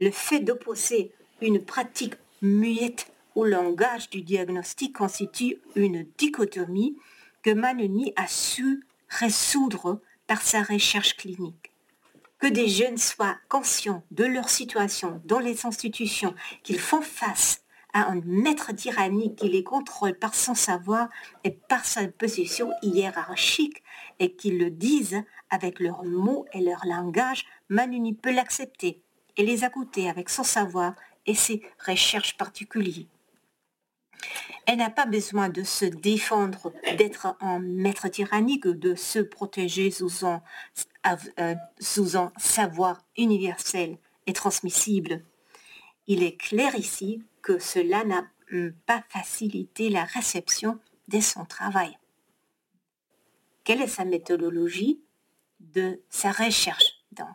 Le 0.00 0.10
fait 0.10 0.40
d'opposer 0.40 1.12
une 1.42 1.62
pratique 1.62 2.14
muette 2.40 3.12
au 3.34 3.44
langage 3.44 4.10
du 4.10 4.22
diagnostic 4.22 4.96
constitue 4.96 5.58
une 5.74 6.06
dichotomie 6.16 6.96
que 7.42 7.50
Manoni 7.50 8.12
a 8.16 8.26
su 8.26 8.86
résoudre 9.08 10.00
par 10.26 10.40
sa 10.40 10.62
recherche 10.62 11.16
clinique. 11.16 11.70
que 12.40 12.46
des 12.46 12.68
jeunes 12.68 12.96
soient 12.96 13.36
conscients 13.48 14.02
de 14.10 14.24
leur 14.24 14.48
situation 14.48 15.20
dans 15.26 15.38
les 15.38 15.66
institutions, 15.66 16.34
qu'ils 16.62 16.80
font 16.80 17.02
face 17.02 17.62
à 17.92 18.10
un 18.10 18.20
maître 18.24 18.72
tyrannique 18.72 19.36
qui 19.36 19.48
les 19.48 19.64
contrôle 19.64 20.14
par 20.14 20.34
son 20.34 20.54
savoir 20.54 21.08
et 21.44 21.50
par 21.50 21.84
sa 21.84 22.06
position 22.08 22.72
hiérarchique 22.82 23.82
et 24.18 24.34
qu'ils 24.34 24.58
le 24.58 24.70
disent 24.70 25.22
avec 25.50 25.80
leurs 25.80 26.04
mots 26.04 26.46
et 26.52 26.60
leur 26.60 26.84
langage, 26.86 27.46
Manuni 27.68 28.14
peut 28.14 28.32
l'accepter 28.32 29.02
et 29.36 29.44
les 29.44 29.64
écouter 29.64 30.08
avec 30.08 30.28
son 30.28 30.44
savoir 30.44 30.94
et 31.26 31.34
ses 31.34 31.62
recherches 31.86 32.36
particulières. 32.36 33.06
Elle 34.66 34.78
n'a 34.78 34.90
pas 34.90 35.06
besoin 35.06 35.48
de 35.48 35.64
se 35.64 35.84
défendre, 35.84 36.72
d'être 36.96 37.36
un 37.40 37.58
maître 37.58 38.08
tyrannique, 38.08 38.66
de 38.66 38.94
se 38.94 39.18
protéger 39.18 39.90
euh, 40.02 41.54
sous 41.80 42.16
un 42.16 42.32
savoir 42.36 43.02
universel 43.16 43.98
et 44.26 44.32
transmissible. 44.32 45.24
Il 46.06 46.22
est 46.22 46.36
clair 46.36 46.74
ici 46.76 47.22
cela 47.58 48.04
n'a 48.04 48.26
pas 48.86 49.02
facilité 49.08 49.90
la 49.90 50.04
réception 50.04 50.78
de 51.08 51.20
son 51.20 51.44
travail. 51.44 51.96
Quelle 53.64 53.82
est 53.82 53.88
sa 53.88 54.04
méthodologie 54.04 55.00
de 55.60 56.00
sa 56.08 56.32
recherche 56.32 57.04
donc? 57.12 57.28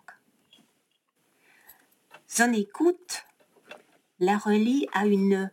Son 2.28 2.52
écoute 2.54 3.26
la 4.20 4.38
relie 4.38 4.88
à 4.94 5.06
une 5.06 5.52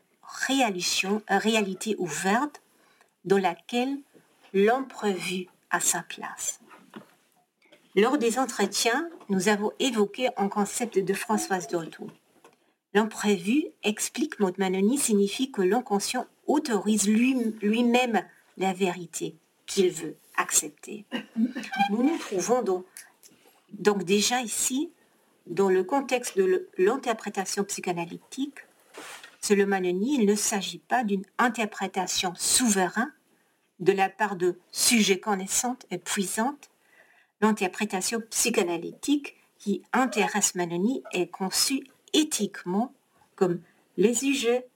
réalité 1.28 1.94
ouverte 1.98 2.62
dans 3.24 3.38
laquelle 3.38 3.98
l'imprévu 4.52 5.46
a 5.70 5.80
sa 5.80 6.02
place. 6.02 6.60
Lors 7.94 8.18
des 8.18 8.38
entretiens, 8.38 9.08
nous 9.28 9.48
avons 9.48 9.72
évoqué 9.78 10.30
un 10.36 10.48
concept 10.48 10.98
de 10.98 11.14
Françoise 11.14 11.68
Dolto. 11.68 12.06
L'imprévu, 12.94 13.64
explique 13.82 14.38
Maud 14.38 14.58
Manoni, 14.58 14.98
signifie 14.98 15.50
que 15.50 15.62
l'inconscient 15.62 16.26
autorise 16.46 17.08
lui-même 17.08 18.22
la 18.58 18.72
vérité 18.72 19.36
qu'il 19.66 19.90
veut 19.90 20.16
accepter. 20.36 21.06
Nous 21.90 22.02
nous 22.02 22.18
trouvons 22.18 22.62
donc, 22.62 22.84
donc 23.72 24.04
déjà 24.04 24.42
ici 24.42 24.90
dans 25.46 25.70
le 25.70 25.84
contexte 25.84 26.36
de 26.36 26.68
l'interprétation 26.76 27.64
psychanalytique 27.64 28.58
Selon 29.44 29.66
Manoni, 29.66 30.20
il 30.20 30.26
ne 30.26 30.36
s'agit 30.36 30.78
pas 30.78 31.02
d'une 31.02 31.24
interprétation 31.36 32.32
souveraine 32.36 33.12
de 33.80 33.92
la 33.92 34.08
part 34.08 34.36
de 34.36 34.60
sujets 34.70 35.18
connaissantes 35.18 35.84
et 35.90 35.98
puissantes. 35.98 36.70
L'interprétation 37.40 38.22
psychanalytique 38.30 39.34
qui 39.58 39.82
intéresse 39.92 40.54
Manoni 40.54 41.02
est 41.12 41.26
conçue 41.26 41.82
éthiquement 42.12 42.92
comme 43.34 43.60
les 43.96 44.14
sujets 44.14 44.66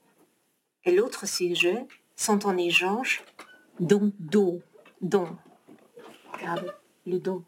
et 0.83 0.95
l'autre 0.95 1.27
sujet 1.27 1.87
sont 2.15 2.45
en 2.45 2.57
échange 2.57 3.23
don, 3.79 4.11
don, 4.19 4.61
don, 5.01 5.37
le 7.05 7.19
don, 7.19 7.43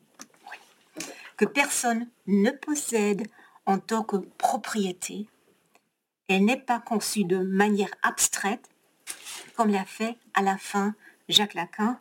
que 1.37 1.45
personne 1.45 2.07
ne 2.27 2.51
possède 2.51 3.27
en 3.65 3.79
tant 3.79 4.03
que 4.03 4.17
propriété 4.17 5.27
elle 6.29 6.45
n'est 6.45 6.57
pas 6.57 6.79
conçue 6.79 7.23
de 7.25 7.37
manière 7.37 7.89
abstraite, 8.03 8.69
comme 9.55 9.71
l'a 9.71 9.83
fait 9.83 10.15
à 10.35 10.43
la 10.43 10.57
fin 10.57 10.93
Jacques 11.27 11.55
Lacan, 11.55 11.97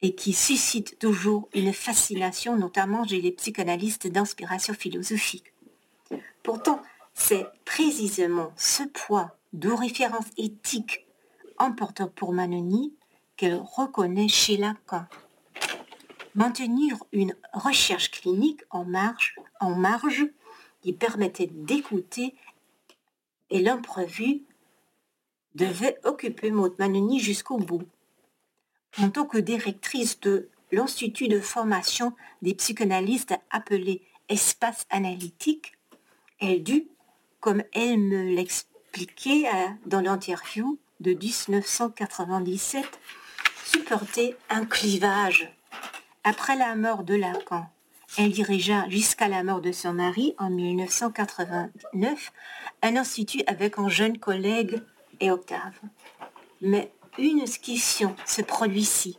et 0.00 0.14
qui 0.14 0.32
suscite 0.32 0.98
toujours 0.98 1.48
une 1.54 1.74
fascination, 1.74 2.56
notamment 2.56 3.06
chez 3.06 3.20
les 3.20 3.32
psychanalystes 3.32 4.06
d'inspiration 4.06 4.72
philosophique. 4.72 5.52
Pourtant, 6.48 6.80
c'est 7.12 7.46
précisément 7.66 8.54
ce 8.56 8.82
poids 8.82 9.36
de 9.52 9.70
référence 9.70 10.28
éthique 10.38 11.06
important 11.58 12.08
pour 12.08 12.32
Manoni 12.32 12.94
qu'elle 13.36 13.60
reconnaît 13.76 14.28
chez 14.28 14.56
Lacan. 14.56 15.04
Maintenir 16.34 16.96
une 17.12 17.36
recherche 17.52 18.10
clinique 18.10 18.62
en 18.70 18.86
marge, 18.86 19.36
qui 20.80 20.94
permettait 20.94 21.50
d'écouter 21.52 22.34
et 23.50 23.60
l'imprévu 23.60 24.46
devait 25.54 25.98
occuper 26.04 26.50
Maud 26.50 26.74
Manoni 26.78 27.20
jusqu'au 27.20 27.58
bout. 27.58 27.84
En 28.96 29.10
tant 29.10 29.26
que 29.26 29.36
directrice 29.36 30.18
de 30.20 30.48
l'Institut 30.72 31.28
de 31.28 31.40
formation 31.40 32.14
des 32.40 32.54
psychanalystes 32.54 33.34
appelé 33.50 34.00
Espace 34.30 34.86
analytique, 34.88 35.77
elle 36.40 36.62
dut, 36.62 36.88
comme 37.40 37.62
elle 37.72 37.98
me 37.98 38.34
l'expliquait 38.34 39.44
dans 39.86 40.00
l'interview 40.00 40.78
de 41.00 41.12
1997, 41.12 42.84
supporter 43.64 44.36
un 44.50 44.64
clivage. 44.64 45.52
Après 46.24 46.56
la 46.56 46.74
mort 46.74 47.04
de 47.04 47.14
Lacan, 47.14 47.66
elle 48.16 48.32
dirigea 48.32 48.88
jusqu'à 48.88 49.28
la 49.28 49.44
mort 49.44 49.60
de 49.60 49.72
son 49.72 49.92
mari 49.92 50.34
en 50.38 50.50
1989 50.50 52.32
un 52.82 52.96
institut 52.96 53.42
avec 53.46 53.78
un 53.78 53.88
jeune 53.88 54.18
collègue 54.18 54.82
et 55.20 55.30
Octave. 55.30 55.78
Mais 56.60 56.92
une 57.18 57.46
scission 57.46 58.16
se 58.26 58.42
produit 58.42 58.80
ici, 58.80 59.18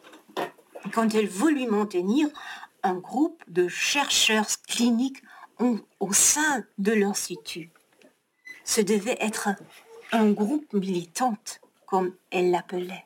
quand 0.93 1.13
elle 1.13 1.28
voulut 1.28 1.67
maintenir 1.67 2.28
un 2.84 2.95
groupe 2.95 3.43
de 3.47 3.67
chercheurs 3.67 4.47
cliniques 4.67 5.22
au 5.60 6.14
sein 6.14 6.64
de 6.78 6.91
l'institut. 6.91 7.70
Ce 8.64 8.82
devait 8.82 9.18
être 9.20 9.49
un 10.12 10.32
groupe 10.32 10.74
militant, 10.74 11.38
comme 11.86 12.14
elle 12.32 12.51
l'appelait, 12.51 13.05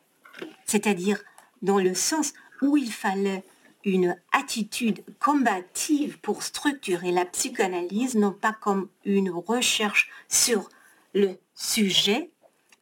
c'est-à-dire 0.66 1.22
dans 1.62 1.78
le 1.78 1.94
sens 1.94 2.32
où 2.62 2.76
il 2.76 2.92
fallait 2.92 3.44
une 3.84 4.16
attitude 4.32 5.04
combative 5.18 6.18
pour 6.20 6.42
structurer 6.42 7.12
la 7.12 7.26
psychanalyse, 7.26 8.14
non 8.14 8.32
pas 8.32 8.52
comme 8.52 8.88
une 9.04 9.30
recherche 9.30 10.10
sur 10.28 10.68
le 11.14 11.38
sujet, 11.54 12.30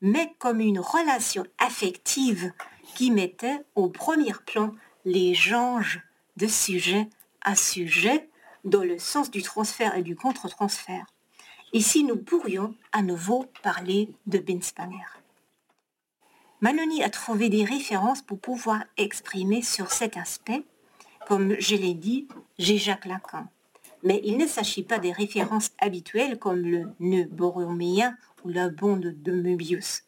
mais 0.00 0.34
comme 0.38 0.60
une 0.60 0.80
relation 0.80 1.44
affective 1.58 2.52
qui 2.94 3.10
mettait 3.10 3.60
au 3.74 3.88
premier 3.88 4.32
plan 4.46 4.74
les 5.04 5.34
genres 5.34 5.80
de 6.36 6.46
sujet 6.46 7.08
à 7.40 7.56
sujet 7.56 8.28
dans 8.64 8.82
le 8.82 8.98
sens 8.98 9.30
du 9.30 9.42
transfert 9.42 9.96
et 9.96 10.02
du 10.02 10.16
contre-transfert. 10.16 11.06
Ici, 11.72 12.04
nous 12.04 12.16
pourrions 12.16 12.74
à 12.92 13.02
nouveau 13.02 13.46
parler 13.62 14.10
de 14.26 14.38
Binspanger. 14.38 14.98
Manoni 16.60 17.02
a 17.02 17.10
trouvé 17.10 17.48
des 17.48 17.64
références 17.64 18.22
pour 18.22 18.38
pouvoir 18.38 18.84
exprimer 18.96 19.62
sur 19.62 19.90
cet 19.90 20.16
aspect 20.16 20.64
comme 21.26 21.54
je 21.58 21.76
l'ai 21.76 21.94
dit, 21.94 22.28
j'ai 22.58 22.78
Jacques 22.78 23.06
Lacan. 23.06 23.46
Mais 24.02 24.20
il 24.24 24.36
ne 24.36 24.46
s'agit 24.46 24.82
pas 24.82 24.98
des 24.98 25.12
références 25.12 25.70
habituelles 25.78 26.38
comme 26.38 26.60
le 26.60 26.92
nœud 26.98 27.28
borroméen 27.30 28.16
ou 28.44 28.48
la 28.48 28.68
bande 28.68 29.14
de 29.22 29.32
Möbius. 29.32 30.02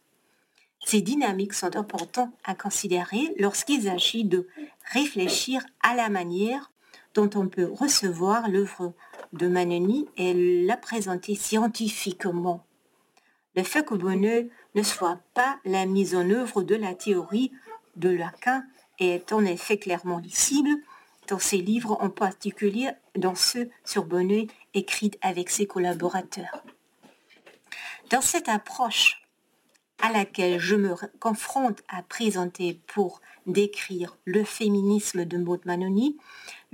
Ces 0.85 1.01
dynamiques 1.01 1.55
sont 1.55 1.77
importantes 1.77 2.33
à 2.45 2.55
considérer 2.55 3.35
lorsqu'il 3.39 3.85
s'agit 3.85 4.25
de 4.25 4.49
réfléchir 4.93 5.65
à 5.83 5.95
la 5.95 6.09
manière 6.09 6.73
dont 7.15 7.31
on 7.35 7.49
peut 7.49 7.71
recevoir 7.73 8.49
l'œuvre 8.49 8.93
de 9.33 9.49
Manoni 9.49 10.07
et 10.17 10.65
la 10.65 10.77
présenter 10.77 11.35
scientifiquement. 11.35 12.65
Le 13.57 13.63
fait 13.63 13.85
que 13.85 13.95
Bonheur 13.95 14.45
ne 14.75 14.83
soit 14.83 15.21
pas 15.35 15.59
la 15.65 15.87
mise 15.87 16.15
en 16.17 16.29
œuvre 16.31 16.63
de 16.63 16.75
la 16.75 16.95
théorie 16.95 17.53
de 17.97 18.11
Lacan 18.11 18.63
est 18.99 19.33
en 19.33 19.45
effet 19.45 19.79
clairement 19.79 20.19
lisible 20.19 20.71
dans 21.29 21.39
ses 21.39 21.59
livres, 21.59 21.97
en 22.01 22.11
particulier 22.11 22.91
dans 23.17 23.35
ceux 23.35 23.71
sur 23.85 24.05
Bonnet 24.05 24.49
écrits 24.75 25.13
avec 25.23 25.51
ses 25.51 25.67
collaborateurs. 25.67 26.65
Dans 28.11 28.21
cette 28.21 28.49
approche 28.49 29.23
à 30.03 30.13
laquelle 30.13 30.59
je 30.59 30.77
me 30.77 30.95
confronte 31.19 31.83
à 31.89 32.03
présenter 32.03 32.81
pour 32.89 33.23
décrire 33.47 34.19
le 34.25 34.45
féminisme 34.45 35.25
de 35.25 35.39
Maud 35.39 35.65
Manoni, 35.65 36.19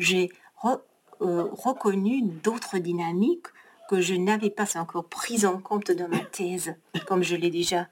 j'ai 0.00 0.30
euh, 0.64 0.76
reconnu 1.20 2.22
d'autres 2.22 2.78
dynamiques 2.78 3.46
que 3.88 4.00
je 4.00 4.14
n'avais 4.14 4.50
pas 4.50 4.76
encore 4.76 5.04
prises 5.04 5.46
en 5.46 5.58
compte 5.58 5.92
dans 5.92 6.08
ma 6.08 6.24
thèse, 6.24 6.74
comme 7.06 7.22
je 7.22 7.36
l'ai 7.36 7.50
déjà 7.50 7.86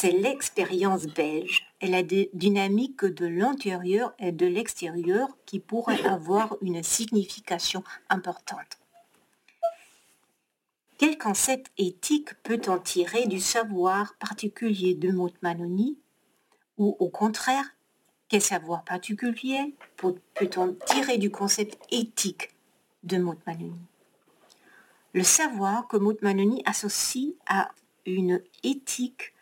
c'est 0.00 0.12
l'expérience 0.12 1.06
belge 1.06 1.66
et 1.80 1.88
la 1.88 2.04
dynamique 2.04 3.04
de 3.04 3.26
l'intérieur 3.26 4.14
et 4.20 4.30
de 4.30 4.46
l'extérieur 4.46 5.26
qui 5.44 5.58
pourrait 5.58 6.04
avoir 6.06 6.56
une 6.62 6.84
signification 6.84 7.82
importante. 8.08 8.78
Quel 10.98 11.18
concept 11.18 11.72
éthique 11.78 12.40
peut-on 12.44 12.78
tirer 12.78 13.26
du 13.26 13.40
savoir 13.40 14.14
particulier 14.20 14.94
de 14.94 15.10
Maud 15.10 15.34
Manoni 15.42 15.98
Ou 16.76 16.96
au 17.00 17.08
contraire, 17.08 17.68
quel 18.28 18.42
savoir 18.42 18.84
particulier 18.84 19.74
peut-on 19.96 20.74
tirer 20.86 21.18
du 21.18 21.30
concept 21.30 21.78
éthique 21.90 22.54
de 23.02 23.18
Maud 23.18 23.38
Manoni. 23.46 23.80
Le 25.14 25.22
savoir 25.22 25.88
que 25.88 25.96
Maud 25.96 26.18
Manoni 26.22 26.62
associe 26.66 27.32
à 27.46 27.70
une 28.04 28.42
éthique 28.62 29.32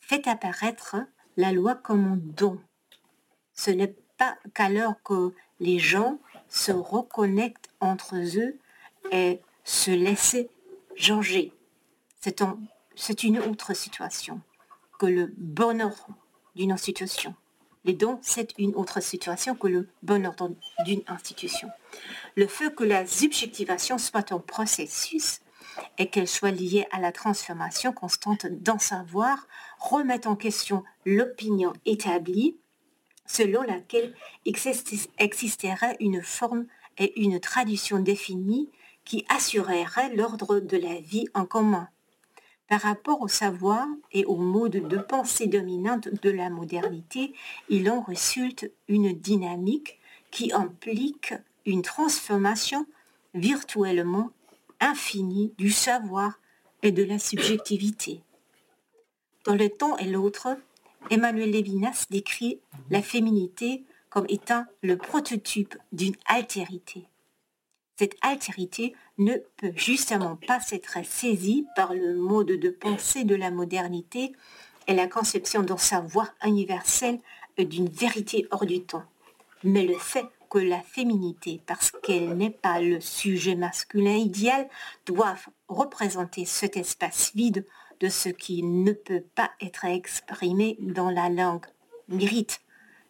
fait 0.00 0.28
apparaître 0.28 0.96
la 1.36 1.52
loi 1.52 1.74
comme 1.74 2.04
un 2.04 2.16
don. 2.16 2.60
Ce 3.52 3.70
n'est 3.70 3.96
pas 4.16 4.36
qu'alors 4.54 5.02
que 5.02 5.34
les 5.58 5.78
gens 5.78 6.18
se 6.48 6.72
reconnectent 6.72 7.70
entre 7.80 8.16
eux 8.16 8.58
et 9.10 9.40
se 9.64 9.90
laissent 9.90 10.46
changer. 10.94 11.52
C'est 12.20 13.24
une 13.24 13.38
autre 13.40 13.74
situation 13.74 14.40
que 14.98 15.06
le 15.06 15.34
bonheur 15.36 16.06
d'une 16.54 16.72
institution. 16.72 17.34
Les 17.86 17.94
dons, 17.94 18.18
c'est 18.20 18.52
une 18.58 18.74
autre 18.74 19.00
situation 19.00 19.54
que 19.54 19.68
le 19.68 19.88
bonheur 20.02 20.34
d'une 20.84 21.02
institution. 21.06 21.68
Le 22.34 22.48
fait 22.48 22.74
que 22.74 22.82
la 22.82 23.06
subjectivation 23.06 23.96
soit 23.96 24.32
un 24.32 24.40
processus 24.40 25.40
et 25.96 26.08
qu'elle 26.10 26.26
soit 26.26 26.50
liée 26.50 26.88
à 26.90 27.00
la 27.00 27.12
transformation 27.12 27.92
constante 27.92 28.46
d'un 28.46 28.80
savoir 28.80 29.46
remet 29.78 30.26
en 30.26 30.34
question 30.34 30.82
l'opinion 31.04 31.72
établie 31.84 32.56
selon 33.24 33.62
laquelle 33.62 34.14
existerait 34.44 35.96
une 36.00 36.22
forme 36.24 36.66
et 36.98 37.20
une 37.20 37.38
tradition 37.38 38.00
définie 38.00 38.68
qui 39.04 39.24
assurerait 39.28 40.12
l'ordre 40.16 40.58
de 40.58 40.76
la 40.76 41.00
vie 41.00 41.28
en 41.34 41.46
commun. 41.46 41.88
Par 42.68 42.80
rapport 42.80 43.20
au 43.22 43.28
savoir 43.28 43.86
et 44.12 44.24
au 44.24 44.36
mode 44.36 44.88
de 44.88 44.98
pensée 44.98 45.46
dominante 45.46 46.08
de 46.08 46.30
la 46.30 46.50
modernité, 46.50 47.32
il 47.68 47.88
en 47.90 48.00
résulte 48.00 48.70
une 48.88 49.12
dynamique 49.12 50.00
qui 50.32 50.52
implique 50.52 51.32
une 51.64 51.82
transformation 51.82 52.86
virtuellement 53.34 54.30
infinie 54.80 55.52
du 55.58 55.70
savoir 55.70 56.40
et 56.82 56.90
de 56.90 57.04
la 57.04 57.18
subjectivité. 57.18 58.20
Dans 59.44 59.54
le 59.54 59.68
temps 59.68 59.96
et 59.98 60.06
l'autre, 60.06 60.56
Emmanuel 61.10 61.50
Lévinas 61.50 62.06
décrit 62.10 62.58
la 62.90 63.00
féminité 63.00 63.84
comme 64.10 64.26
étant 64.28 64.64
le 64.82 64.96
prototype 64.96 65.76
d'une 65.92 66.16
altérité. 66.26 67.06
Cette 67.98 68.16
altérité 68.20 68.94
ne 69.18 69.34
peut 69.56 69.72
justement 69.74 70.36
pas 70.36 70.60
s'être 70.60 70.98
saisie 71.04 71.66
par 71.74 71.94
le 71.94 72.14
mode 72.14 72.48
de 72.48 72.70
pensée 72.70 73.24
de 73.24 73.34
la 73.34 73.50
modernité 73.50 74.32
et 74.86 74.94
la 74.94 75.08
conception 75.08 75.62
d'un 75.62 75.78
savoir 75.78 76.34
universel 76.44 77.18
d'une 77.58 77.88
vérité 77.88 78.46
hors 78.50 78.66
du 78.66 78.82
temps. 78.82 79.04
Mais 79.64 79.84
le 79.84 79.98
fait 79.98 80.26
que 80.50 80.58
la 80.58 80.80
féminité, 80.80 81.60
parce 81.66 81.90
qu'elle 82.02 82.36
n'est 82.36 82.50
pas 82.50 82.80
le 82.80 83.00
sujet 83.00 83.56
masculin 83.56 84.16
idéal, 84.16 84.68
doive 85.06 85.46
représenter 85.68 86.44
cet 86.44 86.76
espace 86.76 87.32
vide 87.34 87.66
de 88.00 88.08
ce 88.08 88.28
qui 88.28 88.62
ne 88.62 88.92
peut 88.92 89.24
pas 89.34 89.50
être 89.60 89.86
exprimé 89.86 90.76
dans 90.80 91.10
la 91.10 91.30
langue. 91.30 91.66
Mérite 92.08 92.60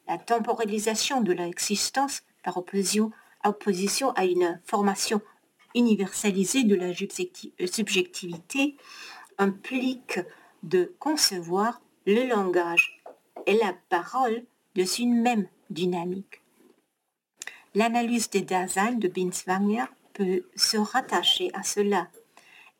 la 0.09 0.17
temporalisation 0.17 1.21
de 1.21 1.33
l'existence 1.33 2.23
par 2.43 2.57
opposition, 2.57 3.11
opposition 3.49 4.11
à 4.13 4.25
une 4.25 4.61
formation 4.65 5.21
universalisée 5.75 6.65
de 6.65 6.75
la 6.75 6.93
subjectivité 7.67 8.77
implique 9.39 10.21
de 10.63 10.95
concevoir 10.99 11.81
le 12.07 12.27
langage 12.29 13.03
et 13.47 13.55
la 13.55 13.75
parole 13.89 14.45
de 14.75 14.85
une 15.01 15.23
même 15.23 15.49
dynamique. 15.71 16.43
L'analyse 17.75 18.31
des 18.31 18.41
Dasein 18.41 18.93
de 18.93 19.09
Binswanger 19.09 19.85
peut 20.15 20.47
se 20.55 20.79
rattacher 20.79 21.51
à 21.53 21.63
cela. 21.63 22.09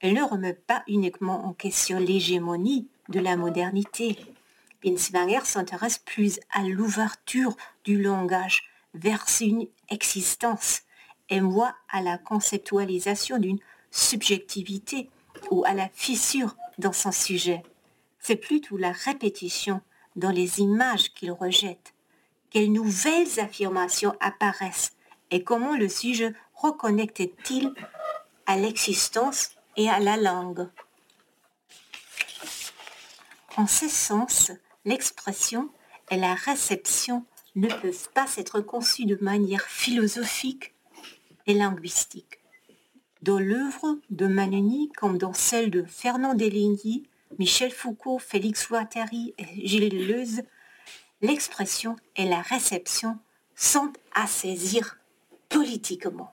Elle 0.01 0.15
ne 0.15 0.23
remet 0.23 0.55
pas 0.55 0.83
uniquement 0.89 1.45
en 1.47 1.53
question 1.53 1.99
l'hégémonie 1.99 2.89
de 3.09 3.21
la 3.21 3.37
modernité. 3.37 4.17
Binswanger 4.83 5.45
s'intéresse 5.45 5.99
plus 5.99 6.41
à 6.51 6.63
l'ouverture 6.63 7.57
du 7.85 8.03
langage 8.03 8.65
vers 8.97 9.25
une 9.41 9.67
existence 9.91 10.83
et 11.29 11.41
moi 11.41 11.75
à 11.91 12.01
la 12.01 12.19
conceptualisation 12.19 13.39
d'une 13.39 13.59
subjectivité 13.91 15.11
ou 15.51 15.65
à 15.65 15.75
la 15.75 15.89
fissure 15.89 16.57
dans 16.79 16.93
son 16.93 17.13
sujet. 17.13 17.63
C'est 18.19 18.37
plutôt 18.37 18.77
la 18.77 18.93
répétition 18.93 19.81
dans 20.17 20.31
les 20.31 20.61
images 20.61 21.13
qu'il 21.15 21.31
rejette. 21.31 21.95
Quelles 22.51 22.73
nouvelles 22.73 23.41
affirmations 23.41 24.15
apparaissent 24.21 24.93
et 25.31 25.43
comment 25.43 25.77
le 25.77 25.89
sujet 25.89 26.33
reconnecte-t-il 26.55 27.73
à 28.47 28.57
l'existence 28.57 29.51
et 29.77 29.91
à 29.91 29.99
la 29.99 30.17
langue? 30.17 30.69
En 33.57 33.67
ce 33.67 33.89
sens, 33.89 34.53
l'expression 34.85 35.71
et 36.11 36.17
la 36.17 36.35
réception 36.35 37.25
ne 37.57 37.69
peuvent 37.69 38.09
pas 38.15 38.27
être 38.37 38.61
conçues 38.61 39.07
de 39.07 39.19
manière 39.21 39.63
philosophique 39.63 40.75
et 41.47 41.55
linguistique. 41.55 42.39
Dans 43.23 43.39
l'œuvre 43.39 43.99
de 44.11 44.27
Manoni, 44.27 44.93
comme 44.97 45.19
dans 45.19 45.33
celle 45.33 45.71
de 45.71 45.83
Fernand 45.83 46.35
Deligny, 46.35 47.09
Michel 47.39 47.73
Foucault, 47.73 48.19
Félix 48.19 48.69
Guattari 48.69 49.35
et 49.39 49.67
Gilles 49.67 49.89
Deleuze, 49.89 50.43
l'expression 51.23 51.97
et 52.15 52.29
la 52.29 52.43
réception 52.43 53.19
sont 53.55 53.93
à 54.15 54.27
saisir 54.27 54.99
politiquement. 55.49 56.33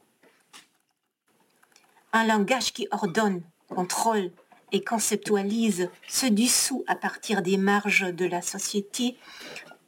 Un 2.12 2.28
langage 2.28 2.74
qui 2.74 2.88
ordonne, 2.92 3.42
contrôle 3.70 4.32
et 4.72 4.84
conceptualise 4.84 5.90
se 6.08 6.26
dissout 6.26 6.84
à 6.88 6.96
partir 6.96 7.42
des 7.42 7.58
marges 7.58 8.14
de 8.14 8.26
la 8.26 8.42
société 8.42 9.18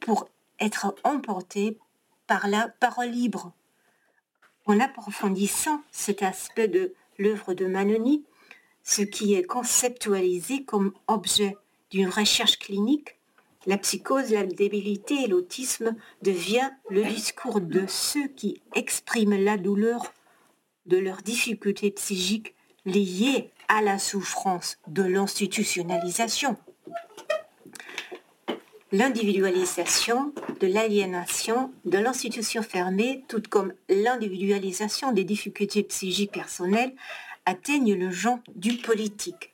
pour 0.00 0.28
être 0.60 0.94
emporté 1.04 1.78
par 2.26 2.48
la 2.48 2.68
parole 2.80 3.10
libre. 3.10 3.52
En 4.66 4.80
approfondissant 4.80 5.82
cet 5.92 6.22
aspect 6.22 6.68
de 6.68 6.94
l'œuvre 7.18 7.54
de 7.54 7.66
Manoni, 7.66 8.24
ce 8.82 9.02
qui 9.02 9.34
est 9.34 9.44
conceptualisé 9.44 10.64
comme 10.64 10.92
objet 11.06 11.56
d'une 11.90 12.08
recherche 12.08 12.58
clinique, 12.58 13.16
la 13.66 13.78
psychose, 13.78 14.30
la 14.30 14.44
débilité 14.44 15.24
et 15.24 15.26
l'autisme 15.26 15.96
devient 16.22 16.70
le 16.88 17.04
discours 17.04 17.60
de 17.60 17.84
ceux 17.88 18.28
qui 18.28 18.62
expriment 18.74 19.42
la 19.42 19.56
douleur 19.56 20.12
de 20.86 20.98
leurs 20.98 21.22
difficultés 21.22 21.90
psychiques 21.90 22.54
liées 22.84 23.50
à 23.68 23.82
la 23.82 23.98
souffrance 23.98 24.78
de 24.86 25.02
l'institutionnalisation. 25.02 26.56
L'individualisation 28.92 30.32
de 30.60 30.68
l'aliénation 30.68 31.72
de 31.84 31.98
l'institution 31.98 32.62
fermée, 32.62 33.24
tout 33.26 33.42
comme 33.50 33.72
l'individualisation 33.88 35.10
des 35.10 35.24
difficultés 35.24 35.82
psychiques 35.82 36.30
personnelles, 36.30 36.94
atteignent 37.46 37.94
le 37.94 38.12
genre 38.12 38.38
du 38.54 38.76
politique. 38.76 39.52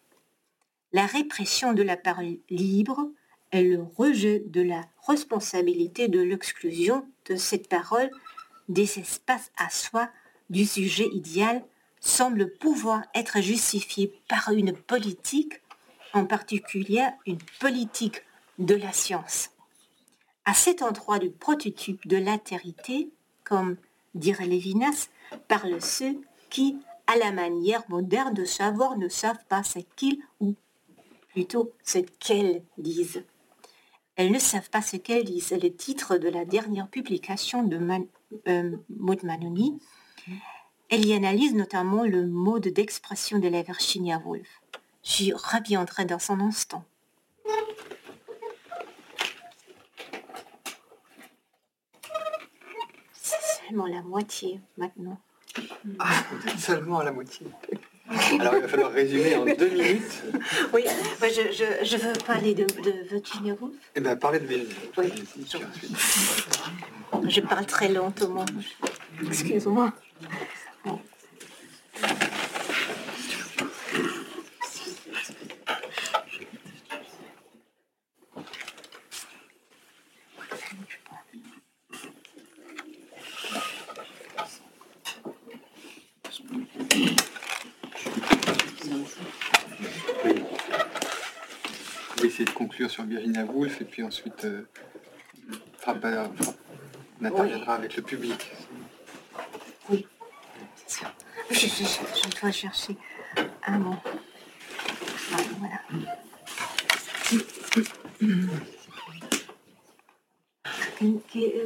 La 0.93 1.07
répression 1.07 1.73
de 1.73 1.83
la 1.83 1.97
parole 1.97 2.37
libre 2.51 3.09
est 3.53 3.63
le 3.63 3.83
rejet 3.97 4.43
de 4.45 4.61
la 4.61 4.83
responsabilité 5.07 6.09
de 6.09 6.21
l'exclusion 6.21 7.07
de 7.31 7.37
cette 7.37 7.71
parole 7.71 8.11
des 8.69 8.99
espaces 8.99 9.51
à 9.57 9.71
soi 9.71 10.11
du 10.51 10.67
sujet 10.67 11.09
idéal 11.11 11.65
semble 12.01 12.53
pouvoir 12.53 13.03
être 13.15 13.41
justifié 13.41 14.13
par 14.29 14.51
une 14.51 14.75
politique, 14.75 15.63
en 16.13 16.27
particulier 16.27 17.07
une 17.27 17.39
politique 17.61 18.23
de 18.59 18.75
la 18.75 18.93
science. 18.93 19.51
À 20.45 20.55
cet 20.55 20.83
endroit 20.83 21.19
du 21.19 21.31
prototype 21.31 22.07
de 22.07 22.17
l'altérité, 22.17 23.11
comme 23.45 23.77
dirait 24.15 24.47
Lévinas, 24.47 25.09
parlent 25.49 25.81
ceux 25.81 26.21
qui, 26.51 26.79
à 27.07 27.17
la 27.17 27.33
manière 27.33 27.85
moderne 27.89 28.35
de 28.35 28.45
savoir, 28.45 28.97
ne 28.97 29.09
savent 29.09 29.45
pas 29.49 29.63
ce 29.63 29.79
qu'ils 29.97 30.19
ou 30.41 30.55
plutôt 31.29 31.73
ce 31.83 31.99
qu'elles 31.99 32.63
disent. 32.79 33.25
Elles 34.17 34.31
ne 34.31 34.39
savent 34.39 34.69
pas 34.71 34.83
ce 34.83 34.97
qu'elles 34.97 35.25
disent. 35.25 35.47
C'est 35.47 35.63
le 35.63 35.75
titre 35.75 36.19
de 36.19 36.29
la 36.29 36.45
dernière 36.45 36.89
publication 36.89 37.63
de 37.63 37.79
Man, 37.79 38.07
euh, 38.49 38.77
Maud 38.91 39.23
Manoni. 39.25 39.81
Elle 40.91 41.07
y 41.07 41.15
analyse 41.15 41.55
notamment 41.55 42.05
le 42.05 42.27
mode 42.27 42.69
d'expression 42.69 43.39
de 43.39 43.49
la 43.49 43.63
Virginia 43.63 44.19
Woolf. 44.19 44.61
J'y 45.03 45.33
reviendrai 45.33 46.05
dans 46.05 46.19
son 46.19 46.39
instant. 46.41 46.85
C'est 53.15 53.62
seulement 53.73 53.87
la 53.87 54.03
moitié 54.03 54.61
maintenant. 54.77 55.19
Ah, 55.99 56.25
seulement 56.59 57.03
la 57.03 57.11
moitié. 57.11 57.47
Alors 58.39 58.55
il 58.57 58.63
va 58.63 58.69
falloir 58.69 58.93
résumer 58.93 59.37
en 59.37 59.45
deux 59.47 59.71
minutes. 59.71 60.23
Oui, 60.75 60.85
je, 61.23 61.97
veux 61.97 62.13
parler 62.27 62.55
de, 62.55 62.67
Virginia 63.09 63.55
Woolf. 63.59 63.75
Eh 63.95 64.01
bien, 64.01 64.17
parlez 64.17 64.41
de 64.41 64.47
Virginia 64.47 64.75
Oui. 64.99 65.11
Je 67.29 67.41
parle 67.41 67.65
très 67.65 67.89
lentement. 67.89 68.45
Excuse-moi 69.27 69.93
de 92.45 92.51
conclure 92.51 92.91
sur 92.91 93.02
Virginia 93.13 93.45
Woolf 93.45 93.81
et 93.83 93.85
puis 93.85 94.03
ensuite 94.03 94.45
euh, 94.47 94.67
on 95.87 97.25
interviendra 97.25 97.75
avec 97.75 97.97
le 97.97 98.03
public. 98.03 98.51
Oui, 99.91 100.07
Je, 101.51 102.41
dois 102.41 102.51
chercher 102.51 102.97
un 103.67 103.79
mot. 103.79 103.97
Voilà. 105.59 105.81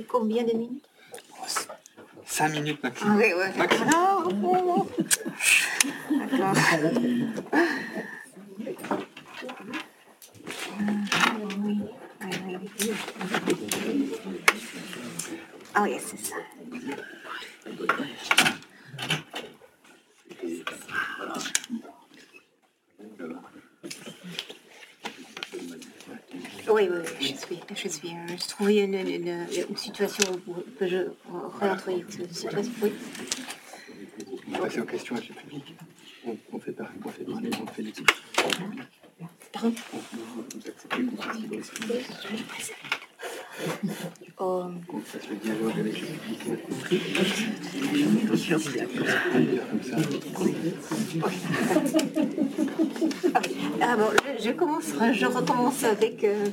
Combien 0.08 0.42
de 0.42 0.52
minutes? 0.52 0.84
5 2.24 2.48
minutes 2.48 2.82
maximum. 2.82 3.12
Ah 3.12 3.16
Ah 15.74 15.82
oui. 15.82 15.96
Oui, 26.68 26.88
oui, 26.90 26.98
je 27.20 27.24
suis, 27.24 27.60
je 27.74 27.88
suis. 27.88 28.08
Je 28.10 28.48
trouvais 28.48 28.78
une, 28.84 28.94
une, 28.94 29.76
situation 29.76 30.24
que 30.78 30.86
je 30.86 30.98
rentre 31.60 31.88
situation. 32.30 32.72
Oui. 32.82 32.92
On 34.52 34.80
aux 34.80 34.84
questions 34.84 35.16
avec 35.16 35.28
le 35.28 35.34
public. 35.34 35.74
On, 36.52 36.58
fait 36.58 36.72
pas, 36.72 36.90
on 37.04 37.08
fait 37.08 37.24
parler, 37.24 37.50
on 37.62 37.66
fait 37.66 37.82
Ah 53.80 53.96
bon, 53.96 54.08
je, 54.38 54.50
commence, 54.50 54.84
je 55.12 55.26
recommence 55.26 55.84
avec 55.84 56.22
euh, 56.24 56.46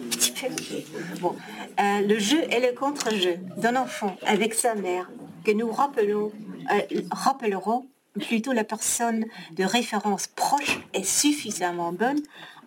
Bon, 1.20 1.36
euh, 1.80 2.02
le 2.08 2.20
jeu 2.20 2.42
est 2.50 2.60
le 2.60 2.78
contre-jeu 2.78 3.36
d'un 3.58 3.76
enfant 3.76 4.16
avec 4.26 4.54
sa 4.54 4.76
mère 4.76 5.10
que 5.44 5.52
nous 5.52 5.72
rappelons, 5.72 6.32
euh, 6.72 7.02
rappellerons 7.12 7.88
plutôt 8.20 8.54
la 8.54 8.64
personne 8.64 9.26
de 9.52 9.64
référence 9.64 10.28
proche 10.28 10.80
est 10.94 11.04
suffisamment 11.04 11.92
bonne 11.92 12.22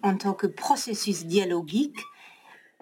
en 0.07 0.16
tant 0.16 0.34
que 0.34 0.46
processus 0.46 1.26
dialogique 1.26 1.98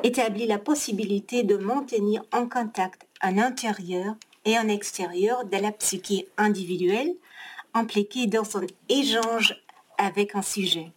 établit 0.03 0.47
la 0.47 0.59
possibilité 0.59 1.43
de 1.43 1.57
maintenir 1.57 2.23
en 2.33 2.47
contact 2.47 3.07
un 3.23 3.39
intérieur 3.39 4.15
et 4.45 4.57
un 4.59 4.69
extérieur 4.69 5.47
de 5.47 5.57
la 5.57 5.73
psyché 5.73 6.29
individuelle 6.37 7.15
impliquée 7.73 8.27
dans 8.27 8.59
un 8.59 8.67
échange 8.91 9.57
avec 9.97 10.35
un 10.35 10.43
sujet. 10.43 10.93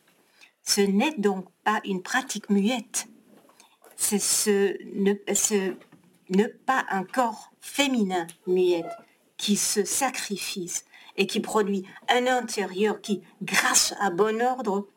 Ce 0.64 0.82
n'est 0.82 1.14
donc 1.18 1.46
pas 1.64 1.80
une 1.86 2.02
pratique 2.02 2.50
muette, 2.50 3.08
c'est 3.96 4.20
ce, 4.20 4.76
ne 6.30 6.44
pas 6.44 6.86
un 6.90 7.06
corps 7.06 7.52
féminin 7.62 8.28
muette 8.48 8.92
qui 9.38 9.56
se 9.56 9.86
sacrifie 9.86 10.82
et 11.16 11.26
qui 11.26 11.40
produit 11.40 11.86
un 12.10 12.28
intérieur 12.28 13.00
qui, 13.00 13.22
grâce 13.42 13.94
à 14.02 14.10
bon 14.10 14.42
ordre, 14.42 14.88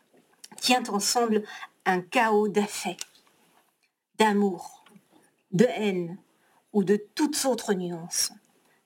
tient 0.61 0.85
ensemble 0.89 1.43
un 1.87 2.01
chaos 2.01 2.49
d'affect 2.49 3.07
d'amour, 4.19 4.85
de 5.53 5.65
haine 5.65 6.19
ou 6.73 6.85
de 6.85 6.97
toutes 7.15 7.45
autres 7.47 7.73
nuances. 7.73 8.33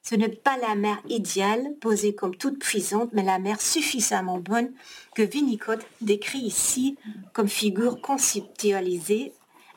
Ce 0.02 0.14
n'est 0.14 0.28
pas 0.28 0.56
la 0.58 0.74
mère 0.74 1.00
idéale, 1.08 1.74
posée 1.80 2.14
comme 2.14 2.36
toute 2.36 2.58
puissante, 2.58 3.10
mais 3.12 3.22
la 3.22 3.38
mère 3.38 3.60
suffisamment 3.60 4.38
bonne 4.38 4.72
que 5.14 5.22
Winnicott 5.22 5.80
décrit 6.00 6.40
ici 6.40 6.96
comme 7.32 7.48
figure 7.48 8.00
conceptualisée 8.00 9.32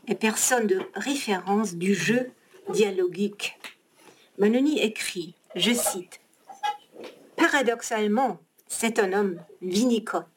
et 0.08 0.16
personne 0.16 0.68
de 0.68 0.82
référence 0.94 1.76
du 1.76 1.96
jeu 1.96 2.32
dialogique. 2.70 3.58
Manoni 4.38 4.80
écrit, 4.80 5.34
je 5.56 5.74
cite, 5.74 6.20
Paradoxalement, 7.38 8.40
c'est 8.68 9.00
un 9.00 9.14
homme, 9.14 9.40
Winnicott, 9.62 10.28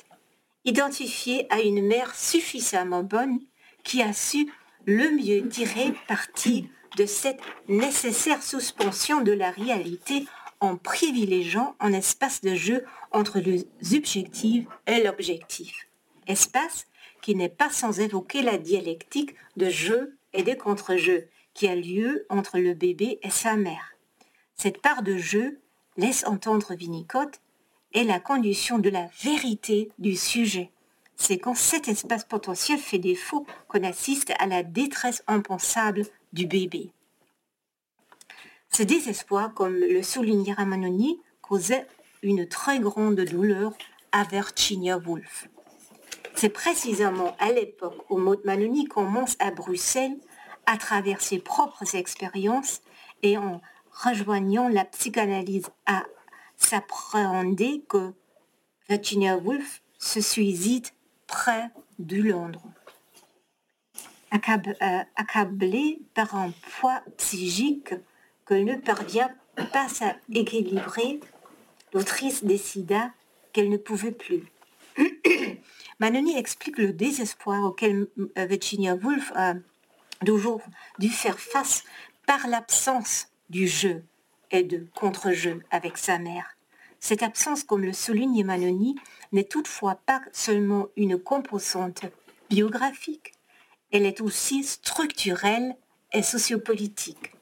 identifié 0.64 1.46
à 1.52 1.60
une 1.60 1.86
mère 1.86 2.14
suffisamment 2.14 3.02
bonne 3.02 3.40
qui 3.84 4.02
a 4.02 4.12
su 4.12 4.52
le 4.86 5.10
mieux 5.10 5.48
tirer 5.48 5.92
parti 6.08 6.68
de 6.96 7.06
cette 7.06 7.40
nécessaire 7.68 8.42
suspension 8.42 9.20
de 9.20 9.32
la 9.32 9.50
réalité 9.50 10.26
en 10.60 10.76
privilégiant 10.76 11.74
un 11.80 11.92
espace 11.92 12.42
de 12.42 12.54
jeu 12.54 12.84
entre 13.12 13.40
le 13.40 13.64
subjectif 13.80 14.66
et 14.86 15.02
l'objectif. 15.02 15.86
Espace 16.26 16.86
qui 17.22 17.34
n'est 17.34 17.48
pas 17.48 17.70
sans 17.70 18.00
évoquer 18.00 18.42
la 18.42 18.58
dialectique 18.58 19.34
de 19.56 19.68
jeu 19.68 20.16
et 20.32 20.42
de 20.42 20.54
contre-jeu 20.54 21.28
qui 21.54 21.68
a 21.68 21.74
lieu 21.74 22.26
entre 22.28 22.58
le 22.58 22.74
bébé 22.74 23.18
et 23.22 23.30
sa 23.30 23.56
mère. 23.56 23.94
Cette 24.54 24.80
part 24.80 25.02
de 25.02 25.16
jeu, 25.16 25.60
laisse 25.96 26.24
entendre 26.26 26.74
Winnicott, 26.74 27.40
est 27.94 28.04
la 28.04 28.20
condition 28.20 28.78
de 28.78 28.90
la 28.90 29.08
vérité 29.22 29.90
du 29.98 30.16
sujet 30.16 30.70
c'est 31.20 31.38
quand 31.38 31.54
cet 31.54 31.86
espace 31.86 32.24
potentiel 32.24 32.78
fait 32.78 32.98
défaut 32.98 33.46
qu'on 33.68 33.84
assiste 33.84 34.32
à 34.38 34.46
la 34.46 34.62
détresse 34.62 35.22
impensable 35.26 36.06
du 36.32 36.46
bébé. 36.46 36.92
Ce 38.70 38.82
désespoir, 38.82 39.52
comme 39.52 39.74
le 39.74 40.02
soulignait 40.02 40.54
Ramanoni, 40.54 41.20
causait 41.42 41.86
une 42.22 42.48
très 42.48 42.78
grande 42.78 43.20
douleur 43.20 43.74
à 44.12 44.24
Virginia 44.24 44.96
Woolf. 44.96 45.48
C'est 46.34 46.48
précisément 46.48 47.36
à 47.38 47.52
l'époque 47.52 48.06
où 48.08 48.16
Maud 48.16 48.40
Manoni 48.46 48.86
commence 48.86 49.36
à 49.40 49.50
Bruxelles, 49.50 50.16
à 50.64 50.78
travers 50.78 51.20
ses 51.20 51.38
propres 51.38 51.96
expériences 51.96 52.80
et 53.22 53.36
en 53.36 53.60
rejoignant 53.92 54.68
la 54.68 54.86
psychanalyse, 54.86 55.68
à 55.84 56.04
s'appréhender 56.60 57.82
que 57.88 58.12
Virginia 58.88 59.36
Woolf 59.36 59.82
se 59.98 60.20
suicide 60.20 60.86
près 61.26 61.70
de 61.98 62.22
Londres. 62.22 62.62
Euh, 64.32 65.02
accablée 65.16 66.00
par 66.14 66.36
un 66.36 66.52
poids 66.78 67.02
psychique 67.16 67.94
que 68.44 68.54
ne 68.54 68.76
parvient 68.76 69.30
pas 69.72 69.88
à 70.00 70.14
équilibrer, 70.32 71.20
l'autrice 71.92 72.44
décida 72.44 73.12
qu'elle 73.52 73.68
ne 73.68 73.76
pouvait 73.76 74.12
plus. 74.12 74.44
Manoni 76.00 76.38
explique 76.38 76.78
le 76.78 76.92
désespoir 76.92 77.64
auquel 77.64 78.06
euh, 78.38 78.46
Virginia 78.46 78.94
Woolf 78.94 79.32
a 79.34 79.54
toujours 80.24 80.62
dû 80.98 81.08
faire 81.08 81.38
face 81.38 81.82
par 82.26 82.46
l'absence 82.46 83.28
du 83.48 83.66
jeu 83.66 84.04
et 84.50 84.62
de 84.62 84.86
contre-jeu 84.94 85.62
avec 85.70 85.96
sa 85.96 86.18
mère. 86.18 86.56
Cette 86.98 87.22
absence, 87.22 87.64
comme 87.64 87.84
le 87.84 87.92
souligne 87.92 88.44
Manoni, 88.44 88.96
n'est 89.32 89.44
toutefois 89.44 90.00
pas 90.06 90.20
seulement 90.32 90.88
une 90.96 91.18
composante 91.18 92.04
biographique, 92.50 93.32
elle 93.92 94.04
est 94.04 94.20
aussi 94.20 94.62
structurelle 94.64 95.76
et 96.12 96.22
sociopolitique. 96.22 97.32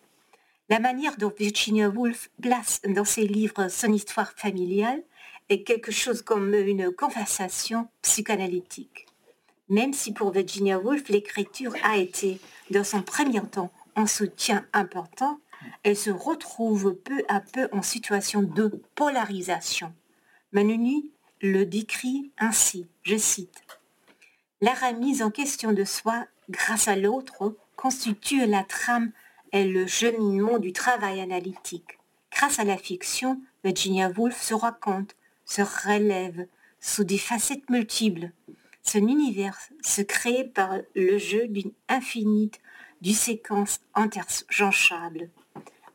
La 0.68 0.80
manière 0.80 1.16
dont 1.16 1.32
Virginia 1.36 1.89
Woolf 1.89 2.30
place 2.40 2.80
dans 2.86 3.05
ses 3.05 3.26
livres 3.26 3.68
son 3.68 3.93
histoire 3.93 4.32
familiale 4.32 5.02
est 5.48 5.62
quelque 5.62 5.90
chose 5.90 6.22
comme 6.22 6.55
une 6.55 6.93
conversation 6.93 7.89
psychanalytique. 8.02 9.06
Même 9.70 9.93
si 9.93 10.12
pour 10.12 10.30
Virginia 10.30 10.78
Woolf 10.78 11.09
l'écriture 11.09 11.74
a 11.82 11.97
été, 11.97 12.39
dans 12.70 12.85
son 12.85 13.02
premier 13.02 13.40
temps, 13.43 13.70
un 13.97 14.06
soutien 14.06 14.66
important, 14.72 15.40
elle 15.82 15.96
se 15.96 16.10
retrouve 16.10 16.94
peu 16.94 17.22
à 17.28 17.40
peu 17.40 17.68
en 17.72 17.82
situation 17.82 18.42
de 18.42 18.82
polarisation. 18.94 19.94
Manuni 20.52 21.10
le 21.40 21.64
décrit 21.64 22.32
ainsi, 22.38 22.88
je 23.02 23.16
cite, 23.16 23.62
La 24.60 24.74
remise 24.74 25.22
en 25.22 25.30
question 25.30 25.72
de 25.72 25.84
soi 25.84 26.26
grâce 26.50 26.88
à 26.88 26.96
l'autre 26.96 27.56
constitue 27.76 28.44
la 28.46 28.64
trame 28.64 29.12
et 29.52 29.64
le 29.64 29.86
cheminement 29.86 30.58
du 30.58 30.72
travail 30.72 31.20
analytique. 31.20 31.98
Grâce 32.32 32.58
à 32.58 32.64
la 32.64 32.76
fiction, 32.76 33.40
Virginia 33.64 34.10
Woolf 34.10 34.40
se 34.40 34.54
raconte, 34.54 35.14
se 35.44 35.62
relève 35.62 36.46
sous 36.80 37.04
des 37.04 37.18
facettes 37.18 37.68
multiples. 37.70 38.30
Son 38.82 39.06
univers 39.06 39.58
se 39.82 40.02
crée 40.02 40.44
par 40.44 40.78
le 40.94 41.18
jeu 41.18 41.46
d'une 41.48 41.72
infinite 41.88 42.60
du 43.00 43.12
séquence 43.12 43.80
interchangeable 43.94 45.30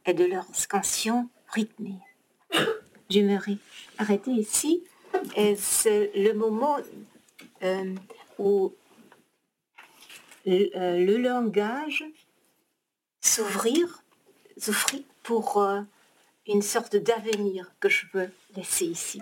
et 0.06 0.14
de 0.14 0.26
leur 0.26 0.46
scansion 0.54 1.30
rythmée. 1.48 2.00
J'aimerais 3.10 3.58
arrêter 3.98 4.32
ici. 4.32 4.84
C'est 5.58 6.12
le 6.16 6.34
moment 6.34 6.78
euh, 7.64 7.96
où 8.40 8.74
le 10.46 11.18
langage 11.18 12.04
s'ouvrir, 13.22 14.04
s'offrir 14.58 15.02
pour 15.24 15.64
une 16.48 16.62
sorte 16.62 16.96
d'avenir 16.96 17.72
que 17.80 17.90
je 17.90 18.06
veux 18.14 18.32
laisser 18.56 18.86
ici. 18.86 19.22